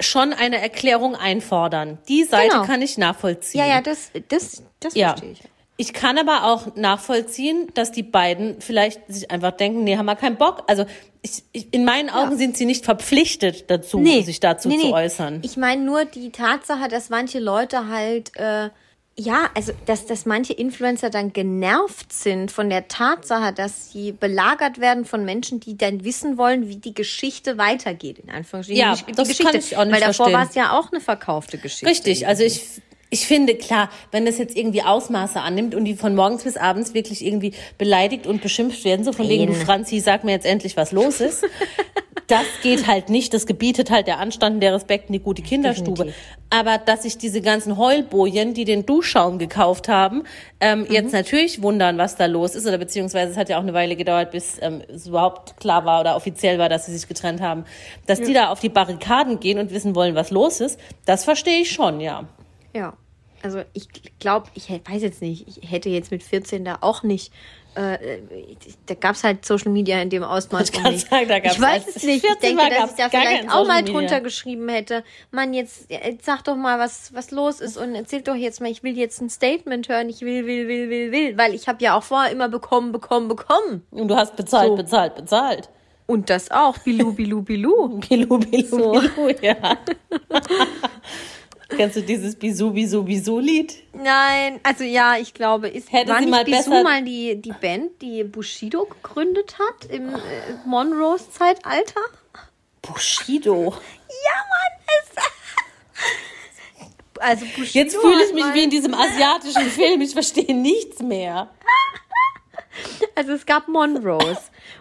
schon 0.00 0.32
eine 0.32 0.60
Erklärung 0.60 1.14
einfordern. 1.16 1.98
Die 2.08 2.24
Seite 2.24 2.50
Genau. 2.50 2.64
kann 2.66 2.82
ich 2.82 2.98
nachvollziehen. 2.98 3.60
ja, 3.60 3.66
ja, 3.66 3.80
das, 3.80 4.10
das, 4.28 4.62
das 4.80 4.94
Ja. 4.94 5.08
verstehe 5.10 5.32
ich. 5.32 5.40
Ich 5.78 5.92
kann 5.92 6.16
aber 6.16 6.44
auch 6.44 6.74
nachvollziehen, 6.76 7.68
dass 7.74 7.92
die 7.92 8.02
beiden 8.02 8.62
vielleicht 8.62 9.02
sich 9.08 9.30
einfach 9.30 9.50
denken, 9.52 9.84
nee, 9.84 9.98
haben 9.98 10.06
wir 10.06 10.16
keinen 10.16 10.36
Bock. 10.36 10.62
Also 10.68 10.86
ich, 11.20 11.42
ich, 11.52 11.74
in 11.74 11.84
meinen 11.84 12.08
Augen 12.08 12.38
sind 12.38 12.56
sie 12.56 12.64
nicht 12.64 12.86
verpflichtet 12.86 13.70
dazu, 13.70 14.02
sich 14.02 14.40
dazu 14.40 14.68
nee, 14.68 14.78
zu 14.78 14.86
nee. 14.86 14.92
äußern. 14.94 15.40
Ich 15.42 15.58
meine 15.58 15.82
nur 15.82 16.06
die 16.06 16.30
Tatsache, 16.32 16.88
dass 16.88 17.10
manche 17.10 17.40
Leute 17.40 17.88
halt, 17.88 18.34
äh, 18.36 18.70
ja, 19.18 19.48
also 19.54 19.72
dass, 19.86 20.04
dass 20.04 20.26
manche 20.26 20.52
Influencer 20.52 21.08
dann 21.08 21.32
genervt 21.32 22.12
sind 22.12 22.52
von 22.52 22.68
der 22.68 22.86
Tatsache, 22.88 23.52
dass 23.52 23.90
sie 23.90 24.12
belagert 24.12 24.78
werden 24.78 25.06
von 25.06 25.24
Menschen, 25.24 25.58
die 25.58 25.78
dann 25.78 26.04
wissen 26.04 26.36
wollen, 26.36 26.68
wie 26.68 26.76
die 26.76 26.92
Geschichte 26.92 27.56
weitergeht, 27.56 28.18
in 28.18 28.28
Anführungsstrichen. 28.28 28.80
Ja, 28.80 28.94
die, 28.94 29.12
das 29.12 29.28
Geschichte. 29.28 29.52
kann 29.52 29.60
ich 29.60 29.76
auch 29.76 29.84
nicht 29.86 29.94
Weil 29.94 30.00
davor 30.02 30.32
war 30.32 30.46
es 30.46 30.54
ja 30.54 30.78
auch 30.78 30.92
eine 30.92 31.00
verkaufte 31.00 31.56
Geschichte. 31.56 31.86
Richtig, 31.86 32.26
also 32.26 32.42
ich, 32.42 32.62
ich 33.08 33.26
finde, 33.26 33.54
klar, 33.54 33.88
wenn 34.10 34.26
das 34.26 34.36
jetzt 34.36 34.54
irgendwie 34.54 34.82
Ausmaße 34.82 35.40
annimmt 35.40 35.74
und 35.74 35.86
die 35.86 35.94
von 35.94 36.14
morgens 36.14 36.44
bis 36.44 36.58
abends 36.58 36.92
wirklich 36.92 37.24
irgendwie 37.24 37.54
beleidigt 37.78 38.26
und 38.26 38.42
beschimpft 38.42 38.84
werden, 38.84 39.04
so 39.04 39.12
von 39.12 39.28
wegen. 39.28 39.54
Franzi, 39.54 40.00
sag 40.00 40.24
mir 40.24 40.32
jetzt 40.32 40.46
endlich, 40.46 40.76
was 40.76 40.92
los 40.92 41.20
ist, 41.20 41.42
Das 42.28 42.44
geht 42.62 42.88
halt 42.88 43.08
nicht. 43.08 43.32
Das 43.34 43.46
gebietet 43.46 43.90
halt 43.90 44.08
der 44.08 44.18
Anstand, 44.18 44.60
der 44.62 44.74
Respekt 44.74 45.08
und 45.08 45.12
die 45.12 45.20
gute 45.20 45.42
Kinderstube. 45.42 46.06
Definitiv. 46.06 46.16
Aber 46.50 46.78
dass 46.78 47.04
sich 47.04 47.18
diese 47.18 47.40
ganzen 47.40 47.76
Heulbojen, 47.76 48.52
die 48.52 48.64
den 48.64 48.84
Duschschaum 48.84 49.38
gekauft 49.38 49.88
haben, 49.88 50.24
ähm, 50.60 50.80
Mhm. 50.80 50.86
jetzt 50.90 51.12
natürlich 51.12 51.62
wundern, 51.62 51.98
was 51.98 52.16
da 52.16 52.26
los 52.26 52.54
ist. 52.56 52.66
Oder 52.66 52.78
beziehungsweise 52.78 53.30
es 53.32 53.36
hat 53.36 53.48
ja 53.48 53.58
auch 53.58 53.62
eine 53.62 53.74
Weile 53.74 53.94
gedauert, 53.94 54.32
bis 54.32 54.56
ähm, 54.60 54.82
es 54.88 55.06
überhaupt 55.06 55.56
klar 55.58 55.84
war 55.84 56.00
oder 56.00 56.16
offiziell 56.16 56.58
war, 56.58 56.68
dass 56.68 56.86
sie 56.86 56.96
sich 56.96 57.06
getrennt 57.06 57.40
haben. 57.40 57.64
Dass 58.06 58.20
die 58.20 58.32
da 58.32 58.48
auf 58.50 58.58
die 58.58 58.70
Barrikaden 58.70 59.38
gehen 59.38 59.58
und 59.58 59.70
wissen 59.70 59.94
wollen, 59.94 60.14
was 60.16 60.30
los 60.32 60.60
ist, 60.60 60.80
das 61.04 61.22
verstehe 61.24 61.60
ich 61.60 61.70
schon, 61.70 62.00
ja. 62.00 62.24
Ja, 62.74 62.94
also 63.42 63.62
ich 63.72 63.86
glaube, 64.18 64.48
ich 64.54 64.68
weiß 64.68 65.02
jetzt 65.02 65.22
nicht, 65.22 65.46
ich 65.46 65.70
hätte 65.70 65.88
jetzt 65.90 66.10
mit 66.10 66.24
14 66.24 66.64
da 66.64 66.78
auch 66.80 67.04
nicht, 67.04 67.32
äh, 67.76 68.26
da 68.86 68.94
gab 68.94 69.14
es 69.14 69.22
halt 69.24 69.44
Social 69.44 69.70
Media 69.70 70.00
in 70.00 70.10
dem 70.10 70.22
Ausmaß 70.22 70.70
Ich 70.70 70.82
nicht. 70.82 71.08
sagen, 71.10 71.28
da 71.28 71.38
gab's 71.38 71.56
ich 71.56 71.60
weiß 71.62 71.86
als 71.86 71.96
es 71.96 72.02
nicht. 72.02 72.24
Ich 72.24 72.30
14 72.30 72.56
denke, 72.56 72.74
dass 72.74 72.90
ich 72.90 72.96
da 72.96 73.08
vielleicht 73.10 73.50
auch 73.52 73.66
mal 73.66 73.82
drunter 73.84 74.20
geschrieben 74.20 74.68
hätte. 74.68 75.04
Mann, 75.30 75.54
jetzt, 75.54 75.90
jetzt 75.90 76.24
sag 76.24 76.42
doch 76.44 76.56
mal, 76.56 76.78
was, 76.78 77.12
was 77.14 77.30
los 77.30 77.60
ist 77.60 77.76
und 77.76 77.94
erzählt 77.94 78.28
doch 78.28 78.34
jetzt 78.34 78.60
mal, 78.60 78.70
ich 78.70 78.82
will 78.82 78.96
jetzt 78.96 79.20
ein 79.20 79.28
Statement 79.30 79.88
hören, 79.88 80.08
ich 80.08 80.22
will, 80.22 80.46
will, 80.46 80.66
will, 80.68 80.90
will, 80.90 81.12
will, 81.12 81.36
weil 81.38 81.54
ich 81.54 81.68
habe 81.68 81.82
ja 81.84 81.96
auch 81.96 82.02
vorher 82.02 82.32
immer 82.32 82.48
bekommen, 82.48 82.92
bekommen, 82.92 83.28
bekommen. 83.28 83.82
Und 83.90 84.08
du 84.08 84.16
hast 84.16 84.36
bezahlt, 84.36 84.68
So. 84.68 84.76
bezahlt, 84.76 85.14
bezahlt. 85.14 85.68
Und 86.06 86.30
das 86.30 86.50
auch, 86.52 86.78
bilu, 86.78 87.12
bilu, 87.12 87.42
bilu. 87.42 88.00
Bilu, 88.08 88.38
bilu, 88.38 88.66
So. 88.68 88.92
bilu, 88.92 89.34
ja. 89.42 89.56
Kennst 91.68 91.96
du 91.96 92.02
dieses 92.02 92.36
Bisu, 92.36 92.70
Bisu, 92.72 93.02
Bisu-Lied? 93.02 93.74
Nein, 93.92 94.60
also 94.62 94.84
ja, 94.84 95.16
ich 95.16 95.34
glaube, 95.34 95.68
ist 95.68 95.90
Hätte 95.92 96.10
war 96.10 96.18
sie 96.18 96.26
nicht 96.26 96.30
mal 96.30 96.44
Bisou 96.44 96.70
besser- 96.70 96.82
mal 96.84 97.02
die, 97.02 97.40
die 97.42 97.52
Band, 97.52 98.00
die 98.02 98.22
Bushido 98.24 98.84
gegründet 98.86 99.56
hat 99.58 99.90
im 99.90 100.14
äh, 100.14 100.18
Monroes 100.64 101.30
Zeitalter? 101.32 102.00
Bushido. 102.82 103.72
Ja, 103.74 104.36
Mann, 104.48 104.96
es 105.00 105.22
Also 107.20 107.44
Bushido 107.56 107.78
Jetzt 107.84 107.96
fühle 107.96 108.24
ich 108.24 108.32
mich 108.32 108.44
mal, 108.44 108.54
wie 108.54 108.62
in 108.64 108.70
diesem 108.70 108.94
asiatischen 108.94 109.68
Film. 109.70 110.00
Ich 110.02 110.12
verstehe 110.12 110.54
nichts 110.54 111.00
mehr. 111.00 111.50
Also 113.14 113.32
es 113.32 113.46
gab 113.46 113.68
Monroes. 113.68 114.36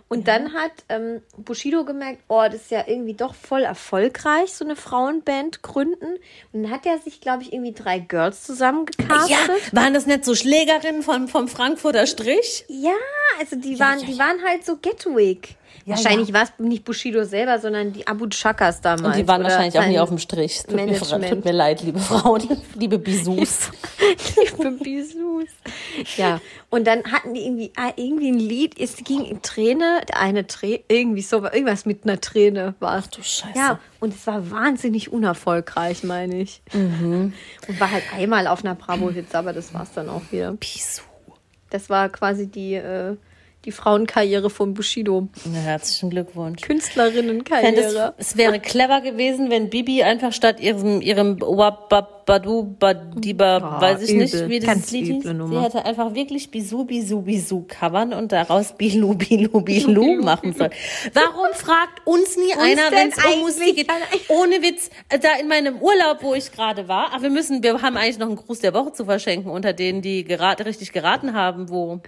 Und 0.07 0.27
dann 0.27 0.53
hat 0.53 0.71
ähm, 0.89 1.21
Bushido 1.37 1.85
gemerkt, 1.85 2.23
oh, 2.27 2.43
das 2.45 2.55
ist 2.55 2.71
ja 2.71 2.83
irgendwie 2.87 3.13
doch 3.13 3.33
voll 3.33 3.63
erfolgreich, 3.63 4.53
so 4.53 4.65
eine 4.65 4.75
Frauenband 4.75 5.61
gründen. 5.61 6.15
Und 6.53 6.63
dann 6.63 6.71
hat 6.71 6.85
er 6.85 6.99
sich, 6.99 7.21
glaube 7.21 7.43
ich, 7.43 7.53
irgendwie 7.53 7.73
drei 7.73 7.99
Girls 7.99 8.43
zusammengecastet. 8.43 9.29
Ja, 9.29 9.37
waren 9.71 9.93
das 9.93 10.05
nicht 10.05 10.25
so 10.25 10.35
Schlägerinnen 10.35 11.03
vom, 11.03 11.27
vom 11.27 11.47
Frankfurter 11.47 12.07
Strich? 12.07 12.65
Ja, 12.67 12.93
also 13.39 13.55
die 13.55 13.79
waren, 13.79 13.99
ja, 13.99 14.05
die 14.05 14.13
ja. 14.13 14.19
waren 14.19 14.43
halt 14.43 14.65
so 14.65 14.77
Getwig. 14.77 15.55
Ja, 15.85 15.95
wahrscheinlich 15.95 16.29
ja. 16.29 16.33
war 16.33 16.43
es 16.43 16.51
nicht 16.57 16.83
Bushido 16.83 17.23
selber, 17.25 17.59
sondern 17.59 17.93
die 17.93 18.07
Abu 18.07 18.27
Chakas 18.27 18.81
damals. 18.81 19.15
Und 19.15 19.17
die 19.17 19.27
waren 19.27 19.43
wahrscheinlich 19.43 19.77
auch 19.79 19.85
nie 19.85 19.99
auf 19.99 20.09
dem 20.09 20.17
Strich. 20.17 20.63
Tut 20.63 20.75
mir, 20.75 20.97
tut 20.97 21.45
mir 21.45 21.51
leid, 21.51 21.81
liebe 21.83 21.99
Frauen, 21.99 22.41
liebe 22.75 22.97
Bisous. 22.97 23.71
Liebe 24.57 24.71
Bisous. 24.71 25.49
Ja, 26.17 26.39
und 26.69 26.85
dann 26.87 27.03
hatten 27.11 27.33
die 27.33 27.45
irgendwie, 27.45 27.71
ah, 27.75 27.91
irgendwie 27.95 28.29
ein 28.31 28.39
Lied, 28.39 28.79
es 28.79 28.97
ging 28.97 29.25
in 29.25 29.41
Träne, 29.41 30.01
eine 30.13 30.47
Träne, 30.47 30.81
irgendwie 30.87 31.21
so, 31.21 31.43
irgendwas 31.43 31.85
mit 31.85 32.03
einer 32.03 32.19
Träne 32.19 32.75
war 32.79 32.99
es. 32.99 33.09
du 33.09 33.21
Scheiße. 33.21 33.57
Ja, 33.57 33.79
und 33.99 34.13
es 34.13 34.25
war 34.27 34.51
wahnsinnig 34.51 35.11
unerfolgreich, 35.11 36.03
meine 36.03 36.41
ich. 36.41 36.61
Mhm. 36.73 37.33
Und 37.67 37.79
war 37.79 37.91
halt 37.91 38.03
einmal 38.13 38.47
auf 38.47 38.63
einer 38.63 38.75
Bravo-Hits, 38.75 39.35
aber 39.35 39.53
das 39.53 39.73
war 39.73 39.83
es 39.83 39.93
dann 39.93 40.09
auch 40.09 40.23
wieder. 40.31 40.51
Bisou. 40.53 41.03
Das 41.69 41.89
war 41.89 42.09
quasi 42.09 42.47
die, 42.47 42.75
äh, 42.75 43.15
die 43.65 43.71
Frauenkarriere 43.71 44.49
von 44.49 44.73
Bushido. 44.73 45.27
Na, 45.45 45.59
herzlichen 45.59 46.09
Glückwunsch. 46.09 46.61
Künstlerinnenkarriere. 46.61 48.13
Es, 48.17 48.29
es 48.31 48.37
wäre 48.37 48.59
clever 48.59 49.01
gewesen, 49.01 49.49
wenn 49.49 49.69
Bibi 49.69 50.03
einfach 50.03 50.31
statt 50.33 50.59
ihrem, 50.59 51.01
ihrem 51.01 51.41
Wababadu, 51.41 52.75
Badiba, 52.79 53.57
Ah, 53.57 53.81
weiß 53.81 54.03
ich 54.03 54.13
nicht, 54.15 54.33
übel. 54.33 54.49
wie 54.49 54.59
das 54.59 54.67
Ganz 54.67 54.91
Lied 54.91 55.05
hieß, 55.05 55.23
sie 55.23 55.59
hätte 55.61 55.85
einfach 55.85 56.13
wirklich 56.13 56.49
Bisu, 56.51 56.85
Bisu, 56.85 57.21
Bisu 57.21 57.65
covern 57.67 58.13
und 58.13 58.31
daraus 58.31 58.73
Bilu, 58.77 59.15
Bilu, 59.15 59.61
Bilu 59.61 60.21
machen 60.21 60.53
sollen. 60.53 60.71
Warum 61.13 61.53
fragt 61.53 62.05
uns 62.05 62.37
nie 62.37 62.53
einer, 62.53 62.89
denn 62.89 62.99
wenn 62.99 63.09
es 63.09 63.25
um 63.33 63.39
Musik 63.41 63.75
geht? 63.75 63.87
Ohne 64.29 64.61
Witz, 64.61 64.89
äh, 65.09 65.19
da 65.19 65.29
in 65.41 65.47
meinem 65.47 65.77
Urlaub, 65.77 66.19
wo 66.21 66.33
ich 66.33 66.51
gerade 66.51 66.87
war, 66.87 67.09
ach, 67.13 67.21
wir 67.21 67.29
müssen, 67.29 67.63
wir 67.63 67.81
haben 67.81 67.97
eigentlich 67.97 68.19
noch 68.19 68.27
einen 68.27 68.35
Gruß 68.35 68.59
der 68.59 68.73
Woche 68.73 68.93
zu 68.93 69.05
verschenken 69.05 69.49
unter 69.51 69.73
denen, 69.73 70.01
die 70.01 70.23
gerate, 70.23 70.65
richtig 70.65 70.91
geraten 70.91 71.33
haben, 71.33 71.69
wo 71.69 72.01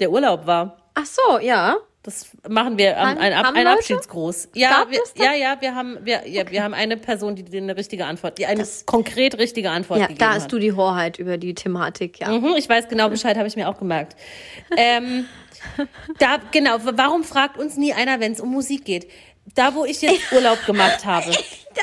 der 0.00 0.10
Urlaub 0.12 0.46
war. 0.46 0.76
Ach 1.00 1.06
so, 1.06 1.38
ja. 1.40 1.76
Das 2.04 2.28
machen 2.48 2.78
wir 2.78 2.96
Haben- 2.96 3.18
ein, 3.18 3.32
ein 3.34 3.54
Leute? 3.54 3.70
Abschiedsgruß. 3.70 4.50
Ja, 4.54 4.86
wir, 4.88 4.98
das? 5.00 5.12
ja, 5.16 5.34
ja, 5.34 5.56
wir 5.60 5.74
haben, 5.74 5.98
wir, 6.04 6.26
ja, 6.26 6.48
wir 6.50 6.62
haben 6.62 6.72
eine 6.72 6.96
Person, 6.96 7.36
die 7.36 7.42
dir 7.44 7.60
eine 7.60 7.76
richtige 7.76 8.06
Antwort, 8.06 8.38
die 8.38 8.46
eine 8.46 8.66
konkret 8.86 9.36
richtige 9.38 9.70
Antwort 9.70 9.98
Ja, 10.00 10.06
gegeben 10.06 10.20
da 10.20 10.28
hat. 10.30 10.36
hast 10.36 10.52
du 10.52 10.58
die 10.58 10.72
Hoheit 10.72 11.18
über 11.18 11.36
die 11.36 11.54
Thematik, 11.54 12.20
ja. 12.20 12.30
Mhm, 12.30 12.54
ich 12.56 12.68
weiß 12.68 12.88
genau 12.88 13.10
Bescheid, 13.10 13.36
habe 13.36 13.48
ich 13.48 13.56
mir 13.56 13.68
auch 13.68 13.78
gemerkt. 13.78 14.16
Ähm, 14.76 15.26
da, 16.18 16.38
genau, 16.52 16.76
warum 16.82 17.24
fragt 17.24 17.58
uns 17.58 17.76
nie 17.76 17.92
einer, 17.92 18.20
wenn 18.20 18.32
es 18.32 18.40
um 18.40 18.50
Musik 18.50 18.84
geht? 18.84 19.10
Da, 19.54 19.74
wo 19.74 19.84
ich 19.84 20.00
jetzt 20.02 20.20
Urlaub 20.32 20.64
gemacht 20.66 21.04
habe, 21.04 21.32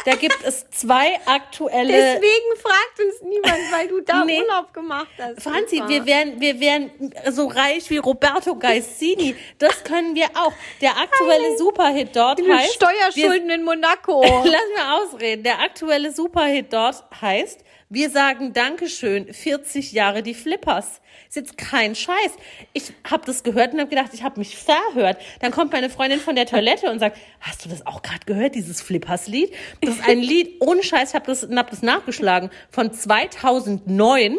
da 0.03 0.16
gibt 0.16 0.38
es 0.43 0.70
zwei 0.72 1.20
aktuelle. 1.26 1.91
Deswegen 1.91 2.59
fragt 2.61 2.99
uns 2.99 3.22
niemand, 3.22 3.72
weil 3.72 3.88
du 3.88 4.01
da 4.01 4.26
Nee. 4.26 4.41
Urlaub 4.41 4.74
gemacht 4.74 5.07
hast. 5.18 5.41
Franzi, 5.41 5.78
Super. 5.78 5.89
wir 5.89 6.05
wären, 6.05 6.41
wir 6.41 6.59
wären 6.59 6.91
so 7.32 7.47
reich 7.47 7.89
wie 7.89 7.97
Roberto 7.97 8.55
Gaisini. 8.55 9.36
Das 9.57 9.84
können 9.84 10.16
wir 10.16 10.28
auch. 10.36 10.53
Der 10.82 10.97
aktuelle 10.97 11.57
Superhit 11.57 12.16
dort 12.16 12.39
heißt. 12.41 12.74
Steuerschulden 12.76 13.49
in 13.49 13.63
Monaco. 13.63 14.22
Wir, 14.22 14.30
lass 14.51 14.61
mir 14.76 14.93
ausreden. 14.95 15.43
Der 15.43 15.59
aktuelle 15.61 16.11
Superhit 16.11 16.74
dort 16.74 17.03
heißt, 17.22 17.61
wir 17.90 18.10
sagen 18.10 18.54
Dankeschön, 18.54 19.32
40 19.32 19.92
Jahre 19.92 20.24
die 20.24 20.34
Flippers. 20.34 21.02
Ist 21.28 21.36
jetzt 21.36 21.58
kein 21.58 21.96
Scheiß. 21.96 22.32
Ich 22.74 22.92
habe 23.10 23.26
das 23.26 23.44
gehört 23.44 23.74
und 23.74 23.80
habe 23.80 23.90
gedacht, 23.90 24.12
ich 24.14 24.24
habe 24.24 24.40
mich 24.40 24.58
verhört. 24.58 25.18
Dann 25.40 25.52
kommt 25.52 25.72
meine 25.72 25.90
Freundin 25.90 26.20
von 26.20 26.36
der 26.36 26.46
Toilette 26.46 26.90
und 26.90 27.00
sagt, 27.00 27.18
hast 27.40 27.64
du 27.64 27.70
das 27.70 27.86
auch 27.86 28.02
gerade 28.02 28.26
gehört, 28.26 28.56
dieses 28.56 28.82
Flippers-Lied? 28.82 29.54
Das 29.82 29.96
ist 29.96 30.08
ein 30.08 30.20
Lied, 30.20 30.56
ohne 30.62 30.84
Scheiß, 30.84 31.10
ich 31.10 31.16
habe 31.16 31.28
das, 31.28 31.48
hab 31.50 31.70
das 31.70 31.82
nachgeschlagen, 31.84 32.50
von 32.70 32.92
2009 32.92 34.38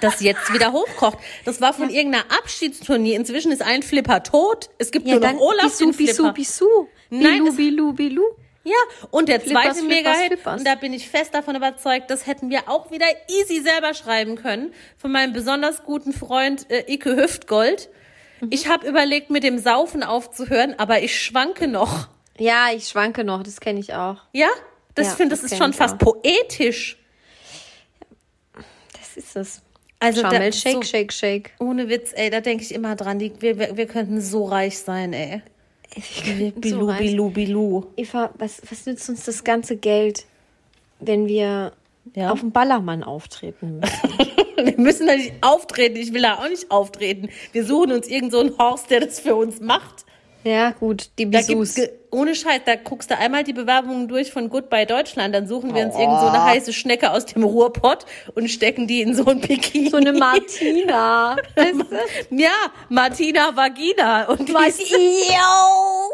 das 0.00 0.20
jetzt 0.20 0.52
wieder 0.52 0.72
hochkocht. 0.72 1.18
Das 1.44 1.60
war 1.60 1.72
von 1.72 1.90
irgendeiner 1.90 2.24
Abschiedsturnier. 2.38 3.16
Inzwischen 3.16 3.52
ist 3.52 3.62
ein 3.62 3.82
Flipper 3.82 4.22
tot. 4.22 4.70
Es 4.78 4.90
gibt 4.90 5.06
Ja, 5.06 5.18
nur 5.18 5.32
noch 5.32 5.40
Olaf 5.40 5.64
Bisou, 5.64 5.84
den 5.84 5.94
Flipper. 5.94 6.32
Bisou, 6.32 6.32
Bisou. 6.32 6.88
Nein, 7.10 7.44
Bilu, 7.44 7.54
Bilu, 7.54 7.92
Bilu. 7.92 8.22
Ja, 8.62 8.74
und 9.10 9.28
der 9.30 9.40
Flippers, 9.40 9.76
zweite 9.78 9.82
Mega-Hit, 9.86 10.46
und 10.46 10.66
da 10.66 10.74
bin 10.74 10.92
ich 10.92 11.08
fest 11.08 11.32
davon 11.34 11.56
überzeugt, 11.56 12.10
das 12.10 12.26
hätten 12.26 12.50
wir 12.50 12.68
auch 12.68 12.90
wieder 12.90 13.06
easy 13.28 13.60
selber 13.62 13.94
schreiben 13.94 14.36
können, 14.36 14.74
von 14.98 15.10
meinem 15.10 15.32
besonders 15.32 15.82
guten 15.84 16.12
Freund 16.12 16.70
äh, 16.70 16.84
Ike 16.92 17.16
Hüftgold. 17.16 17.88
Mhm. 18.40 18.48
Ich 18.50 18.68
habe 18.68 18.86
überlegt, 18.86 19.30
mit 19.30 19.44
dem 19.44 19.58
Saufen 19.58 20.02
aufzuhören, 20.02 20.74
aber 20.78 21.02
ich 21.02 21.18
schwanke 21.22 21.68
noch. 21.68 22.08
Ja, 22.38 22.68
ich 22.74 22.88
schwanke 22.88 23.24
noch, 23.24 23.42
das 23.42 23.60
kenne 23.60 23.80
ich 23.80 23.94
auch. 23.94 24.18
Ja? 24.32 24.48
Das 24.94 25.06
Ja, 25.08 25.12
finde, 25.14 25.30
das, 25.30 25.42
das 25.42 25.52
ist 25.52 25.58
schon 25.58 25.72
fast 25.72 25.94
auch. 25.94 25.98
poetisch. 25.98 26.98
Das 28.92 29.16
ist 29.16 29.36
es. 29.36 29.62
Also 30.00 30.22
da- 30.22 30.52
shake, 30.52 30.72
so- 30.74 30.82
shake, 30.82 31.12
shake. 31.12 31.50
Ohne 31.58 31.88
Witz, 31.88 32.12
ey, 32.14 32.30
da 32.30 32.40
denke 32.40 32.64
ich 32.64 32.72
immer 32.74 32.96
dran, 32.96 33.18
die, 33.18 33.32
wir, 33.40 33.76
wir 33.76 33.86
könnten 33.86 34.20
so 34.20 34.44
reich 34.44 34.78
sein, 34.78 35.12
ey. 35.12 35.42
Bilu, 36.56 36.86
reich. 36.86 36.98
bilu, 36.98 37.30
bilu. 37.30 37.84
Eva, 37.96 38.30
was, 38.38 38.62
was 38.70 38.86
nützt 38.86 39.08
uns 39.08 39.24
das 39.24 39.42
ganze 39.44 39.76
Geld, 39.76 40.24
wenn 41.00 41.26
wir 41.26 41.72
Ja. 42.14 42.30
auf 42.32 42.40
dem 42.40 42.52
Ballermann 42.52 43.02
auftreten 43.02 43.80
müssen? 43.80 44.36
Wir 44.62 44.76
müssen 44.76 45.06
da 45.06 45.16
nicht 45.16 45.32
auftreten. 45.40 45.96
Ich 45.96 46.12
will 46.12 46.20
da 46.20 46.34
auch 46.34 46.46
nicht 46.48 46.70
auftreten. 46.70 47.30
Wir 47.52 47.64
suchen 47.64 47.92
uns 47.92 48.06
irgend 48.08 48.30
so 48.32 48.40
einen 48.40 48.58
Horst, 48.58 48.90
der 48.90 49.00
das 49.00 49.18
für 49.18 49.34
uns 49.34 49.58
macht. 49.60 50.04
Ja, 50.44 50.70
gut, 50.70 51.10
die 51.18 51.26
Bisous. 51.26 51.76
ohne 52.10 52.34
Scheiß, 52.34 52.62
da 52.64 52.76
guckst 52.76 53.10
du 53.10 53.18
einmal 53.18 53.44
die 53.44 53.52
Bewerbungen 53.52 54.08
durch 54.08 54.32
von 54.32 54.48
Goodbye 54.48 54.86
Deutschland, 54.86 55.34
dann 55.34 55.46
suchen 55.46 55.74
wir 55.74 55.84
uns 55.84 55.94
irgend 55.96 56.20
so 56.20 56.26
eine 56.26 56.44
heiße 56.44 56.72
Schnecke 56.72 57.10
aus 57.12 57.26
dem 57.26 57.44
Ruhrpott 57.44 58.06
und 58.34 58.48
stecken 58.48 58.86
die 58.86 59.02
in 59.02 59.14
so 59.14 59.26
ein 59.26 59.40
Bikini. 59.40 59.90
So 59.90 59.98
eine 59.98 60.12
Martina. 60.12 61.36
weißt 61.56 61.74
du? 62.30 62.36
Ja, 62.36 62.52
Martina 62.88 63.54
Vagina. 63.54 64.28
Und 64.28 64.48
ist, 64.48 64.90
Yo! 64.90 66.10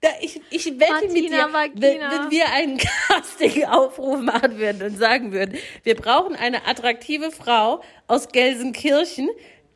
da, 0.00 0.08
ich, 0.20 0.40
ich 0.50 0.66
wette 0.78 0.92
Martina 0.92 1.12
mit 1.12 1.24
dir, 1.24 1.52
Vagina. 1.52 1.80
wenn, 1.80 2.00
wenn 2.00 2.30
wir 2.30 2.48
einen 2.52 2.78
Casting-Aufruf 3.08 4.20
machen 4.20 4.58
würden 4.58 4.82
und 4.82 4.98
sagen 4.98 5.32
würden, 5.32 5.58
wir 5.82 5.96
brauchen 5.96 6.36
eine 6.36 6.66
attraktive 6.66 7.32
Frau 7.32 7.82
aus 8.06 8.28
Gelsenkirchen, 8.28 9.28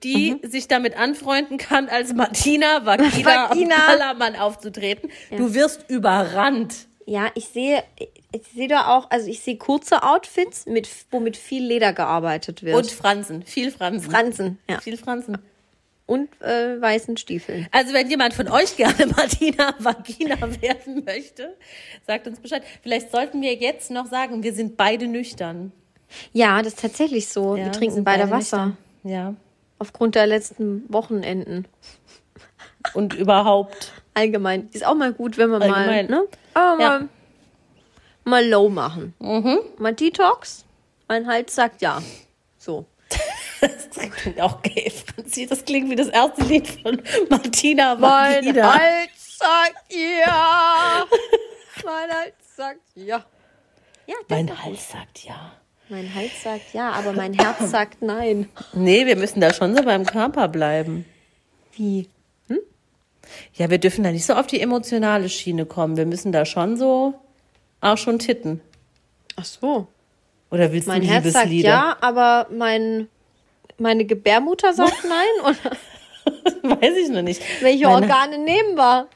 die 0.04 0.32
Mhm. 0.42 0.50
sich 0.50 0.68
damit 0.68 0.96
anfreunden 0.98 1.58
kann, 1.58 1.88
als 1.88 2.12
Martina 2.14 2.84
Vagina, 2.84 3.24
Vagina. 3.50 3.76
Ballermann 3.86 4.36
aufzutreten. 4.36 5.10
Du 5.36 5.54
wirst 5.54 5.88
überrannt. 5.88 6.86
Ja, 7.04 7.30
ich 7.34 7.48
sehe, 7.48 7.82
ich 8.32 8.42
sehe 8.54 8.68
da 8.68 8.86
auch, 8.96 9.10
also 9.10 9.28
ich 9.28 9.40
sehe 9.40 9.56
kurze 9.56 10.02
Outfits, 10.04 10.66
mit, 10.66 10.88
wo 11.10 11.18
mit 11.18 11.36
viel 11.36 11.64
Leder 11.64 11.92
gearbeitet 11.92 12.62
wird. 12.62 12.76
Und 12.76 12.90
Fransen, 12.90 13.42
viel 13.44 13.72
Fransen. 13.72 14.10
Fransen, 14.10 14.58
ja. 14.70 14.80
Viel 14.80 14.96
Fransen. 14.96 15.38
und 16.06 16.28
äh, 16.42 16.80
weißen 16.80 17.16
Stiefeln. 17.16 17.66
Also 17.72 17.92
wenn 17.92 18.08
jemand 18.08 18.34
von 18.34 18.48
euch 18.48 18.76
gerne 18.76 19.06
Martina 19.16 19.74
Vagina 19.78 20.36
werden 20.60 21.02
möchte, 21.04 21.56
sagt 22.06 22.26
uns 22.28 22.38
Bescheid. 22.38 22.62
Vielleicht 22.82 23.10
sollten 23.10 23.40
wir 23.42 23.54
jetzt 23.54 23.90
noch 23.90 24.06
sagen, 24.06 24.42
wir 24.44 24.52
sind 24.52 24.76
beide 24.76 25.06
nüchtern. 25.08 25.72
Ja, 26.32 26.58
das 26.62 26.74
ist 26.74 26.80
tatsächlich 26.82 27.28
so. 27.28 27.56
Ja, 27.56 27.64
wir 27.64 27.72
trinken 27.72 27.94
sind 27.96 28.04
beide 28.04 28.24
beide 28.24 28.32
Wasser. 28.36 28.66
nüchtern. 28.66 29.10
Ja. 29.10 29.34
Aufgrund 29.82 30.14
der 30.14 30.28
letzten 30.28 30.84
Wochenenden. 30.92 31.66
Und 32.94 33.14
überhaupt. 33.14 33.90
Allgemein. 34.14 34.68
Ist 34.72 34.86
auch 34.86 34.94
mal 34.94 35.12
gut, 35.12 35.38
wenn 35.38 35.50
wir 35.50 35.60
Allgemein. 35.60 36.06
mal, 36.08 36.20
ne? 36.20 36.24
Aber 36.54 36.80
Ja. 36.82 36.88
mal, 37.00 37.08
mal 38.24 38.48
low 38.48 38.68
machen. 38.68 39.12
Mhm. 39.18 39.58
Mal 39.78 39.92
Detox. 39.92 40.64
Mein 41.08 41.26
Hals 41.26 41.52
sagt 41.56 41.82
ja. 41.82 42.00
So. 42.58 42.86
Das 43.60 43.90
klingt 44.16 44.40
auch 44.40 44.62
gay, 44.62 44.88
Franzi. 44.90 45.46
Das 45.46 45.64
klingt 45.64 45.90
wie 45.90 45.96
das 45.96 46.08
erste 46.08 46.42
Lied 46.44 46.68
von 46.68 47.02
Martina 47.28 47.96
Mein. 47.96 48.44
Hals 48.62 49.38
sagt 49.38 49.74
ja. 49.92 51.04
mein 51.84 52.10
Hals 52.10 52.34
sagt 52.56 52.80
ja. 52.94 53.24
Ja, 54.06 54.14
Mein 54.28 54.64
Hals 54.64 54.90
sagt 54.90 55.24
ja. 55.24 55.52
Mein 55.92 56.14
Hals 56.14 56.42
sagt 56.42 56.72
ja, 56.72 56.90
aber 56.92 57.12
mein 57.12 57.34
Herz 57.34 57.70
sagt 57.70 58.00
nein. 58.00 58.48
Nee, 58.72 59.04
wir 59.04 59.14
müssen 59.16 59.42
da 59.42 59.52
schon 59.52 59.76
so 59.76 59.82
beim 59.82 60.06
Körper 60.06 60.48
bleiben. 60.48 61.04
Wie? 61.76 62.08
Ja, 63.54 63.68
wir 63.68 63.76
dürfen 63.78 64.02
da 64.02 64.10
nicht 64.10 64.24
so 64.24 64.32
auf 64.34 64.46
die 64.46 64.60
emotionale 64.60 65.28
Schiene 65.28 65.66
kommen. 65.66 65.98
Wir 65.98 66.06
müssen 66.06 66.32
da 66.32 66.46
schon 66.46 66.78
so 66.78 67.12
auch 67.82 67.98
schon 67.98 68.18
titten. 68.18 68.60
Ach 69.36 69.44
so. 69.44 69.86
Oder 70.50 70.72
willst 70.72 70.88
Mein 70.88 71.02
du 71.02 71.08
Herz 71.08 71.30
sagt 71.32 71.50
ja, 71.50 71.96
aber 72.00 72.46
mein, 72.50 73.08
meine 73.78 74.06
Gebärmutter 74.06 74.72
sagt 74.72 75.04
nein. 75.08 75.54
Oder 76.62 76.78
Weiß 76.80 76.96
ich 76.96 77.10
noch 77.10 77.22
nicht. 77.22 77.42
welche 77.60 77.84
Meine- 77.84 78.06
Organe 78.06 78.38
nehmen 78.38 78.76
wir? 78.76 79.08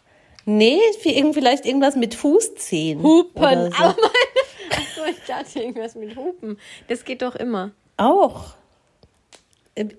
Nee, 0.44 0.78
vielleicht 1.32 1.64
irgendwas 1.64 1.96
mit 1.96 2.14
Fußzehen. 2.14 3.02
Hupen. 3.02 3.72
So. 3.72 3.76
Aber 3.82 3.96
meine. 3.96 4.45
Achso, 4.70 5.04
ich 5.08 5.24
dachte 5.26 5.60
irgendwas 5.60 5.94
mit 5.94 6.16
Hupen. 6.16 6.58
Das 6.88 7.04
geht 7.04 7.22
doch 7.22 7.36
immer. 7.36 7.72
Auch. 7.96 8.54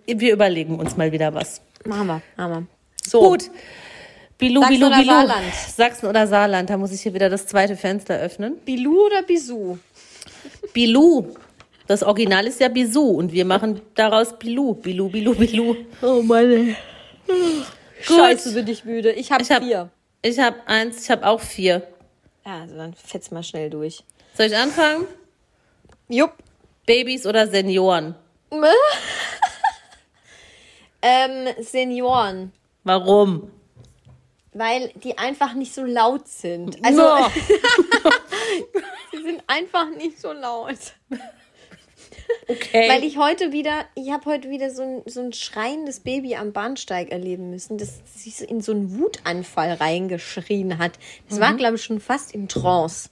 Wir 0.05 0.34
überlegen 0.34 0.80
uns 0.80 0.97
mal 0.97 1.11
wieder 1.11 1.34
was. 1.34 1.61
Machen 1.86 2.07
wir. 2.07 2.22
Machen 2.36 2.51
wir. 2.51 2.68
So. 3.03 3.22
Gut. 3.22 3.49
Bilou, 4.38 4.61
Sachsen 4.61 4.76
Bilou, 4.76 4.88
oder 4.88 4.97
Bilou. 4.97 5.11
Saarland? 5.11 5.53
Sachsen 5.53 6.05
oder 6.07 6.28
Saarland. 6.28 6.70
Da 6.70 6.78
muss 6.78 6.91
ich 6.91 7.01
hier 7.01 7.13
wieder 7.13 7.30
das 7.30 7.47
zweite 7.47 7.76
Fenster 7.76 8.18
öffnen. 8.20 8.57
Bilou 8.65 9.05
oder 9.05 9.24
Bisou? 9.24 9.80
Bilou. 10.74 11.36
Das 11.88 12.03
Original 12.03 12.45
ist 12.45 12.59
ja 12.59 12.68
Bisou 12.68 13.11
und 13.18 13.32
wir 13.32 13.45
machen 13.45 13.82
daraus 13.95 14.38
Bilou. 14.38 14.76
Bilou, 14.76 15.09
Bilou, 15.09 15.34
Bilou. 15.34 15.76
Oh 16.01 16.22
meine. 16.22 16.76
Gut. 17.26 18.18
Scheiße, 18.18 18.53
bin 18.53 18.68
ich 18.68 18.86
müde. 18.86 19.11
Ich 19.13 19.32
habe 19.32 19.43
habe 19.43 19.65
vier. 19.65 19.89
ich 20.22 20.39
hab 20.39 20.68
eins, 20.68 21.03
ich 21.03 21.09
habe 21.09 21.26
auch 21.26 21.39
vier. 21.39 21.88
Ja, 22.45 22.61
also 22.61 22.76
dann 22.76 22.93
fetz 22.93 23.32
mal 23.32 23.43
schnell 23.43 23.70
durch. 23.70 24.03
Soll 24.38 24.45
ich 24.45 24.55
anfangen? 24.55 25.07
Jupp. 26.09 26.33
Babys 26.85 27.25
oder 27.25 27.47
Senioren? 27.47 28.13
Ähm, 30.99 31.53
Senioren. 31.63 32.51
Warum? 32.83 33.51
Weil 34.51 34.89
die 34.95 35.17
einfach 35.19 35.53
nicht 35.53 35.73
so 35.75 35.83
laut 35.83 36.27
sind. 36.27 36.83
Also, 36.83 37.01
No. 37.03 37.29
sie 39.11 39.23
sind 39.23 39.43
einfach 39.45 39.89
nicht 39.91 40.19
so 40.19 40.33
laut. 40.33 40.79
Okay. 42.47 42.89
Weil 42.89 43.03
ich 43.03 43.17
heute 43.17 43.51
wieder, 43.51 43.85
ich 43.93 44.11
habe 44.11 44.25
heute 44.25 44.49
wieder 44.49 44.71
so 44.71 44.81
ein, 44.81 45.03
so 45.05 45.21
ein 45.21 45.33
schreiendes 45.33 45.99
Baby 45.99 46.35
am 46.35 46.51
Bahnsteig 46.51 47.11
erleben 47.11 47.51
müssen, 47.51 47.77
das 47.77 47.99
sich 48.15 48.41
in 48.49 48.61
so 48.61 48.71
einen 48.71 48.97
Wutanfall 48.97 49.73
reingeschrien 49.73 50.79
hat. 50.79 50.93
Das 51.29 51.39
war, 51.39 51.53
glaube 51.53 51.75
ich, 51.75 51.83
schon 51.83 51.99
fast 51.99 52.33
in 52.33 52.47
Trance. 52.49 53.09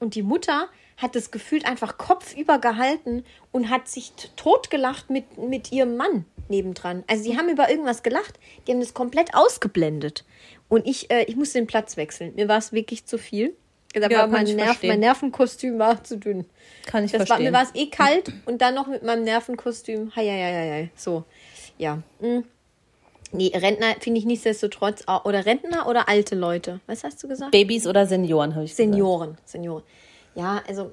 Und 0.00 0.14
die 0.14 0.22
Mutter 0.22 0.68
hat 0.96 1.14
das 1.14 1.30
gefühlt 1.30 1.64
einfach 1.66 1.98
kopfüber 1.98 2.58
gehalten 2.58 3.24
und 3.52 3.70
hat 3.70 3.88
sich 3.88 4.12
totgelacht 4.36 5.10
mit, 5.10 5.38
mit 5.38 5.72
ihrem 5.72 5.96
Mann 5.96 6.24
nebendran. 6.48 7.04
Also 7.06 7.24
die 7.30 7.36
haben 7.36 7.48
über 7.48 7.70
irgendwas 7.70 8.02
gelacht, 8.02 8.38
die 8.66 8.72
haben 8.72 8.80
das 8.80 8.94
komplett 8.94 9.34
ausgeblendet. 9.34 10.24
Und 10.68 10.86
ich, 10.86 11.10
äh, 11.10 11.24
ich 11.24 11.36
musste 11.36 11.58
den 11.58 11.66
Platz 11.66 11.96
wechseln. 11.96 12.34
Mir 12.34 12.48
war 12.48 12.58
es 12.58 12.72
wirklich 12.72 13.04
zu 13.06 13.18
viel. 13.18 13.56
Da 13.94 14.08
Ja, 14.08 14.20
war 14.20 14.26
mein, 14.28 14.44
Nerv, 14.44 14.82
mein 14.82 15.00
Nervenkostüm 15.00 15.78
war 15.78 16.02
zu 16.04 16.18
dünn. 16.18 16.44
Kann 16.86 17.04
ich 17.04 17.12
Das 17.12 17.20
war, 17.20 17.26
verstehen. 17.26 17.46
mir 17.46 17.52
war 17.52 17.62
es 17.64 17.74
eh 17.74 17.86
kalt 17.88 18.32
und 18.44 18.60
dann 18.60 18.74
noch 18.74 18.86
mit 18.86 19.02
meinem 19.02 19.24
Nervenkostüm. 19.24 20.12
Hei, 20.14 20.26
hei, 20.26 20.42
hei, 20.42 20.70
hei. 20.70 20.90
So, 20.94 21.24
ja. 21.78 22.02
Mm. 22.20 22.40
Nee, 23.32 23.52
Rentner 23.54 23.94
finde 24.00 24.18
ich 24.20 24.24
nichtsdestotrotz, 24.26 25.04
oder 25.24 25.44
Rentner 25.44 25.86
oder 25.86 26.08
alte 26.08 26.34
Leute. 26.34 26.80
Was 26.86 27.04
hast 27.04 27.22
du 27.22 27.28
gesagt? 27.28 27.50
Babys 27.52 27.86
oder 27.86 28.06
Senioren, 28.06 28.54
habe 28.54 28.64
ich 28.64 28.70
gesagt. 28.70 28.90
Senioren, 28.90 29.38
Senioren. 29.44 29.82
Ja, 30.34 30.62
also 30.66 30.90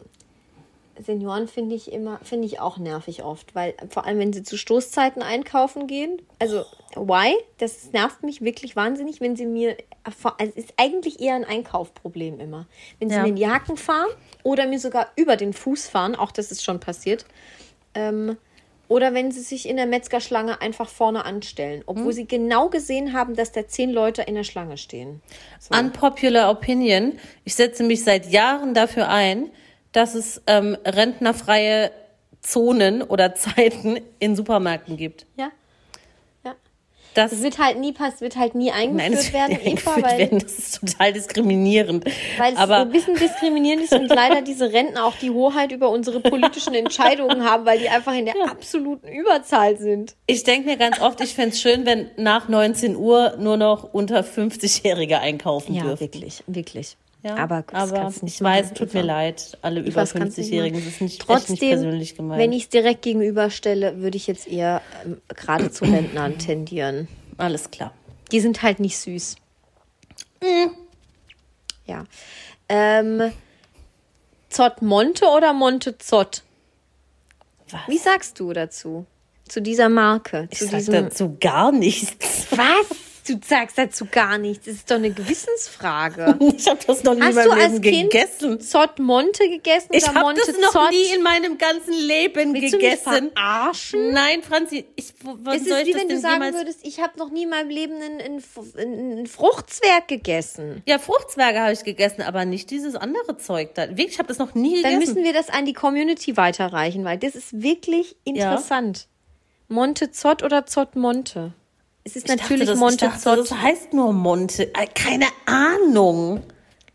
Senioren 0.97 1.47
finde 1.47 1.75
ich 1.75 1.91
immer, 1.91 2.19
finde 2.23 2.45
ich 2.47 2.59
auch 2.61 2.77
nervig 2.77 3.23
oft, 3.23 3.53
weil 3.53 3.73
vor 3.89 4.05
allem, 4.05 4.19
wenn 4.19 4.31
sie 4.33 4.43
zu 4.43 4.57
Stoßzeiten 4.57 5.21
einkaufen 5.21 5.87
gehen, 5.87 6.21
also 6.39 6.63
why? 6.95 7.35
Das 7.57 7.91
nervt 7.91 8.23
mich 8.23 8.41
wirklich 8.41 8.75
wahnsinnig, 8.77 9.19
wenn 9.19 9.35
sie 9.35 9.45
mir, 9.45 9.75
also 10.03 10.31
es 10.55 10.55
ist 10.65 10.73
eigentlich 10.77 11.19
eher 11.19 11.35
ein 11.35 11.43
Einkaufproblem 11.43 12.39
immer. 12.39 12.65
Wenn 12.99 13.09
sie 13.09 13.15
Ja. 13.15 13.23
mir 13.23 13.29
in 13.29 13.35
den 13.35 13.41
Jacken 13.41 13.75
fahren 13.77 14.09
oder 14.43 14.67
mir 14.67 14.79
sogar 14.79 15.07
über 15.17 15.35
den 15.35 15.51
Fuß 15.53 15.87
fahren, 15.87 16.15
auch 16.15 16.31
das 16.31 16.51
ist 16.51 16.63
schon 16.63 16.79
passiert, 16.79 17.25
ähm, 17.93 18.37
oder 18.87 19.13
wenn 19.13 19.31
sie 19.31 19.41
sich 19.41 19.67
in 19.67 19.77
der 19.77 19.85
Metzgerschlange 19.85 20.61
einfach 20.61 20.89
vorne 20.89 21.25
anstellen, 21.25 21.83
obwohl 21.85 22.13
sie 22.13 22.27
genau 22.27 22.69
gesehen 22.69 23.13
haben, 23.13 23.35
dass 23.35 23.51
da 23.51 23.67
zehn 23.67 23.91
Leute 23.91 24.21
in 24.21 24.35
der 24.35 24.43
Schlange 24.43 24.77
stehen. 24.77 25.21
So. 25.59 25.77
Unpopular 25.77 26.51
Opinion. 26.51 27.13
Ich 27.43 27.55
setze 27.55 27.83
mich 27.83 28.03
seit 28.03 28.31
Jahren 28.31 28.73
dafür 28.73 29.09
ein, 29.09 29.49
dass 29.91 30.13
es 30.13 30.41
ähm, 30.47 30.77
rentnerfreie 30.85 31.91
Zonen 32.41 33.01
oder 33.01 33.35
Zeiten 33.35 33.99
in 34.19 34.35
Supermärkten 34.35 34.97
gibt. 34.97 35.25
Ja. 35.37 35.51
Das, 37.15 37.31
Das 37.31 37.41
wird 37.41 37.57
halt 37.57 37.79
nie 37.79 37.93
pass, 37.93 38.21
wird 38.21 38.35
halt 38.35 38.53
nie 38.53 38.71
eingeführt 38.71 39.33
nein, 39.33 39.33
werden, 39.33 39.51
Eva, 39.65 39.93
eingeführt 39.93 40.03
weil, 40.03 40.17
werden. 40.19 40.39
Das 40.39 40.59
ist 40.59 40.79
total 40.79 41.13
diskriminierend. 41.13 42.05
weil 42.37 42.53
es 42.53 42.59
Aber 42.59 42.77
ein 42.77 42.91
bisschen 42.91 43.15
diskriminierend 43.15 43.83
ist 43.85 43.93
und 43.93 44.07
leider 44.07 44.41
diese 44.41 44.71
Rentner 44.71 45.05
auch 45.05 45.15
die 45.15 45.31
Hoheit 45.31 45.71
über 45.71 45.89
unsere 45.89 46.19
politischen 46.19 46.73
Entscheidungen 46.73 47.43
haben, 47.43 47.65
weil 47.65 47.79
die 47.79 47.89
einfach 47.89 48.13
in 48.13 48.25
der 48.25 48.35
absoluten 48.49 49.07
Überzahl 49.07 49.77
sind. 49.77 50.15
ich 50.27 50.43
denke 50.43 50.69
mir 50.69 50.77
ganz 50.77 50.99
oft, 51.01 51.21
ich 51.21 51.33
fände 51.33 51.55
es 51.55 51.61
schön, 51.61 51.85
wenn 51.85 52.09
nach 52.17 52.49
19 52.49 52.95
Uhr 52.95 53.37
nur 53.39 53.57
noch 53.57 53.93
unter 53.93 54.19
50-Jährige 54.21 55.19
einkaufen 55.19 55.73
dürfen. 55.75 55.99
wirklich, 55.99 56.43
wirklich. 56.47 56.97
Ja, 57.25 57.37
aber 57.37 57.63
das 57.63 57.91
aber 57.91 58.01
kannst 58.01 58.21
nicht 58.23 58.35
ich 58.35 58.41
weiß, 58.41 58.73
tut 58.75 58.93
mir 58.93 58.99
Eva. 58.99 59.07
leid, 59.07 59.57
alle 59.63 59.79
über 59.79 60.03
du 60.05 60.19
nicht 60.19 60.37
50-Jährigen. 60.37 60.75
machen? 60.77 60.85
Das 60.85 60.93
ist 60.93 61.01
nicht, 61.01 61.21
Trotzdem, 61.21 61.53
nicht 61.53 61.61
persönlich 61.69 62.15
gemeint. 62.15 62.39
wenn 62.39 62.51
ich 62.53 62.63
es 62.63 62.69
direkt 62.69 63.01
gegenüberstelle, 63.01 63.97
würde 63.97 64.15
ich 64.15 64.27
jetzt 64.27 64.47
eher 64.47 64.81
ähm, 65.03 65.19
gerade 65.29 65.71
zu 65.71 65.85
Rentnern 65.85 66.37
tendieren. 66.37 67.07
Alles 67.37 67.71
klar. 67.71 67.91
Die 68.31 68.39
sind 68.39 68.61
halt 68.61 68.79
nicht 68.79 68.97
süß. 68.99 69.37
Mm. 70.41 70.67
Ja. 71.87 72.05
Ähm, 72.69 73.31
Zott 74.49 74.83
Monte 74.83 75.25
oder 75.25 75.53
Monte 75.53 75.97
Zott? 75.97 76.43
Was? 77.71 77.81
Wie 77.87 77.97
sagst 77.97 78.39
du 78.39 78.53
dazu? 78.53 79.07
Zu 79.47 79.61
dieser 79.61 79.89
Marke? 79.89 80.47
Ich 80.51 80.59
zu 80.59 80.65
sag 80.67 80.77
diesem. 80.77 80.93
dazu 80.93 81.37
gar 81.39 81.71
nichts. 81.71 82.47
Was? 82.51 82.97
Du 83.27 83.39
sagst 83.43 83.77
dazu 83.77 84.05
gar 84.09 84.37
nichts. 84.37 84.65
Das 84.65 84.75
ist 84.75 84.91
doch 84.91 84.97
eine 84.97 85.09
Gewissensfrage. 85.11 86.37
Ich 86.57 86.67
habe 86.69 86.79
das 86.85 87.03
noch 87.03 87.15
nie 87.15 87.21
Hast 87.21 87.37
in 87.37 87.43
du 87.43 87.49
meinem 87.49 87.61
als 87.61 87.73
Leben 87.73 87.81
Kind 87.81 88.11
gegessen. 88.11 88.59
Zott 88.61 88.99
Monte 88.99 89.49
gegessen 89.49 89.89
Ich 89.91 90.03
oder 90.03 90.13
habe 90.13 90.25
Monte 90.27 90.41
das 90.45 90.57
noch 90.59 90.71
Zott? 90.71 90.91
nie 90.91 91.15
in 91.15 91.23
meinem 91.23 91.57
ganzen 91.57 91.93
Leben 91.93 92.53
Willst 92.53 92.73
du 92.73 92.77
gegessen. 92.77 93.31
verarschen? 93.33 94.11
Nein, 94.11 94.43
Franzi, 94.43 94.85
ich, 94.95 95.13
wann 95.23 95.55
Es 95.57 95.67
soll 95.67 95.79
ist 95.79 95.87
wie 95.87 95.95
wenn 95.95 96.07
du 96.07 96.19
sagen 96.19 96.53
würdest, 96.53 96.79
ich 96.83 96.99
habe 97.01 97.17
noch 97.17 97.29
nie 97.31 97.43
in 97.43 97.49
meinem 97.49 97.69
Leben 97.69 97.95
einen, 98.01 98.43
einen, 98.77 99.27
Fruchtzwerg 99.27 100.07
gegessen. 100.07 100.83
Ja, 100.87 100.99
Fruchtzwerge 100.99 101.59
habe 101.59 101.73
ich 101.73 101.83
gegessen, 101.83 102.21
aber 102.21 102.45
nicht 102.45 102.69
dieses 102.69 102.95
andere 102.95 103.37
Zeug 103.37 103.73
da. 103.75 103.89
Wirklich, 103.89 104.09
ich 104.13 104.19
habe 104.19 104.27
das 104.27 104.37
noch 104.37 104.53
nie 104.55 104.81
Dann 104.81 104.93
gegessen. 104.93 105.13
müssen 105.15 105.23
wir 105.25 105.33
das 105.33 105.49
an 105.49 105.65
die 105.65 105.73
Community 105.73 106.37
weiterreichen, 106.37 107.03
weil 107.05 107.17
das 107.17 107.35
ist 107.35 107.61
wirklich 107.61 108.15
interessant. 108.23 109.07
Monte 109.67 110.11
Zott 110.11 110.43
oder 110.43 110.65
Zott 110.67 110.95
Monte? 110.95 111.53
Es 112.07 112.15
ist 112.15 112.29
ich 112.29 112.35
natürlich 112.35 112.67
dachte, 112.67 112.71
das, 112.73 112.79
Monte 112.79 113.05
ich 113.05 113.11
dachte, 113.11 113.21
Zott. 113.23 113.39
das 113.39 113.51
heißt 113.51 113.93
nur 113.93 114.13
Monte. 114.13 114.73
Äh, 114.75 114.87
Keine 114.93 115.25
Ahnung. 115.45 116.43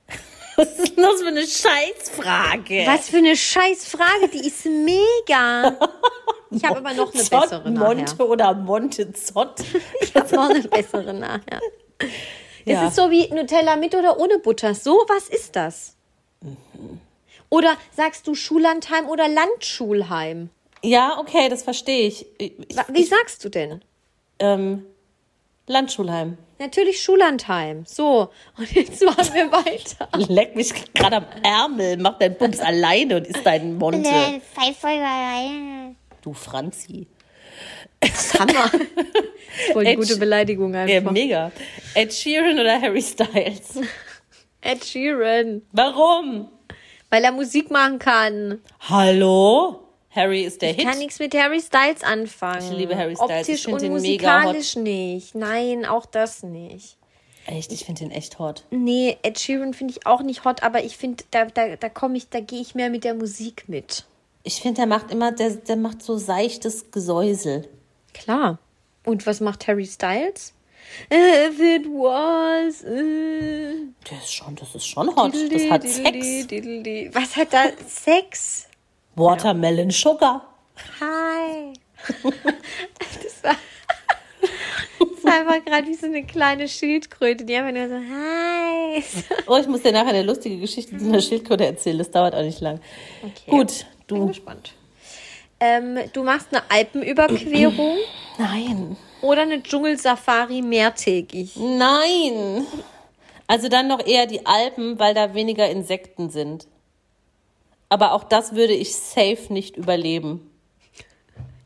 Was 0.56 0.68
ist 0.78 0.96
denn 0.96 1.02
das 1.04 1.20
für 1.22 1.28
eine 1.28 1.46
Scheißfrage? 1.46 2.82
Was 2.86 3.08
für 3.10 3.16
eine 3.18 3.36
scheiß 3.36 3.86
Frage, 3.86 4.28
die 4.32 4.46
ist 4.46 4.66
mega. 4.66 5.76
Ich 6.50 6.64
habe 6.64 6.78
aber 6.78 6.92
noch 6.94 7.12
eine 7.14 7.22
Zott, 7.24 7.40
bessere 7.42 7.70
Monte 7.70 8.02
nachher. 8.04 8.28
oder 8.28 8.54
Monte 8.54 9.12
Zott? 9.12 9.60
Ich 10.00 10.14
habe 10.14 10.34
noch 10.36 10.50
eine 10.50 10.62
bessere 10.62 11.12
nachher. 11.14 11.60
Ja. 12.64 12.82
Es 12.84 12.90
ist 12.90 12.96
so 12.96 13.10
wie 13.10 13.28
Nutella 13.32 13.76
mit 13.76 13.94
oder 13.94 14.18
ohne 14.18 14.38
Butter. 14.38 14.74
So 14.74 15.02
was 15.08 15.28
ist 15.28 15.56
das. 15.56 15.96
Oder 17.48 17.76
sagst 17.96 18.26
du 18.26 18.34
Schullandheim 18.34 19.08
oder 19.08 19.28
Landschulheim? 19.28 20.50
Ja, 20.82 21.18
okay, 21.18 21.48
das 21.48 21.62
verstehe 21.62 22.06
ich. 22.08 22.26
Ich- 22.38 22.52
Wie 22.88 23.04
sagst 23.04 23.44
du 23.44 23.48
denn? 23.48 23.82
ähm, 24.38 24.84
Landschulheim. 25.70 26.36
Natürlich 26.58 27.00
Schullandheim. 27.02 27.84
So, 27.86 28.30
und 28.58 28.72
jetzt 28.72 29.02
machen 29.04 29.32
wir 29.32 29.50
weiter. 29.52 30.08
Leck 30.28 30.56
mich 30.56 30.72
gerade 30.92 31.16
am 31.16 31.26
Ärmel, 31.42 31.96
mach 31.96 32.18
deinen 32.18 32.36
Bums 32.36 32.60
alleine 32.60 33.16
und 33.16 33.26
isst 33.26 33.46
deinen 33.46 33.78
Monte. 33.78 34.10
Du 36.22 36.32
Franzi. 36.34 37.06
Hammer. 38.38 38.70
Voll 39.72 39.84
die 39.84 39.90
Ed- 39.90 39.96
gute 39.96 40.16
Beleidigung 40.16 40.74
Ja, 40.74 40.80
einfach. 40.82 41.12
mega. 41.12 41.52
Ed 41.94 42.12
Sheeran 42.12 42.58
oder 42.58 42.80
Harry 42.80 43.02
Styles? 43.02 43.78
Ed 44.60 44.84
Sheeran. 44.84 45.62
Warum? 45.72 46.48
Weil 47.10 47.24
er 47.24 47.32
Musik 47.32 47.70
machen 47.70 47.98
kann. 47.98 48.60
Hallo? 48.88 49.86
Harry 50.10 50.42
ist 50.42 50.60
der 50.62 50.70
Ich 50.70 50.78
kann 50.78 50.90
Hit. 50.90 50.98
nichts 50.98 51.18
mit 51.18 51.34
Harry 51.34 51.60
Styles 51.60 52.02
anfangen. 52.02 52.72
Ich 52.72 52.76
liebe 52.76 52.96
Harry 52.96 53.14
Styles. 53.16 53.48
Ich 53.48 53.54
Optisch 53.54 53.62
find 53.64 53.74
und 53.74 53.82
den 53.82 53.92
mega 53.94 54.40
musikalisch 54.40 54.76
nicht. 54.76 55.34
Nein, 55.34 55.86
auch 55.86 56.06
das 56.06 56.42
nicht. 56.42 56.96
Echt, 57.46 57.72
ich 57.72 57.84
finde 57.84 58.00
den 58.00 58.10
echt 58.10 58.38
hot. 58.38 58.64
Nee, 58.70 59.16
Ed 59.22 59.38
Sheeran 59.38 59.72
finde 59.72 59.94
ich 59.96 60.06
auch 60.06 60.22
nicht 60.22 60.44
hot, 60.44 60.62
aber 60.62 60.84
ich 60.84 60.96
finde, 60.96 61.24
da, 61.30 61.46
da, 61.46 61.76
da 61.76 61.88
komme 61.88 62.16
ich, 62.16 62.28
da 62.28 62.40
gehe 62.40 62.60
ich 62.60 62.74
mehr 62.74 62.90
mit 62.90 63.04
der 63.04 63.14
Musik 63.14 63.64
mit. 63.68 64.04
Ich 64.42 64.60
finde, 64.60 64.76
der 64.80 64.86
macht 64.86 65.10
immer, 65.10 65.32
der, 65.32 65.50
der 65.50 65.76
macht 65.76 66.02
so 66.02 66.16
seichtes 66.18 66.90
Gesäusel. 66.90 67.68
Klar. 68.12 68.58
Und 69.04 69.26
was 69.26 69.40
macht 69.40 69.66
Harry 69.68 69.86
Styles? 69.86 70.52
If 71.12 71.60
it 71.60 71.86
was. 71.86 72.82
Äh, 72.82 73.86
Der 74.10 74.18
ist 74.18 74.32
schon, 74.32 74.56
das 74.56 74.74
ist 74.74 74.86
schon 74.86 75.14
hot. 75.14 75.32
Das 75.34 75.70
hat 75.70 75.82
Sex. 75.88 76.48
Was 77.14 77.36
hat 77.36 77.52
da 77.52 77.64
Sex? 77.88 78.66
Watermelon 79.16 79.90
Sugar. 79.90 80.42
Hi. 81.00 81.72
Das 83.22 83.42
war, 83.44 83.56
das 84.98 85.24
war 85.24 85.32
einfach 85.32 85.64
gerade 85.64 85.86
wie 85.86 85.94
so 85.94 86.06
eine 86.06 86.24
kleine 86.24 86.68
Schildkröte, 86.68 87.44
die 87.44 87.54
einfach 87.56 87.72
nur 87.72 87.88
so, 87.88 87.94
hi. 87.94 89.02
Oh, 89.46 89.56
ich 89.58 89.66
muss 89.66 89.82
dir 89.82 89.92
nachher 89.92 90.08
eine 90.10 90.22
lustige 90.22 90.58
Geschichte 90.58 90.96
zu 90.98 91.04
einer 91.06 91.20
Schildkröte 91.20 91.64
erzählen. 91.66 91.98
Das 91.98 92.10
dauert 92.10 92.34
auch 92.34 92.42
nicht 92.42 92.60
lang. 92.60 92.80
Okay. 93.22 93.50
Gut, 93.50 93.86
Bin 94.06 94.18
du. 94.20 94.26
gespannt. 94.28 94.72
Ähm, 95.58 95.98
du 96.12 96.22
machst 96.22 96.48
eine 96.52 96.62
Alpenüberquerung 96.70 97.98
Nein. 98.38 98.96
oder 99.22 99.42
eine 99.42 99.62
Dschungelsafari 99.62 100.62
mehrtägig. 100.62 101.56
Nein. 101.56 102.66
Also 103.46 103.68
dann 103.68 103.88
noch 103.88 104.04
eher 104.06 104.26
die 104.26 104.46
Alpen, 104.46 104.98
weil 104.98 105.12
da 105.14 105.34
weniger 105.34 105.68
Insekten 105.68 106.30
sind. 106.30 106.66
Aber 107.90 108.12
auch 108.12 108.24
das 108.24 108.54
würde 108.54 108.72
ich 108.72 108.94
safe 108.94 109.52
nicht 109.52 109.76
überleben. 109.76 110.46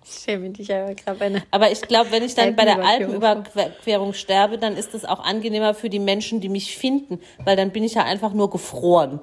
Ich 0.06 0.22
schäme 0.22 0.50
dich 0.50 0.72
aber 0.74 0.94
gerade. 0.94 1.42
Aber 1.50 1.70
ich 1.70 1.80
glaube, 1.82 2.10
wenn 2.10 2.22
ich 2.24 2.34
dann 2.34 2.56
bei 2.56 2.64
der 2.64 2.84
Alpenüberquerung. 2.84 4.12
Sterbe, 4.14 4.58
dann 4.58 4.76
ist 4.76 4.94
es 4.94 5.04
auch 5.04 5.20
angenehmer 5.20 5.74
für 5.74 5.88
die 5.88 5.98
Menschen, 5.98 6.40
die 6.40 6.48
mich 6.48 6.76
finden, 6.76 7.20
weil 7.44 7.56
dann 7.56 7.70
bin 7.70 7.84
ich 7.84 7.94
ja 7.94 8.04
einfach 8.04 8.32
nur 8.32 8.50
gefroren. 8.50 9.20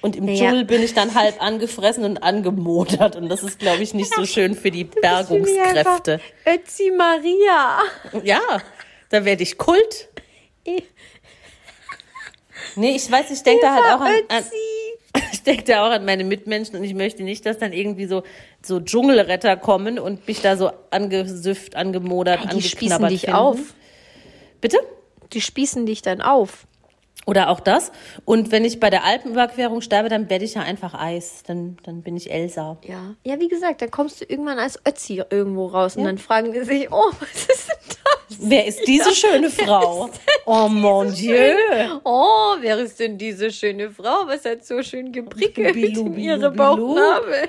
Und 0.00 0.16
im 0.16 0.28
Ja. 0.28 0.34
Dschungel 0.34 0.64
bin 0.64 0.82
ich 0.82 0.92
dann 0.94 1.14
halb 1.14 1.42
angefressen 1.42 2.04
und 2.04 2.18
angemodert. 2.22 3.16
Und 3.16 3.28
das 3.28 3.42
ist, 3.42 3.58
glaube 3.58 3.82
ich, 3.82 3.94
nicht 3.94 4.14
so 4.14 4.26
schön 4.26 4.54
für 4.54 4.70
die 4.70 4.84
Bergungskräfte. 5.02 6.20
Ötzi 6.46 6.92
Maria. 6.96 7.78
Ja, 8.22 8.40
da 9.08 9.24
werde 9.24 9.42
ich 9.42 9.56
Kult. 9.56 10.08
Nee, 12.76 12.96
ich 12.96 13.10
weiß, 13.10 13.30
ich 13.30 13.42
denke 13.42 13.62
da 13.62 13.74
halt 13.74 13.84
auch 13.94 14.00
an, 14.00 14.12
an, 14.28 14.42
Ötzi. 14.42 14.83
Ich 15.46 15.52
denke 15.56 15.64
da 15.64 15.86
auch 15.86 15.90
an 15.90 16.06
meine 16.06 16.24
Mitmenschen 16.24 16.74
und 16.76 16.84
ich 16.84 16.94
möchte 16.94 17.22
nicht, 17.22 17.44
dass 17.44 17.58
dann 17.58 17.74
irgendwie 17.74 18.06
so, 18.06 18.22
so 18.62 18.80
Dschungelretter 18.80 19.58
kommen 19.58 19.98
und 19.98 20.26
mich 20.26 20.40
da 20.40 20.56
so 20.56 20.70
angesüfft, 20.90 21.76
angemodert, 21.76 22.50
Die 22.54 22.62
spießen 22.62 23.06
dich 23.08 23.22
finden. 23.22 23.36
auf. 23.36 23.58
Bitte? 24.62 24.78
Die 25.34 25.42
spießen 25.42 25.84
dich 25.84 26.00
dann 26.00 26.22
auf. 26.22 26.66
Oder 27.26 27.50
auch 27.50 27.60
das. 27.60 27.92
Und 28.24 28.52
wenn 28.52 28.64
ich 28.64 28.80
bei 28.80 28.88
der 28.88 29.04
Alpenüberquerung 29.04 29.82
sterbe, 29.82 30.08
dann 30.08 30.30
werde 30.30 30.46
ich 30.46 30.54
ja 30.54 30.62
einfach 30.62 30.94
Eis. 30.94 31.42
Dann, 31.46 31.76
dann 31.82 32.00
bin 32.00 32.16
ich 32.16 32.30
Elsa. 32.30 32.78
Ja. 32.82 33.14
Ja, 33.24 33.38
wie 33.38 33.48
gesagt, 33.48 33.82
dann 33.82 33.90
kommst 33.90 34.22
du 34.22 34.24
irgendwann 34.26 34.58
als 34.58 34.78
Ötzi 34.88 35.22
irgendwo 35.28 35.66
raus 35.66 35.96
und 35.96 36.04
dann 36.04 36.16
fragen 36.16 36.52
die 36.54 36.60
sich, 36.64 36.90
oh, 36.90 37.10
was 37.20 37.30
ist 37.30 37.68
denn 37.68 37.76
das? 37.88 38.13
Wer 38.40 38.66
ist 38.66 38.86
diese 38.86 39.14
schöne 39.14 39.50
Frau? 39.50 40.10
Oh 40.46 40.68
mon 40.68 41.12
Dieu. 41.12 41.54
Oh, 42.04 42.56
wer 42.60 42.78
ist 42.78 42.98
denn 43.00 43.16
diese 43.18 43.50
schöne 43.50 43.90
Frau? 43.90 44.26
Was 44.26 44.44
hat 44.44 44.64
so 44.64 44.82
schön 44.82 45.12
geprickelt 45.12 45.74
Bilu, 45.74 46.04
bilu, 46.04 46.16
ihre 46.16 46.50
bilu. 46.50 46.54
Bauchnabel? 46.56 47.48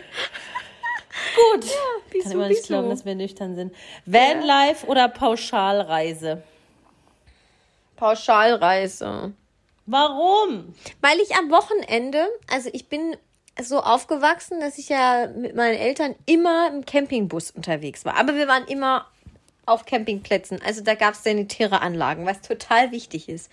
Gut. 1.35 1.65
Bisu, 2.11 2.23
Kann 2.23 2.31
immer 2.33 2.47
nicht 2.47 2.61
bisu. 2.61 2.67
glauben, 2.67 2.89
dass 2.89 3.05
wir 3.05 3.15
nüchtern 3.15 3.55
sind. 3.55 3.73
Vanlife 4.05 4.85
oder 4.87 5.07
Pauschalreise? 5.09 6.43
Pauschalreise. 7.95 9.33
Warum? 9.85 10.73
Weil 11.01 11.19
ich 11.19 11.35
am 11.35 11.51
Wochenende, 11.51 12.27
also 12.51 12.69
ich 12.73 12.89
bin 12.89 13.15
so 13.61 13.79
aufgewachsen, 13.79 14.59
dass 14.59 14.77
ich 14.77 14.89
ja 14.89 15.27
mit 15.27 15.55
meinen 15.55 15.77
Eltern 15.77 16.15
immer 16.25 16.69
im 16.73 16.85
Campingbus 16.85 17.51
unterwegs 17.51 18.03
war. 18.03 18.17
Aber 18.17 18.35
wir 18.35 18.47
waren 18.47 18.65
immer 18.67 19.05
auf 19.65 19.85
Campingplätzen. 19.85 20.59
Also 20.63 20.81
da 20.81 20.95
gab 20.95 21.13
es 21.13 21.23
sanitäre 21.23 21.81
Anlagen, 21.81 22.25
was 22.25 22.41
total 22.41 22.91
wichtig 22.91 23.29
ist. 23.29 23.51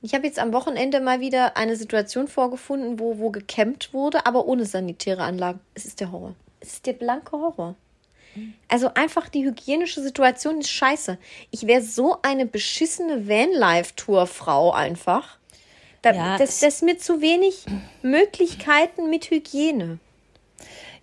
Ich 0.00 0.14
habe 0.14 0.26
jetzt 0.26 0.40
am 0.40 0.52
Wochenende 0.52 1.00
mal 1.00 1.20
wieder 1.20 1.56
eine 1.56 1.76
Situation 1.76 2.26
vorgefunden, 2.26 2.98
wo, 2.98 3.18
wo 3.18 3.30
gecampt 3.30 3.94
wurde, 3.94 4.26
aber 4.26 4.46
ohne 4.46 4.64
sanitäre 4.66 5.22
Anlagen. 5.22 5.60
Es 5.74 5.84
ist 5.84 6.00
der 6.00 6.10
Horror. 6.10 6.34
Es 6.60 6.74
ist 6.74 6.86
der 6.86 6.94
blanke 6.94 7.32
Horror. 7.32 7.76
Also 8.68 8.92
einfach 8.94 9.28
die 9.28 9.44
hygienische 9.44 10.02
Situation 10.02 10.60
ist 10.60 10.70
scheiße. 10.70 11.18
Ich 11.50 11.66
wäre 11.66 11.82
so 11.82 12.16
eine 12.22 12.46
beschissene 12.46 13.28
Vanlife-Tour-Frau 13.28 14.72
einfach. 14.72 15.38
Da, 16.00 16.12
Ja, 16.12 16.38
das, 16.38 16.60
das 16.60 16.74
ist 16.74 16.82
mir 16.82 16.98
zu 16.98 17.20
wenig 17.20 17.64
Möglichkeiten 18.02 19.10
mit 19.10 19.30
Hygiene. 19.30 19.98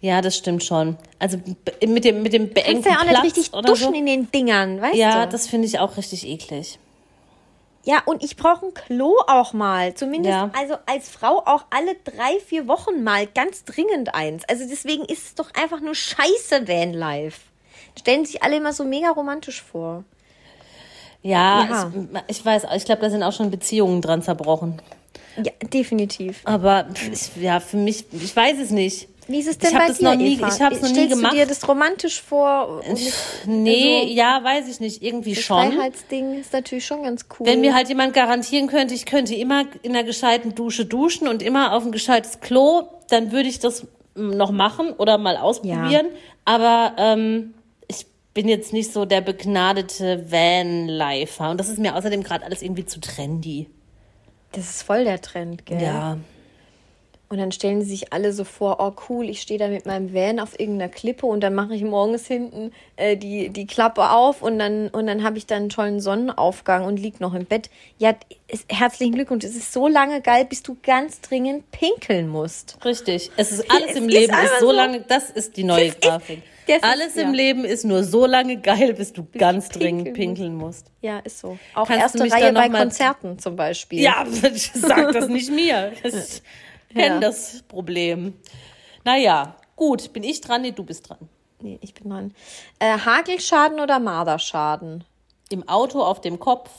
Ja, 0.01 0.21
das 0.21 0.37
stimmt 0.37 0.63
schon. 0.63 0.97
Also 1.19 1.37
mit 1.85 2.05
dem, 2.05 2.23
mit 2.23 2.31
dem 2.33 2.53
Kannst 2.53 2.53
beengten 2.53 2.89
ja 2.89 2.99
auch 2.99 3.03
nicht 3.03 3.11
Platz 3.11 3.23
richtig 3.25 3.53
oder 3.53 3.69
duschen 3.69 3.89
so. 3.89 3.93
in 3.99 4.05
den 4.05 4.31
Dingern, 4.31 4.81
weißt 4.81 4.95
Ja, 4.95 5.25
du? 5.25 5.31
das 5.31 5.47
finde 5.47 5.67
ich 5.67 5.79
auch 5.79 5.97
richtig 5.97 6.25
eklig. 6.25 6.79
Ja, 7.83 8.01
und 8.05 8.23
ich 8.23 8.35
brauche 8.37 8.67
ein 8.67 8.73
Klo 8.73 9.15
auch 9.27 9.51
mal. 9.53 9.93
Zumindest, 9.95 10.31
Ja. 10.31 10.51
also 10.57 10.75
als 10.85 11.09
Frau 11.09 11.39
auch 11.45 11.65
alle 11.69 11.95
drei, 12.03 12.39
vier 12.45 12.67
Wochen 12.67 13.03
mal 13.03 13.25
ganz 13.27 13.63
dringend 13.65 14.13
eins. 14.15 14.43
Also 14.47 14.65
deswegen 14.69 15.03
ist 15.05 15.25
es 15.25 15.35
doch 15.35 15.49
einfach 15.53 15.79
nur 15.81 15.95
scheiße 15.95 16.67
Vanlife. 16.67 17.39
Stellen 17.97 18.25
sich 18.25 18.43
alle 18.43 18.57
immer 18.57 18.71
so 18.73 18.83
mega 18.85 19.09
romantisch 19.09 19.61
vor. 19.61 20.03
Ja, 21.23 21.65
Ja. 21.69 21.91
Es, 22.27 22.37
ich 22.37 22.45
weiß, 22.45 22.63
ich 22.77 22.85
glaube, 22.85 23.01
da 23.01 23.09
sind 23.09 23.23
auch 23.23 23.33
schon 23.33 23.51
Beziehungen 23.51 24.01
dran 24.01 24.21
zerbrochen. 24.21 24.81
Ja, 25.37 25.51
definitiv. 25.73 26.41
Aber 26.45 26.87
ich, 27.11 27.35
ja, 27.41 27.59
für 27.59 27.77
mich, 27.77 28.05
ich 28.13 28.35
weiß 28.35 28.57
es 28.59 28.71
nicht. 28.71 29.07
Wie 29.29 29.39
ist 29.39 29.47
es 29.47 29.57
denn 29.59 29.71
Ich 29.71 29.77
bei 29.77 29.87
das 29.87 29.97
dir, 29.99 30.03
noch 30.09 30.15
nie- 30.15 30.33
Eva? 30.33 30.47
ich 30.47 30.59
hab's 30.61 30.81
noch 30.81 30.89
nie 30.89 30.95
Stellst 30.95 31.15
gemacht. 31.15 31.33
du 31.33 31.37
dir 31.37 31.45
das 31.45 31.67
romantisch 31.67 32.21
vor? 32.21 32.81
Nee, 33.45 33.99
Also, 34.01 34.13
ja, 34.13 34.43
weiß 34.43 34.67
ich 34.67 34.79
nicht. 34.79 35.03
Irgendwie 35.03 35.35
das 35.35 35.43
schon. 35.43 35.71
Freiheitsding 35.71 36.39
ist 36.39 36.51
natürlich 36.51 36.85
schon 36.85 37.03
ganz 37.03 37.25
cool. 37.39 37.45
Wenn 37.45 37.61
mir 37.61 37.73
halt 37.75 37.89
jemand 37.89 38.13
garantieren 38.13 38.67
könnte, 38.67 38.93
ich 38.95 39.05
könnte 39.05 39.35
immer 39.35 39.65
in 39.83 39.91
einer 39.95 40.03
gescheiten 40.03 40.55
Dusche 40.55 40.85
duschen 40.85 41.27
und 41.27 41.41
immer 41.43 41.73
auf 41.73 41.85
ein 41.85 41.91
gescheites 41.91 42.39
Klo, 42.39 42.83
dann 43.09 43.31
würde 43.31 43.49
ich 43.49 43.59
das 43.59 43.85
noch 44.15 44.51
machen 44.51 44.93
oder 44.93 45.17
mal 45.17 45.37
ausprobieren. 45.37 46.07
Aber 46.43 46.93
ähm, 46.97 47.53
ich 47.87 48.07
bin 48.33 48.47
jetzt 48.47 48.73
nicht 48.73 48.91
so 48.91 49.05
der 49.05 49.21
begnadete 49.21 50.25
Van-Lifer. 50.31 51.51
Und 51.51 51.59
das 51.59 51.69
ist 51.69 51.77
mir 51.77 51.95
außerdem 51.95 52.23
gerade 52.23 52.43
alles 52.45 52.61
irgendwie 52.63 52.85
zu 52.85 52.99
trendy. 52.99 53.69
das 54.53 54.69
ist 54.71 54.81
voll 54.83 55.03
der 55.03 55.21
Trend, 55.21 55.65
gell? 55.67 55.81
Ja. 55.81 56.17
Und 57.31 57.37
dann 57.37 57.51
stellen 57.51 57.81
sie 57.83 57.91
sich 57.91 58.11
alle 58.11 58.33
so 58.33 58.43
vor, 58.43 58.77
oh 58.79 58.91
cool, 59.07 59.29
ich 59.29 59.39
stehe 59.41 59.59
da 59.59 59.67
mit 59.67 59.85
meinem 59.85 60.15
Van 60.15 60.39
auf 60.39 60.59
irgendeiner 60.59 60.89
Klippe 60.91 61.27
und 61.27 61.41
dann 61.41 61.53
mache 61.53 61.75
ich 61.75 61.83
morgens 61.83 62.25
hinten 62.25 62.71
äh, 62.95 63.17
die, 63.17 63.49
die 63.49 63.67
Klappe 63.67 64.09
auf 64.09 64.41
und 64.41 64.57
dann, 64.57 64.87
und 64.87 65.05
dann 65.05 65.23
habe 65.23 65.37
ich 65.37 65.45
dann 65.45 65.59
einen 65.59 65.69
tollen 65.69 65.99
Sonnenaufgang 65.99 66.85
und 66.85 66.97
lieg 66.99 67.19
noch 67.21 67.35
im 67.35 67.45
Bett. 67.45 67.69
Ja, 67.99 68.15
ist, 68.47 68.65
herzlichen 68.67 69.13
Glückwunsch. 69.13 69.45
Es 69.45 69.55
ist 69.55 69.71
so 69.71 69.87
lange 69.87 70.21
geil, 70.21 70.45
bis 70.45 70.63
du 70.63 70.75
ganz 70.81 71.21
dringend 71.21 71.69
pinkeln 71.69 72.29
musst. 72.29 72.77
Richtig. 72.83 73.29
Es 73.37 73.51
ist 73.51 73.69
alles 73.75 73.91
Es 73.91 73.97
im 73.97 74.09
ist 74.09 74.13
Leben 74.15 74.33
ist 74.33 74.59
so 74.59 74.65
so. 74.65 74.71
lange, 74.71 75.01
das 75.01 75.29
ist 75.29 75.55
die 75.55 75.63
neue 75.65 75.89
Das 75.91 75.99
Grafik. 75.99 76.41
das 76.65 76.77
ist- 76.77 76.83
alles 76.83 77.15
im 77.15 77.27
ja. 77.27 77.35
Leben 77.35 77.63
ist 77.63 77.85
nur 77.85 78.03
so 78.03 78.25
lange 78.25 78.57
geil, 78.57 78.95
bis 78.95 79.13
du 79.13 79.27
ganz 79.37 79.69
du 79.69 79.77
dringend 79.77 80.05
pinkeln 80.05 80.33
pinkeln 80.33 80.55
musst. 80.55 80.87
Ja, 81.01 81.19
ist 81.19 81.37
so. 81.37 81.59
Auch 81.75 81.87
Kannst 81.87 82.15
erste 82.15 82.31
Reihe 82.35 82.53
bei 82.53 82.69
Konzerten 82.69 83.37
zum 83.37 83.55
Beispiel. 83.55 83.99
Ja, 84.01 84.25
sag 84.73 85.11
das 85.13 85.27
nicht 85.27 85.51
mir. 85.51 85.91
Ich 86.03 86.11
Ja. 86.93 87.19
das 87.19 87.63
Problem. 87.67 88.33
Naja, 89.03 89.55
gut, 89.75 90.11
bin 90.13 90.23
ich 90.23 90.41
dran? 90.41 90.61
Nee, 90.61 90.71
du 90.71 90.83
bist 90.83 91.09
dran. 91.09 91.17
Nee, 91.61 91.77
ich 91.81 91.93
bin 91.93 92.09
dran. 92.09 92.33
Äh, 92.79 92.97
Hagelschaden 92.97 93.79
oder 93.79 93.99
Marderschaden? 93.99 95.03
Im 95.49 95.67
Auto, 95.67 96.01
auf 96.03 96.21
dem 96.21 96.39
Kopf, 96.39 96.69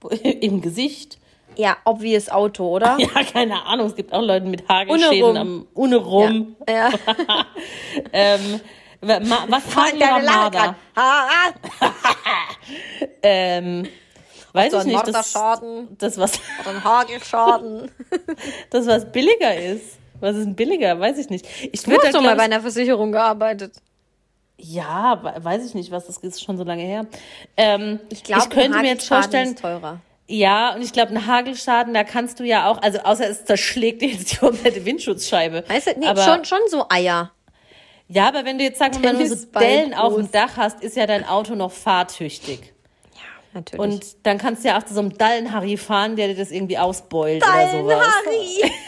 im 0.22 0.60
Gesicht. 0.60 1.18
Ja, 1.56 1.76
obvious 1.84 2.28
Auto, 2.28 2.68
oder? 2.68 2.96
Ja, 3.00 3.24
keine 3.24 3.64
Ahnung, 3.64 3.86
es 3.88 3.96
gibt 3.96 4.12
auch 4.12 4.22
Leute 4.22 4.46
mit 4.46 4.62
Ohne 4.62 4.68
Hagelschäden 4.68 5.24
rum. 5.24 5.36
am 5.36 5.66
ohne 5.74 5.96
rum. 5.96 6.56
Ja. 6.68 6.90
Ähm, 8.12 8.60
wa- 9.00 9.20
ma- 9.20 9.44
was 9.48 9.74
Hagel 9.74 9.96
oder 9.96 10.22
Marder? 10.22 10.76
ähm, 13.22 13.88
weiß 14.58 14.72
So 14.72 14.78
ich 14.80 14.84
nicht, 14.84 15.08
das, 15.08 15.32
das 15.98 16.18
was, 16.18 16.32
oder 16.60 16.70
ein 16.70 16.84
Hagelschaden. 16.84 17.90
das 18.70 18.86
was 18.86 19.10
billiger 19.12 19.56
ist. 19.56 19.98
Was 20.20 20.36
ist 20.36 20.44
denn 20.46 20.54
billiger? 20.56 20.98
Weiß 20.98 21.16
ich 21.18 21.30
nicht. 21.30 21.46
Ich 21.72 21.82
Du 21.82 21.92
hast 21.92 22.04
da, 22.04 22.10
doch 22.10 22.22
mal 22.22 22.34
bei 22.36 22.42
einer 22.42 22.60
Versicherung 22.60 23.12
gearbeitet. 23.12 23.74
ja, 24.56 25.20
we- 25.22 25.44
weiß 25.44 25.64
ich 25.66 25.74
nicht, 25.74 25.90
was 25.92 26.06
das 26.06 26.16
ist 26.18 26.42
schon 26.44 26.56
so 26.56 26.64
lange 26.64 26.82
her. 26.82 27.06
Ähm, 27.56 28.00
Ich 28.10 28.24
glaube, 28.24 28.42
ich 28.44 28.50
könnte 28.50 28.78
mir 28.78 28.88
jetzt 28.88 29.06
vorstellen, 29.06 29.50
ist 29.54 29.60
teurer. 29.60 30.00
ja, 30.26 30.74
und 30.74 30.82
ich 30.82 30.92
glaube, 30.92 31.12
ein 31.12 31.26
Hagelschaden, 31.26 31.94
da 31.94 32.02
kannst 32.02 32.40
du 32.40 32.44
ja 32.44 32.68
auch, 32.68 32.82
also 32.82 32.98
außer 32.98 33.28
es 33.28 33.44
zerschlägt 33.44 34.02
dir 34.02 34.08
jetzt 34.08 34.32
die 34.32 34.36
komplette 34.36 34.84
Windschutzscheibe. 34.84 35.62
Weißt 35.68 35.86
du, 35.86 35.98
nee, 36.00 36.06
aber, 36.06 36.22
schon, 36.24 36.44
schon 36.44 36.58
so 36.68 36.86
Eier. 36.88 37.30
Ja, 38.08 38.26
aber 38.26 38.44
wenn 38.44 38.58
du 38.58 38.64
jetzt 38.64 38.78
sagen 38.80 39.00
wir 39.02 39.12
mal 39.12 39.18
nur 39.18 39.28
so 39.36 39.46
Dellen 39.60 39.94
auf 39.94 40.14
dem. 40.16 40.32
Dach 40.32 40.56
hast, 40.56 40.82
ist 40.82 40.96
ja 40.96 41.06
dein 41.06 41.28
Auto 41.28 41.54
noch 41.54 41.70
fahrtüchtig. 41.70 42.72
Natürlich. 43.54 43.80
Und 43.80 44.26
dann 44.26 44.38
kannst 44.38 44.64
du 44.64 44.68
ja 44.68 44.78
auch 44.78 44.82
zu 44.82 44.94
so 44.94 45.00
einem 45.00 45.16
Dallenharry 45.16 45.76
fahren, 45.76 46.16
der 46.16 46.28
dir 46.28 46.36
das 46.36 46.50
irgendwie 46.50 46.78
ausbeult 46.78 47.42
oder 47.42 47.70
sowas. 47.70 48.06
Harry. 48.24 48.72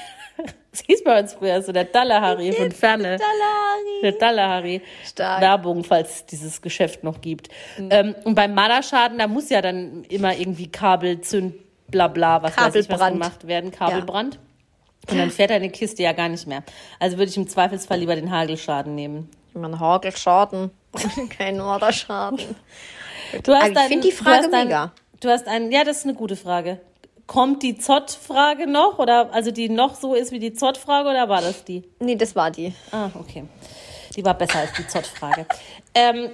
Das 0.73 0.83
hieß 0.87 1.03
bei 1.03 1.19
uns 1.19 1.35
früher 1.35 1.61
so 1.63 1.73
der 1.73 1.85
Dalle-Harry 1.85 2.53
von 2.53 2.71
Ferne. 2.71 3.19
Harry. 3.19 4.01
Der 4.03 4.13
Dalle-Harry. 4.13 4.83
Stark. 5.05 5.41
Werbung, 5.41 5.83
falls 5.83 6.11
es 6.11 6.27
dieses 6.27 6.63
Geschäft 6.63 7.03
noch 7.03 7.21
gibt. 7.21 7.49
Ähm, 7.77 8.15
und 8.25 8.37
beim 8.37 8.55
Marderschaden, 8.55 9.19
da 9.19 9.27
muss 9.27 9.51
ja 9.51 9.63
dann 9.63 10.05
immer 10.05 10.37
irgendwie 10.37 10.71
Kabel, 10.71 11.21
Zünd, 11.23 11.55
bla 11.89 12.07
bla, 12.07 12.43
was 12.43 12.57
weiß 12.57 12.75
ich, 12.77 12.89
was 12.89 13.01
gemacht 13.11 13.47
werden, 13.49 13.73
Kabelbrand. 13.73 14.39
Und 15.09 15.19
dann 15.19 15.31
fährt 15.31 15.51
deine 15.51 15.71
Kiste 15.71 16.03
ja 16.03 16.13
gar 16.13 16.29
nicht 16.29 16.47
mehr. 16.47 16.63
Also 17.01 17.19
würde 17.19 17.31
ich 17.31 17.37
im 17.37 17.49
Zweifelsfall 17.49 17.99
lieber 17.99 18.15
den 18.15 18.31
Hagelschaden 18.31 18.95
nehmen. 18.95 19.29
Man 19.55 19.81
Hagelschaden. 19.81 20.71
Kein 21.37 21.59
Morderschaden. 21.59 22.39
Du 23.43 23.53
hast 23.55 23.63
Aber 23.63 23.71
ich 23.73 23.77
einen- 23.79 23.89
find 23.89 24.05
die 24.05 24.11
du 24.11 24.17
Frage 24.17 24.45
einen- 24.53 24.65
mega. 24.69 24.93
Du 25.21 25.29
hast 25.29 25.47
einen, 25.49 25.71
ja, 25.73 25.85
das 25.85 25.99
ist 25.99 26.05
eine 26.05 26.15
gute 26.15 26.37
Frage. 26.37 26.81
Kommt 27.27 27.63
die 27.63 27.77
Zott-Frage 27.79 28.67
noch? 28.67 28.99
Oder 28.99 29.33
also 29.33 29.51
die 29.51 29.69
noch 29.69 29.95
so 29.95 30.15
ist 30.15 30.33
wie 30.33 30.39
die 30.41 30.53
Zott-Frage 30.53 31.09
oder 31.11 31.29
war 31.29 31.41
das 31.41 31.65
die? 31.65 31.85
Nee, 32.01 32.17
das 32.17 32.35
war 32.35 32.51
die. 32.51 32.75
Ah, 32.91 33.11
okay. 33.15 33.45
Die 34.17 34.25
war 34.25 34.35
besser 34.35 34.59
als 34.61 34.73
die 34.73 34.87
Zott-Frage. 34.87 35.47
ähm, 35.95 36.31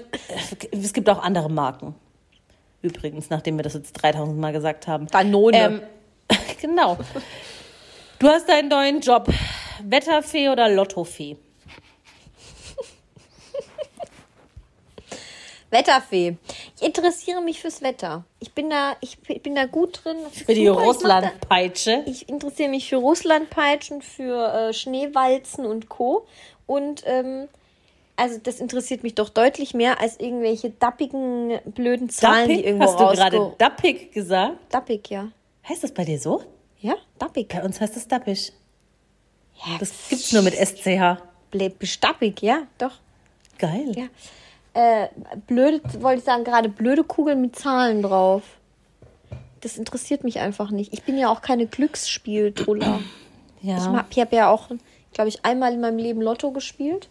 es 0.72 0.92
gibt 0.92 1.08
auch 1.10 1.22
andere 1.22 1.50
Marken. 1.50 1.94
Übrigens, 2.82 3.28
nachdem 3.30 3.56
wir 3.58 3.62
das 3.64 3.74
jetzt 3.74 3.92
3000 3.94 4.38
Mal 4.38 4.52
gesagt 4.52 4.86
haben. 4.86 5.06
Danone. 5.08 5.56
Ähm, 5.58 5.82
genau. 6.60 6.96
Du 8.18 8.28
hast 8.28 8.48
deinen 8.48 8.68
neuen 8.68 9.00
Job. 9.00 9.28
Wetterfee 9.82 10.48
oder 10.48 10.68
Lottofee? 10.70 11.36
Wetterfee. 15.76 16.36
Ich 16.76 16.86
interessiere 16.86 17.40
mich 17.42 17.60
fürs 17.60 17.82
Wetter. 17.82 18.24
Ich 18.40 18.52
bin 18.52 18.70
da, 18.70 18.96
ich 19.00 19.18
bin 19.18 19.54
da 19.54 19.66
gut 19.66 20.00
drin. 20.04 20.16
Für 20.32 20.54
die 20.54 20.66
super. 20.66 20.80
Ich 20.80 20.86
Russlandpeitsche. 20.88 22.02
Ich 22.06 22.28
interessiere 22.28 22.68
mich 22.68 22.88
für 22.88 22.96
Russlandpeitschen, 22.96 24.02
für 24.02 24.52
äh, 24.52 24.72
Schneewalzen 24.72 25.66
und 25.66 25.88
Co. 25.88 26.26
Und 26.66 27.02
ähm, 27.06 27.48
also 28.16 28.38
das 28.42 28.60
interessiert 28.60 29.02
mich 29.02 29.14
doch 29.14 29.28
deutlich 29.28 29.74
mehr 29.74 30.00
als 30.00 30.18
irgendwelche 30.18 30.70
dappigen, 30.70 31.58
blöden 31.66 32.08
Zahlen, 32.08 32.48
die 32.48 32.54
Dappig? 32.56 32.66
irgendwo 32.66 32.86
Hast 32.86 33.00
du 33.00 33.06
gerade. 33.08 33.54
Dappig 33.58 34.12
gesagt? 34.12 34.56
Dappig, 34.70 35.10
ja. 35.10 35.28
Heißt 35.68 35.84
das 35.84 35.92
bei 35.92 36.04
dir 36.04 36.18
so? 36.18 36.42
Ja, 36.80 36.94
dappig. 37.18 37.48
Bei 37.48 37.62
uns 37.62 37.80
heißt 37.80 37.96
das 37.96 38.08
Dappig. 38.08 38.52
Ja, 39.66 39.76
Das 39.78 39.90
gibt's 40.08 40.32
nur 40.32 40.42
mit 40.42 40.54
SCH. 40.54 41.18
Stappig, 41.82 42.42
ja, 42.42 42.62
doch. 42.78 42.92
Geil. 43.58 43.92
Ja. 43.96 44.04
Äh, 44.76 45.08
blöde, 45.46 45.80
wollte 46.02 46.18
ich 46.18 46.24
sagen, 46.24 46.44
gerade 46.44 46.68
blöde 46.68 47.02
Kugeln 47.02 47.40
mit 47.40 47.56
Zahlen 47.56 48.02
drauf. 48.02 48.42
Das 49.62 49.78
interessiert 49.78 50.22
mich 50.22 50.38
einfach 50.38 50.70
nicht. 50.70 50.92
Ich 50.92 51.02
bin 51.02 51.16
ja 51.16 51.30
auch 51.30 51.40
keine 51.40 51.66
Glücksspieltruller. 51.66 53.00
Ja. 53.62 53.78
Ich, 53.78 53.84
hab- 53.86 54.06
ich 54.10 54.18
habe 54.20 54.36
ja 54.36 54.50
auch, 54.50 54.68
glaube 55.14 55.28
ich, 55.30 55.44
einmal 55.46 55.72
in 55.72 55.80
meinem 55.80 55.96
Leben 55.98 56.20
Lotto 56.20 56.50
gespielt. 56.50 57.08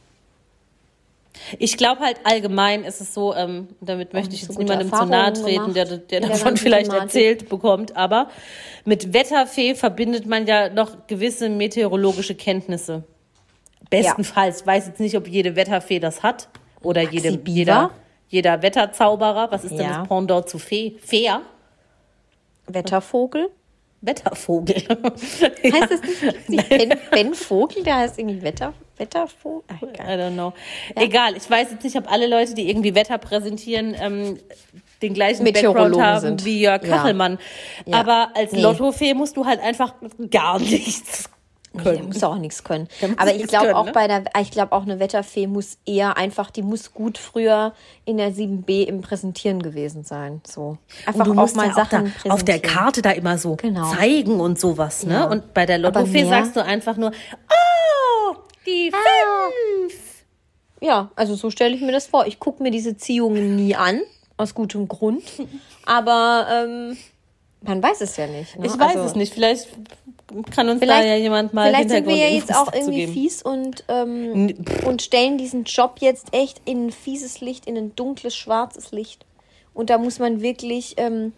Ich 1.60 1.76
glaube 1.76 2.02
halt 2.02 2.18
allgemein 2.24 2.84
ist 2.86 3.02
es 3.02 3.14
so, 3.14 3.34
ähm, 3.36 3.68
damit 3.82 4.14
möchte 4.14 4.36
ich 4.36 4.42
so 4.42 4.54
jetzt 4.54 4.58
gute 4.58 4.78
niemandem 4.78 4.94
zu 4.98 5.06
nahe 5.06 5.32
Erfahrungen 5.32 5.44
treten, 5.44 5.74
der, 5.74 5.86
der 5.86 6.20
der 6.22 6.30
davon 6.30 6.56
vielleicht 6.58 6.92
Thematik. 6.92 7.04
erzählt 7.16 7.50
bekommt, 7.50 7.98
aber 7.98 8.30
mit 8.86 9.12
Wetterfee 9.12 9.76
verbindet 9.76 10.28
man 10.28 10.46
ja 10.48 10.70
noch 10.70 11.08
gewisse 11.08 11.50
meteorologische 11.50 12.36
Kenntnisse. 12.36 13.04
Bestenfalls. 13.90 14.62
Ich 14.62 14.68
weiß 14.68 14.88
jetzt 14.88 15.00
nicht, 15.02 15.18
ob 15.18 15.28
jede 15.28 15.56
Wetterfee 15.56 16.00
das 16.00 16.24
hat 16.24 16.48
oder 16.86 17.02
jede, 17.02 17.40
jeder, 17.46 17.92
jeder 18.30 18.62
Wetterzauberer. 18.62 19.52
Was 19.52 19.64
ist 19.66 19.72
denn 19.78 19.82
Ja. 19.86 20.00
das 20.00 20.08
Pendant 20.08 20.48
zu 20.50 20.58
Fee? 20.60 20.96
Fair? 21.04 21.42
Wettervogel. 22.68 23.50
Wettervogel. 24.02 24.76
Heißt 24.78 25.92
das 25.92 26.02
nicht, 26.02 26.50
nicht 26.50 26.70
ben, 26.70 26.94
ben 27.12 27.34
Vogel? 27.34 27.84
Der 27.84 27.96
heißt 27.98 28.20
irgendwie 28.20 28.42
Wetter, 28.44 28.74
Wettervogel? 28.98 29.64
Ach, 29.68 29.82
I 29.82 29.86
egal. 29.94 30.20
don't 30.20 30.34
know. 30.34 30.54
Egal, 30.96 31.36
ich 31.38 31.50
weiß 31.50 31.72
jetzt 31.72 31.84
nicht, 31.84 31.96
ob 31.98 32.12
alle 32.12 32.28
Leute, 32.28 32.54
die 32.54 32.70
irgendwie 32.70 32.94
Wetter 32.94 33.18
präsentieren, 33.18 33.96
ähm, 34.00 34.38
den 35.02 35.14
gleichen 35.16 35.44
Background 35.44 36.00
haben 36.00 36.20
sind. 36.22 36.46
wie 36.46 36.62
Jörg 36.62 36.84
Ja. 36.84 36.98
Kachelmann. 36.98 37.40
Ja. 37.86 38.00
Aber 38.00 38.30
als 38.36 38.52
Nee. 38.52 38.62
Lottofee 38.62 39.14
musst 39.16 39.38
du 39.38 39.46
halt 39.46 39.60
einfach 39.62 39.96
gar 40.30 40.60
nichts 40.60 41.30
Der 41.78 41.96
können. 41.96 42.08
muss 42.08 42.24
auch 42.24 42.38
nichts 42.38 42.64
können. 42.64 42.88
Aber 43.18 43.34
ich 43.34 43.48
glaube 43.48 43.76
auch 43.76 43.86
ne? 43.86 43.92
bei 43.92 44.08
der, 44.08 44.24
ich 44.42 44.52
glaube 44.52 44.72
auch 44.72 44.84
eine 44.84 45.00
Wetterfee 45.00 45.48
muss 45.48 45.78
eher 45.86 46.18
einfach, 46.18 46.52
die 46.52 46.62
muss 46.62 46.94
gut 46.94 47.18
früher 47.18 47.74
in 48.06 48.18
der 48.18 48.32
7b 48.32 48.84
im 48.86 49.02
Präsentieren 49.02 49.62
gewesen 49.62 50.04
sein. 50.04 50.42
So. 50.46 50.78
Einfach 51.06 51.28
auch 51.28 51.54
mal 51.56 51.68
ja 51.68 51.72
auch 51.72 51.76
Sachen 51.76 52.14
da 52.24 52.34
auf 52.34 52.44
der. 52.44 52.60
Karte 52.60 53.02
da 53.02 53.12
immer 53.12 53.38
so 53.38 53.56
Genau. 53.56 53.92
zeigen 53.94 54.40
und 54.40 54.60
sowas, 54.60 55.06
ne? 55.06 55.14
Ja. 55.14 55.26
Und 55.26 55.54
bei 55.54 55.66
der 55.66 55.78
Lottofee 55.78 56.26
sagst 56.26 56.56
du 56.56 56.64
einfach 56.64 56.98
nur, 56.98 57.12
oh, 57.12 58.36
die 58.66 58.92
fünf. 58.92 59.94
Ja, 60.82 61.12
also 61.16 61.36
so 61.36 61.50
stelle 61.50 61.76
ich 61.76 61.82
mir 61.82 61.92
das 61.92 62.08
vor. 62.08 62.28
Ich 62.28 62.40
gucke 62.40 62.64
mir 62.64 62.72
diese 62.72 62.98
Ziehungen 62.98 63.56
nie 63.56 63.76
an, 63.76 64.02
aus 64.38 64.54
gutem 64.54 64.88
Grund. 64.88 65.24
Aber 65.86 66.48
ähm, 66.52 66.98
man 67.62 67.82
weiß 67.82 68.02
es 68.02 68.18
ja 68.18 68.28
nicht. 68.28 68.58
Ne? 68.58 68.68
Ich 68.68 68.78
weiß 68.78 68.96
also, 68.96 69.06
es 69.06 69.16
nicht. 69.16 69.34
Vielleicht 69.34 69.68
kann 70.50 70.70
uns 70.70 70.80
Vielleicht, 70.80 71.04
da 71.04 71.08
ja 71.08 71.16
jemand 71.18 71.54
mal 71.54 71.70
vielleicht 71.70 71.90
sind 71.90 72.08
wir 72.08 72.16
ja 72.16 72.28
jetzt 72.28 72.54
auch 72.54 72.74
irgendwie 72.74 73.08
fies 73.08 73.42
und, 73.44 73.84
ähm, 73.88 74.56
und 74.86 75.02
stellen 75.02 75.38
diesen 75.38 75.66
Job 75.66 75.98
jetzt 76.00 76.34
echt 76.34 76.62
in 76.66 76.88
ein 76.88 76.92
fieses 76.92 77.42
Licht, 77.42 77.68
in 77.68 77.78
ein 77.78 77.96
dunkles, 77.96 78.36
schwarzes 78.36 78.92
Licht. 78.92 79.26
Und 79.74 79.90
da 79.90 79.98
muss 79.98 80.20
man 80.20 80.42
wirklich, 80.42 80.96
ähm, 80.98 81.34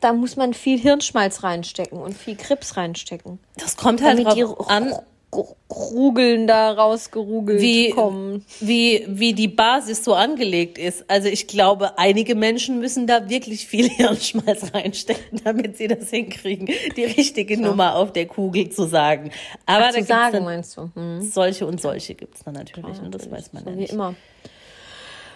da 0.00 0.12
muss 0.12 0.36
man 0.36 0.54
viel 0.54 0.78
Hirnschmalz 0.78 1.42
reinstecken 1.42 2.00
und 2.00 2.16
viel 2.16 2.36
Krips 2.36 2.76
reinstecken. 2.76 3.38
Das 3.56 3.76
kommt 3.76 4.02
halt 4.02 4.24
drauf 4.24 4.68
an, 4.68 4.94
Rugeln 5.32 6.48
da 6.48 6.72
rausgerugelt 6.72 7.60
wie, 7.60 7.90
kommen. 7.90 8.44
wie, 8.58 9.04
wie 9.08 9.32
die 9.32 9.46
Basis 9.46 10.02
so 10.04 10.14
angelegt 10.14 10.76
ist. 10.76 11.08
Also 11.08 11.28
ich 11.28 11.46
glaube, 11.46 11.98
einige 11.98 12.34
Menschen 12.34 12.80
müssen 12.80 13.06
da 13.06 13.28
wirklich 13.30 13.66
viel 13.66 13.88
Hirnschmalz 13.88 14.74
reinstecken, 14.74 15.40
damit 15.44 15.76
sie 15.76 15.86
das 15.86 16.10
hinkriegen, 16.10 16.68
die 16.96 17.04
richtige 17.04 17.60
Nummer 17.60 17.94
auf 17.94 18.12
der 18.12 18.26
Kugel 18.26 18.70
zu 18.70 18.86
sagen. 18.86 19.30
Aber 19.66 19.84
da 19.84 19.92
zu 19.92 20.02
sagen, 20.02 20.44
meinst 20.44 20.76
du? 20.76 20.90
Hm. 20.94 21.22
solche 21.22 21.64
und 21.66 21.80
solche 21.80 22.16
gibt's 22.16 22.42
dann 22.44 22.54
natürlich, 22.54 22.98
und 22.98 23.14
das 23.14 23.30
weiß 23.30 23.52
man 23.52 23.62
So 23.62 23.70
ja 23.70 23.76
wie 23.76 23.80
nicht. 23.80 23.92
immer. 23.92 24.14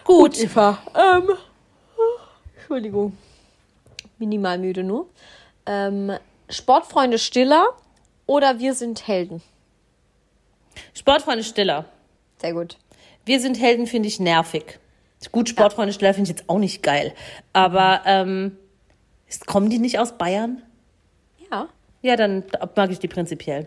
Gut, 0.05 0.39
Eva. 0.43 0.79
Ähm, 0.95 1.31
Entschuldigung. 2.57 3.17
Minimal 4.19 4.59
müde 4.59 4.83
nur. 4.83 5.07
Ähm, 5.67 6.13
Sportfreunde 6.49 7.19
Stiller 7.19 7.69
oder 8.27 8.59
wir 8.59 8.75
sind 8.75 9.07
Helden? 9.07 9.41
Sportfreunde 10.95 11.45
Stiller. 11.45 11.85
Sehr 12.41 12.53
gut. 12.53 12.77
Wir 13.25 13.41
sind 13.41 13.61
Helden, 13.61 13.87
finde 13.87 14.09
ich 14.09 14.21
nervig. 14.21 14.79
Gut, 15.33 15.49
Sportfreunde 15.49 15.93
Stiller 15.95 16.13
finde 16.13 16.31
ich 16.31 16.37
jetzt 16.37 16.49
auch 16.51 16.59
nicht 16.59 16.83
geil. 16.83 17.15
Aber 17.55 18.03
ähm, 18.05 18.57
ist- 19.27 19.47
kommen 19.47 19.71
die 19.71 19.79
nicht 19.79 19.99
aus 19.99 20.19
Bayern? 20.19 20.63
Ja. 21.51 21.69
Ja, 22.03 22.17
dann 22.17 22.45
mag 22.77 22.91
ich 22.91 22.99
die 22.99 23.09
prinzipiell. 23.09 23.67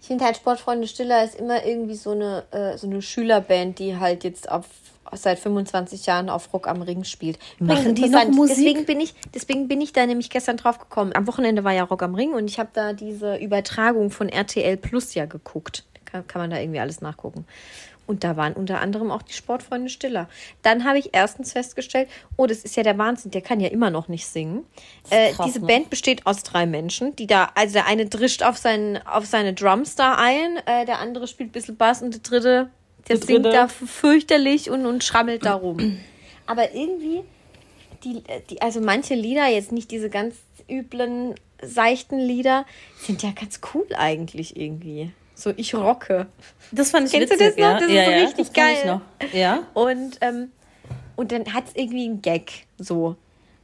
Ich 0.00 0.06
finde 0.06 0.24
halt 0.24 0.36
Sportfreunde 0.36 0.88
Stiller 0.88 1.22
ist 1.22 1.34
immer 1.34 1.66
irgendwie 1.66 1.94
so 1.94 2.12
eine, 2.12 2.44
äh, 2.50 2.78
so 2.78 2.86
eine 2.86 3.02
Schülerband, 3.02 3.78
die 3.78 3.98
halt 3.98 4.24
jetzt 4.24 4.50
auf 4.50 4.64
seit 5.12 5.38
25 5.38 6.06
Jahren 6.06 6.28
auf 6.28 6.52
Rock 6.52 6.68
am 6.68 6.82
Ring 6.82 7.04
spielt. 7.04 7.38
Machen 7.58 7.94
die 7.94 8.08
noch 8.08 8.26
Musik? 8.28 8.56
Deswegen 8.56 8.84
bin 8.84 9.00
ich, 9.00 9.14
deswegen 9.34 9.68
bin 9.68 9.80
ich 9.80 9.92
da 9.92 10.06
nämlich 10.06 10.30
gestern 10.30 10.56
drauf 10.56 10.78
gekommen. 10.78 11.12
Am 11.14 11.26
Wochenende 11.26 11.64
war 11.64 11.72
ja 11.72 11.84
Rock 11.84 12.02
am 12.02 12.14
Ring 12.14 12.32
und 12.32 12.48
ich 12.48 12.58
habe 12.58 12.70
da 12.72 12.92
diese 12.92 13.36
Übertragung 13.36 14.10
von 14.10 14.28
RTL 14.28 14.76
Plus 14.76 15.14
ja 15.14 15.26
geguckt. 15.26 15.84
Kann, 16.04 16.26
kann 16.26 16.40
man 16.40 16.50
da 16.50 16.58
irgendwie 16.58 16.80
alles 16.80 17.00
nachgucken. 17.00 17.44
Und 18.08 18.24
da 18.24 18.38
waren 18.38 18.54
unter 18.54 18.80
anderem 18.80 19.10
auch 19.10 19.20
die 19.20 19.34
Sportfreunde 19.34 19.90
Stiller. 19.90 20.30
Dann 20.62 20.84
habe 20.84 20.98
ich 20.98 21.10
erstens 21.12 21.52
festgestellt, 21.52 22.08
oh, 22.38 22.46
das 22.46 22.60
ist 22.60 22.74
ja 22.74 22.82
der 22.82 22.96
Wahnsinn, 22.96 23.30
der 23.32 23.42
kann 23.42 23.60
ja 23.60 23.68
immer 23.68 23.90
noch 23.90 24.08
nicht 24.08 24.26
singen. 24.26 24.64
Äh, 25.10 25.32
krass, 25.32 25.44
diese 25.46 25.60
ne? 25.60 25.66
Band 25.66 25.90
besteht 25.90 26.26
aus 26.26 26.42
drei 26.42 26.64
Menschen, 26.64 27.14
die 27.16 27.26
da, 27.26 27.50
also 27.54 27.74
der 27.74 27.86
eine 27.86 28.06
drischt 28.06 28.42
auf, 28.42 28.56
seinen, 28.56 28.96
auf 29.06 29.26
seine 29.26 29.52
Drums 29.52 29.94
da 29.94 30.16
ein, 30.16 30.56
äh, 30.64 30.86
der 30.86 31.00
andere 31.00 31.26
spielt 31.28 31.50
ein 31.50 31.52
bisschen 31.52 31.76
Bass 31.76 32.00
und 32.00 32.14
der 32.14 32.22
dritte, 32.22 32.70
der 33.08 33.18
singt 33.18 33.46
da 33.46 33.68
fürchterlich 33.68 34.70
und, 34.70 34.86
und 34.86 35.04
schrammelt 35.04 35.44
da 35.44 35.54
rum. 35.54 35.98
aber 36.46 36.74
irgendwie, 36.74 37.22
die, 38.04 38.22
die, 38.50 38.62
also 38.62 38.80
manche 38.80 39.14
Lieder, 39.14 39.46
jetzt 39.46 39.72
nicht 39.72 39.90
diese 39.90 40.10
ganz 40.10 40.36
üblen, 40.70 41.34
seichten 41.62 42.18
Lieder, 42.18 42.66
sind 43.00 43.22
ja 43.22 43.30
ganz 43.30 43.60
cool 43.74 43.86
eigentlich 43.96 44.56
irgendwie. 44.56 45.10
So, 45.34 45.52
ich 45.56 45.74
rocke. 45.74 46.26
Das 46.72 46.90
fand 46.90 47.06
ich 47.06 47.12
Kennst 47.12 47.32
witzig, 47.32 47.54
du 47.54 47.62
das 47.62 47.80
noch? 47.80 47.80
ja. 47.80 47.80
Das 47.80 47.88
ist 47.88 47.94
ja, 47.94 48.04
so 48.04 48.10
ja, 48.10 48.16
richtig 48.18 48.46
das 48.46 48.52
kenn 48.52 48.72
ich 48.72 48.82
geil. 48.82 49.00
Noch. 49.22 49.32
Ja. 49.32 49.62
Und, 49.74 50.18
ähm, 50.20 50.50
und 51.16 51.32
dann 51.32 51.52
hat 51.54 51.68
es 51.68 51.76
irgendwie 51.76 52.06
einen 52.06 52.22
Gag, 52.22 52.66
so. 52.78 53.16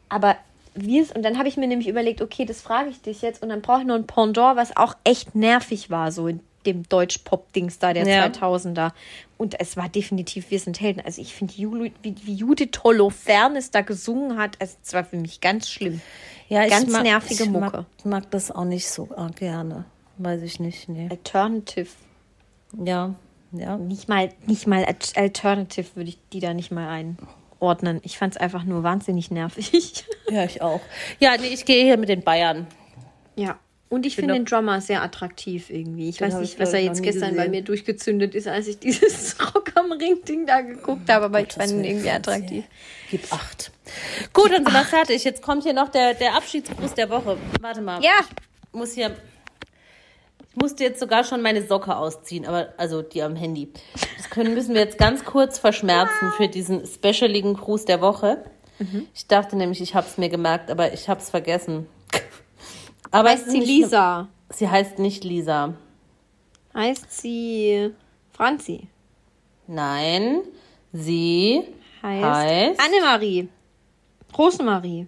Aber 0.08 0.36
wie 0.74 1.00
es, 1.00 1.12
und 1.12 1.22
dann 1.22 1.38
habe 1.38 1.48
ich 1.48 1.56
mir 1.56 1.66
nämlich 1.66 1.88
überlegt, 1.88 2.20
okay, 2.20 2.44
das 2.44 2.60
frage 2.60 2.90
ich 2.90 3.00
dich 3.00 3.22
jetzt 3.22 3.42
und 3.42 3.48
dann 3.48 3.62
brauche 3.62 3.80
ich 3.80 3.86
noch 3.86 3.94
ein 3.94 4.06
Pendant, 4.06 4.56
was 4.56 4.76
auch 4.76 4.94
echt 5.04 5.34
nervig 5.34 5.90
war, 5.90 6.12
so 6.12 6.28
in 6.28 6.40
dem 6.66 6.88
Deutsch-Pop-Dings 6.88 7.78
da, 7.78 7.92
der 7.92 8.06
Ja. 8.06 8.26
2000er. 8.26 8.92
Und 9.36 9.60
es 9.60 9.76
war 9.76 9.88
definitiv 9.88 10.50
Wir 10.50 10.58
sind 10.60 10.80
Helden. 10.80 11.02
Also 11.04 11.20
ich 11.20 11.34
finde, 11.34 11.54
wie, 11.56 11.92
wie 12.02 12.34
Judith 12.34 12.70
Holofernes 12.82 13.70
da 13.70 13.80
gesungen 13.82 14.38
hat, 14.38 14.56
also 14.60 14.76
es 14.82 14.92
war 14.92 15.04
für 15.04 15.16
mich 15.16 15.40
ganz 15.40 15.68
schlimm. 15.70 16.00
ja 16.48 16.64
ich 16.64 16.70
Ganz 16.70 16.90
mag, 16.90 17.02
nervige 17.02 17.44
ich 17.44 17.50
Mucke. 17.50 17.78
Mag, 17.78 18.04
mag 18.04 18.30
das 18.30 18.50
auch 18.50 18.64
nicht 18.64 18.88
so 18.88 19.08
arg 19.16 19.36
gerne. 19.36 19.84
Weiß 20.18 20.42
ich 20.42 20.60
nicht, 20.60 20.88
nee. 20.88 21.08
Alternative. 21.10 21.88
Ja, 22.84 23.14
ja. 23.52 23.76
Nicht 23.76 24.08
mal, 24.08 24.30
nicht 24.46 24.66
mal 24.66 24.84
Al- 24.84 24.96
Alternative 25.16 25.86
würde 25.94 26.08
ich 26.10 26.18
die 26.32 26.40
da 26.40 26.54
nicht 26.54 26.70
mal 26.70 26.88
einordnen. 26.88 28.00
Ich 28.02 28.18
fand 28.18 28.34
es 28.34 28.40
einfach 28.40 28.64
nur 28.64 28.82
wahnsinnig 28.82 29.30
nervig. 29.30 30.04
Ja, 30.30 30.44
ich 30.44 30.62
auch. 30.62 30.80
Ja, 31.20 31.36
nee, 31.38 31.48
ich 31.48 31.64
gehe 31.64 31.84
hier 31.84 31.96
mit 31.98 32.08
den 32.08 32.22
Bayern. 32.22 32.66
Ja. 33.36 33.58
Und 33.90 34.06
ich 34.06 34.16
finde 34.16 34.34
den 34.34 34.44
Drummer 34.44 34.80
sehr 34.80 35.02
attraktiv 35.02 35.70
irgendwie. 35.70 36.08
Ich 36.08 36.20
weiß 36.20 36.34
nicht, 36.38 36.54
ich, 36.54 36.58
was 36.60 36.72
er 36.72 36.80
ich, 36.80 36.86
jetzt 36.86 37.02
gestern 37.02 37.30
bei 37.30 37.46
gesehen. 37.46 37.50
mir 37.50 37.62
durchgezündet 37.62 38.34
ist, 38.34 38.48
als 38.48 38.66
ich 38.66 38.78
dieses 38.80 39.36
Rock 39.54 39.72
am 39.76 39.92
Ring-Ding 39.92 40.46
da 40.46 40.62
geguckt 40.62 41.08
habe, 41.10 41.26
aber 41.26 41.40
ich 41.40 41.48
Gottes 41.48 41.70
fand 41.70 41.72
ihn 41.72 41.84
irgendwie 41.84 42.10
attraktiv. 42.10 42.64
Gib 43.10 43.32
acht. 43.32 43.70
Gut, 44.32 44.50
dann 44.50 44.64
sind 44.64 44.72
wir 44.72 44.84
fertig. 44.84 45.22
Jetzt 45.24 45.42
kommt 45.42 45.62
hier 45.62 45.74
noch 45.74 45.88
der, 45.90 46.14
der 46.14 46.34
Abschiedsgruß 46.34 46.94
der 46.94 47.10
Woche. 47.10 47.36
Warte 47.60 47.82
mal. 47.82 48.02
Ja, 48.02 48.20
Ich 48.20 48.78
muss 48.78 48.92
hier. 48.92 49.14
Ich 50.50 50.60
musste 50.62 50.84
jetzt 50.84 51.00
sogar 51.00 51.24
schon 51.24 51.42
meine 51.42 51.66
Socke 51.66 51.96
ausziehen, 51.96 52.46
aber 52.46 52.74
also 52.76 53.02
die 53.02 53.22
am 53.22 53.34
Handy. 53.34 53.72
Das 54.16 54.30
können, 54.30 54.54
müssen 54.54 54.74
wir 54.74 54.82
jetzt 54.82 54.98
ganz 54.98 55.24
kurz 55.24 55.58
verschmerzen 55.58 56.30
für 56.36 56.46
diesen 56.46 56.86
specialigen 56.86 57.54
Gruß 57.54 57.86
der 57.86 58.00
Woche. 58.00 58.44
Mhm. 58.78 59.08
Ich 59.14 59.26
dachte 59.26 59.56
nämlich, 59.56 59.80
ich 59.80 59.96
habe 59.96 60.06
es 60.06 60.16
mir 60.16 60.28
gemerkt, 60.28 60.70
aber 60.70 60.92
ich 60.92 61.08
habe 61.08 61.20
es 61.20 61.28
vergessen. 61.30 61.88
Aber 63.14 63.30
heißt 63.30 63.50
sie 63.50 63.60
Lisa? 63.60 64.28
schlimm. 64.48 64.58
Sie 64.58 64.68
heißt 64.68 64.98
nicht 64.98 65.24
Lisa. 65.24 65.72
Heißt 66.74 67.10
sie 67.12 67.92
Franzi? 68.32 68.88
Nein, 69.66 70.40
sie 70.92 71.62
Heißt, 72.02 72.24
heißt 72.24 72.78
Annemarie. 72.80 73.48
Rosemarie. 74.36 75.06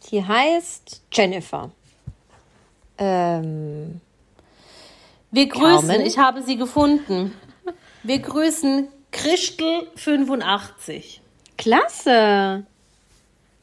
Sie 0.00 0.24
heißt 0.24 1.02
Jennifer. 1.12 1.70
Ähm, 2.98 4.00
Wir 5.30 5.46
grüßen, 5.48 5.88
Carmen? 5.88 6.00
ich 6.06 6.18
habe 6.18 6.42
sie 6.42 6.56
gefunden. 6.56 7.32
Wir 8.02 8.18
grüßen 8.18 8.88
Christel85. 9.12 11.20
klasse. 11.58 12.64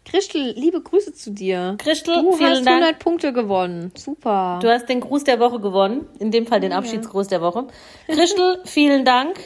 Christel, 0.10 0.54
liebe 0.56 0.82
Grüße 0.82 1.14
zu 1.14 1.32
dir. 1.32 1.76
Christel, 1.80 2.22
du 2.24 2.32
hast 2.40 2.66
Dank. 2.66 2.82
100 2.82 3.00
Punkte 3.00 3.34
gewonnen. 3.34 3.92
Super. 3.98 4.60
Du 4.62 4.70
hast 4.72 4.88
den 4.88 5.02
Gruß 5.02 5.26
der 5.26 5.40
Woche 5.40 5.60
gewonnen, 5.60 6.08
in 6.20 6.32
dem 6.32 6.48
Fall 6.48 6.60
den 6.62 6.72
Abschiedsgruß 6.72 7.28
der 7.28 7.42
Woche. 7.42 7.68
Christel, 8.08 8.62
vielen 8.66 9.04
Dank, 9.04 9.38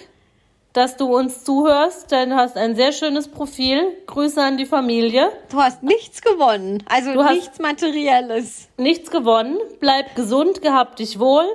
dass 0.73 0.97
du 0.97 1.05
uns 1.15 1.43
zuhörst. 1.43 2.11
Denn 2.11 2.29
du 2.29 2.35
hast 2.35 2.57
ein 2.57 2.75
sehr 2.75 2.91
schönes 2.91 3.27
Profil. 3.27 3.81
Grüße 4.05 4.41
an 4.41 4.57
die 4.57 4.65
Familie. 4.67 5.29
Du 5.49 5.57
hast 5.59 5.81
nichts 5.81 6.21
gewonnen. 6.21 6.83
Also 6.87 7.13
Du 7.13 7.23
hast- 7.23 7.33
nichts 7.33 7.59
Materielles. 7.59 8.67
Nichts 8.77 9.09
gewonnen. 9.09 9.57
Bleib 9.79 10.15
gesund, 10.15 10.61
gehabt 10.61 10.99
dich 10.99 11.17
wohl. 11.19 11.45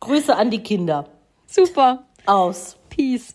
Grüße 0.00 0.34
an 0.34 0.50
die 0.50 0.62
Kinder. 0.62 1.06
Super. 1.46 2.04
Aus. 2.24 2.76
Peace. 2.88 3.34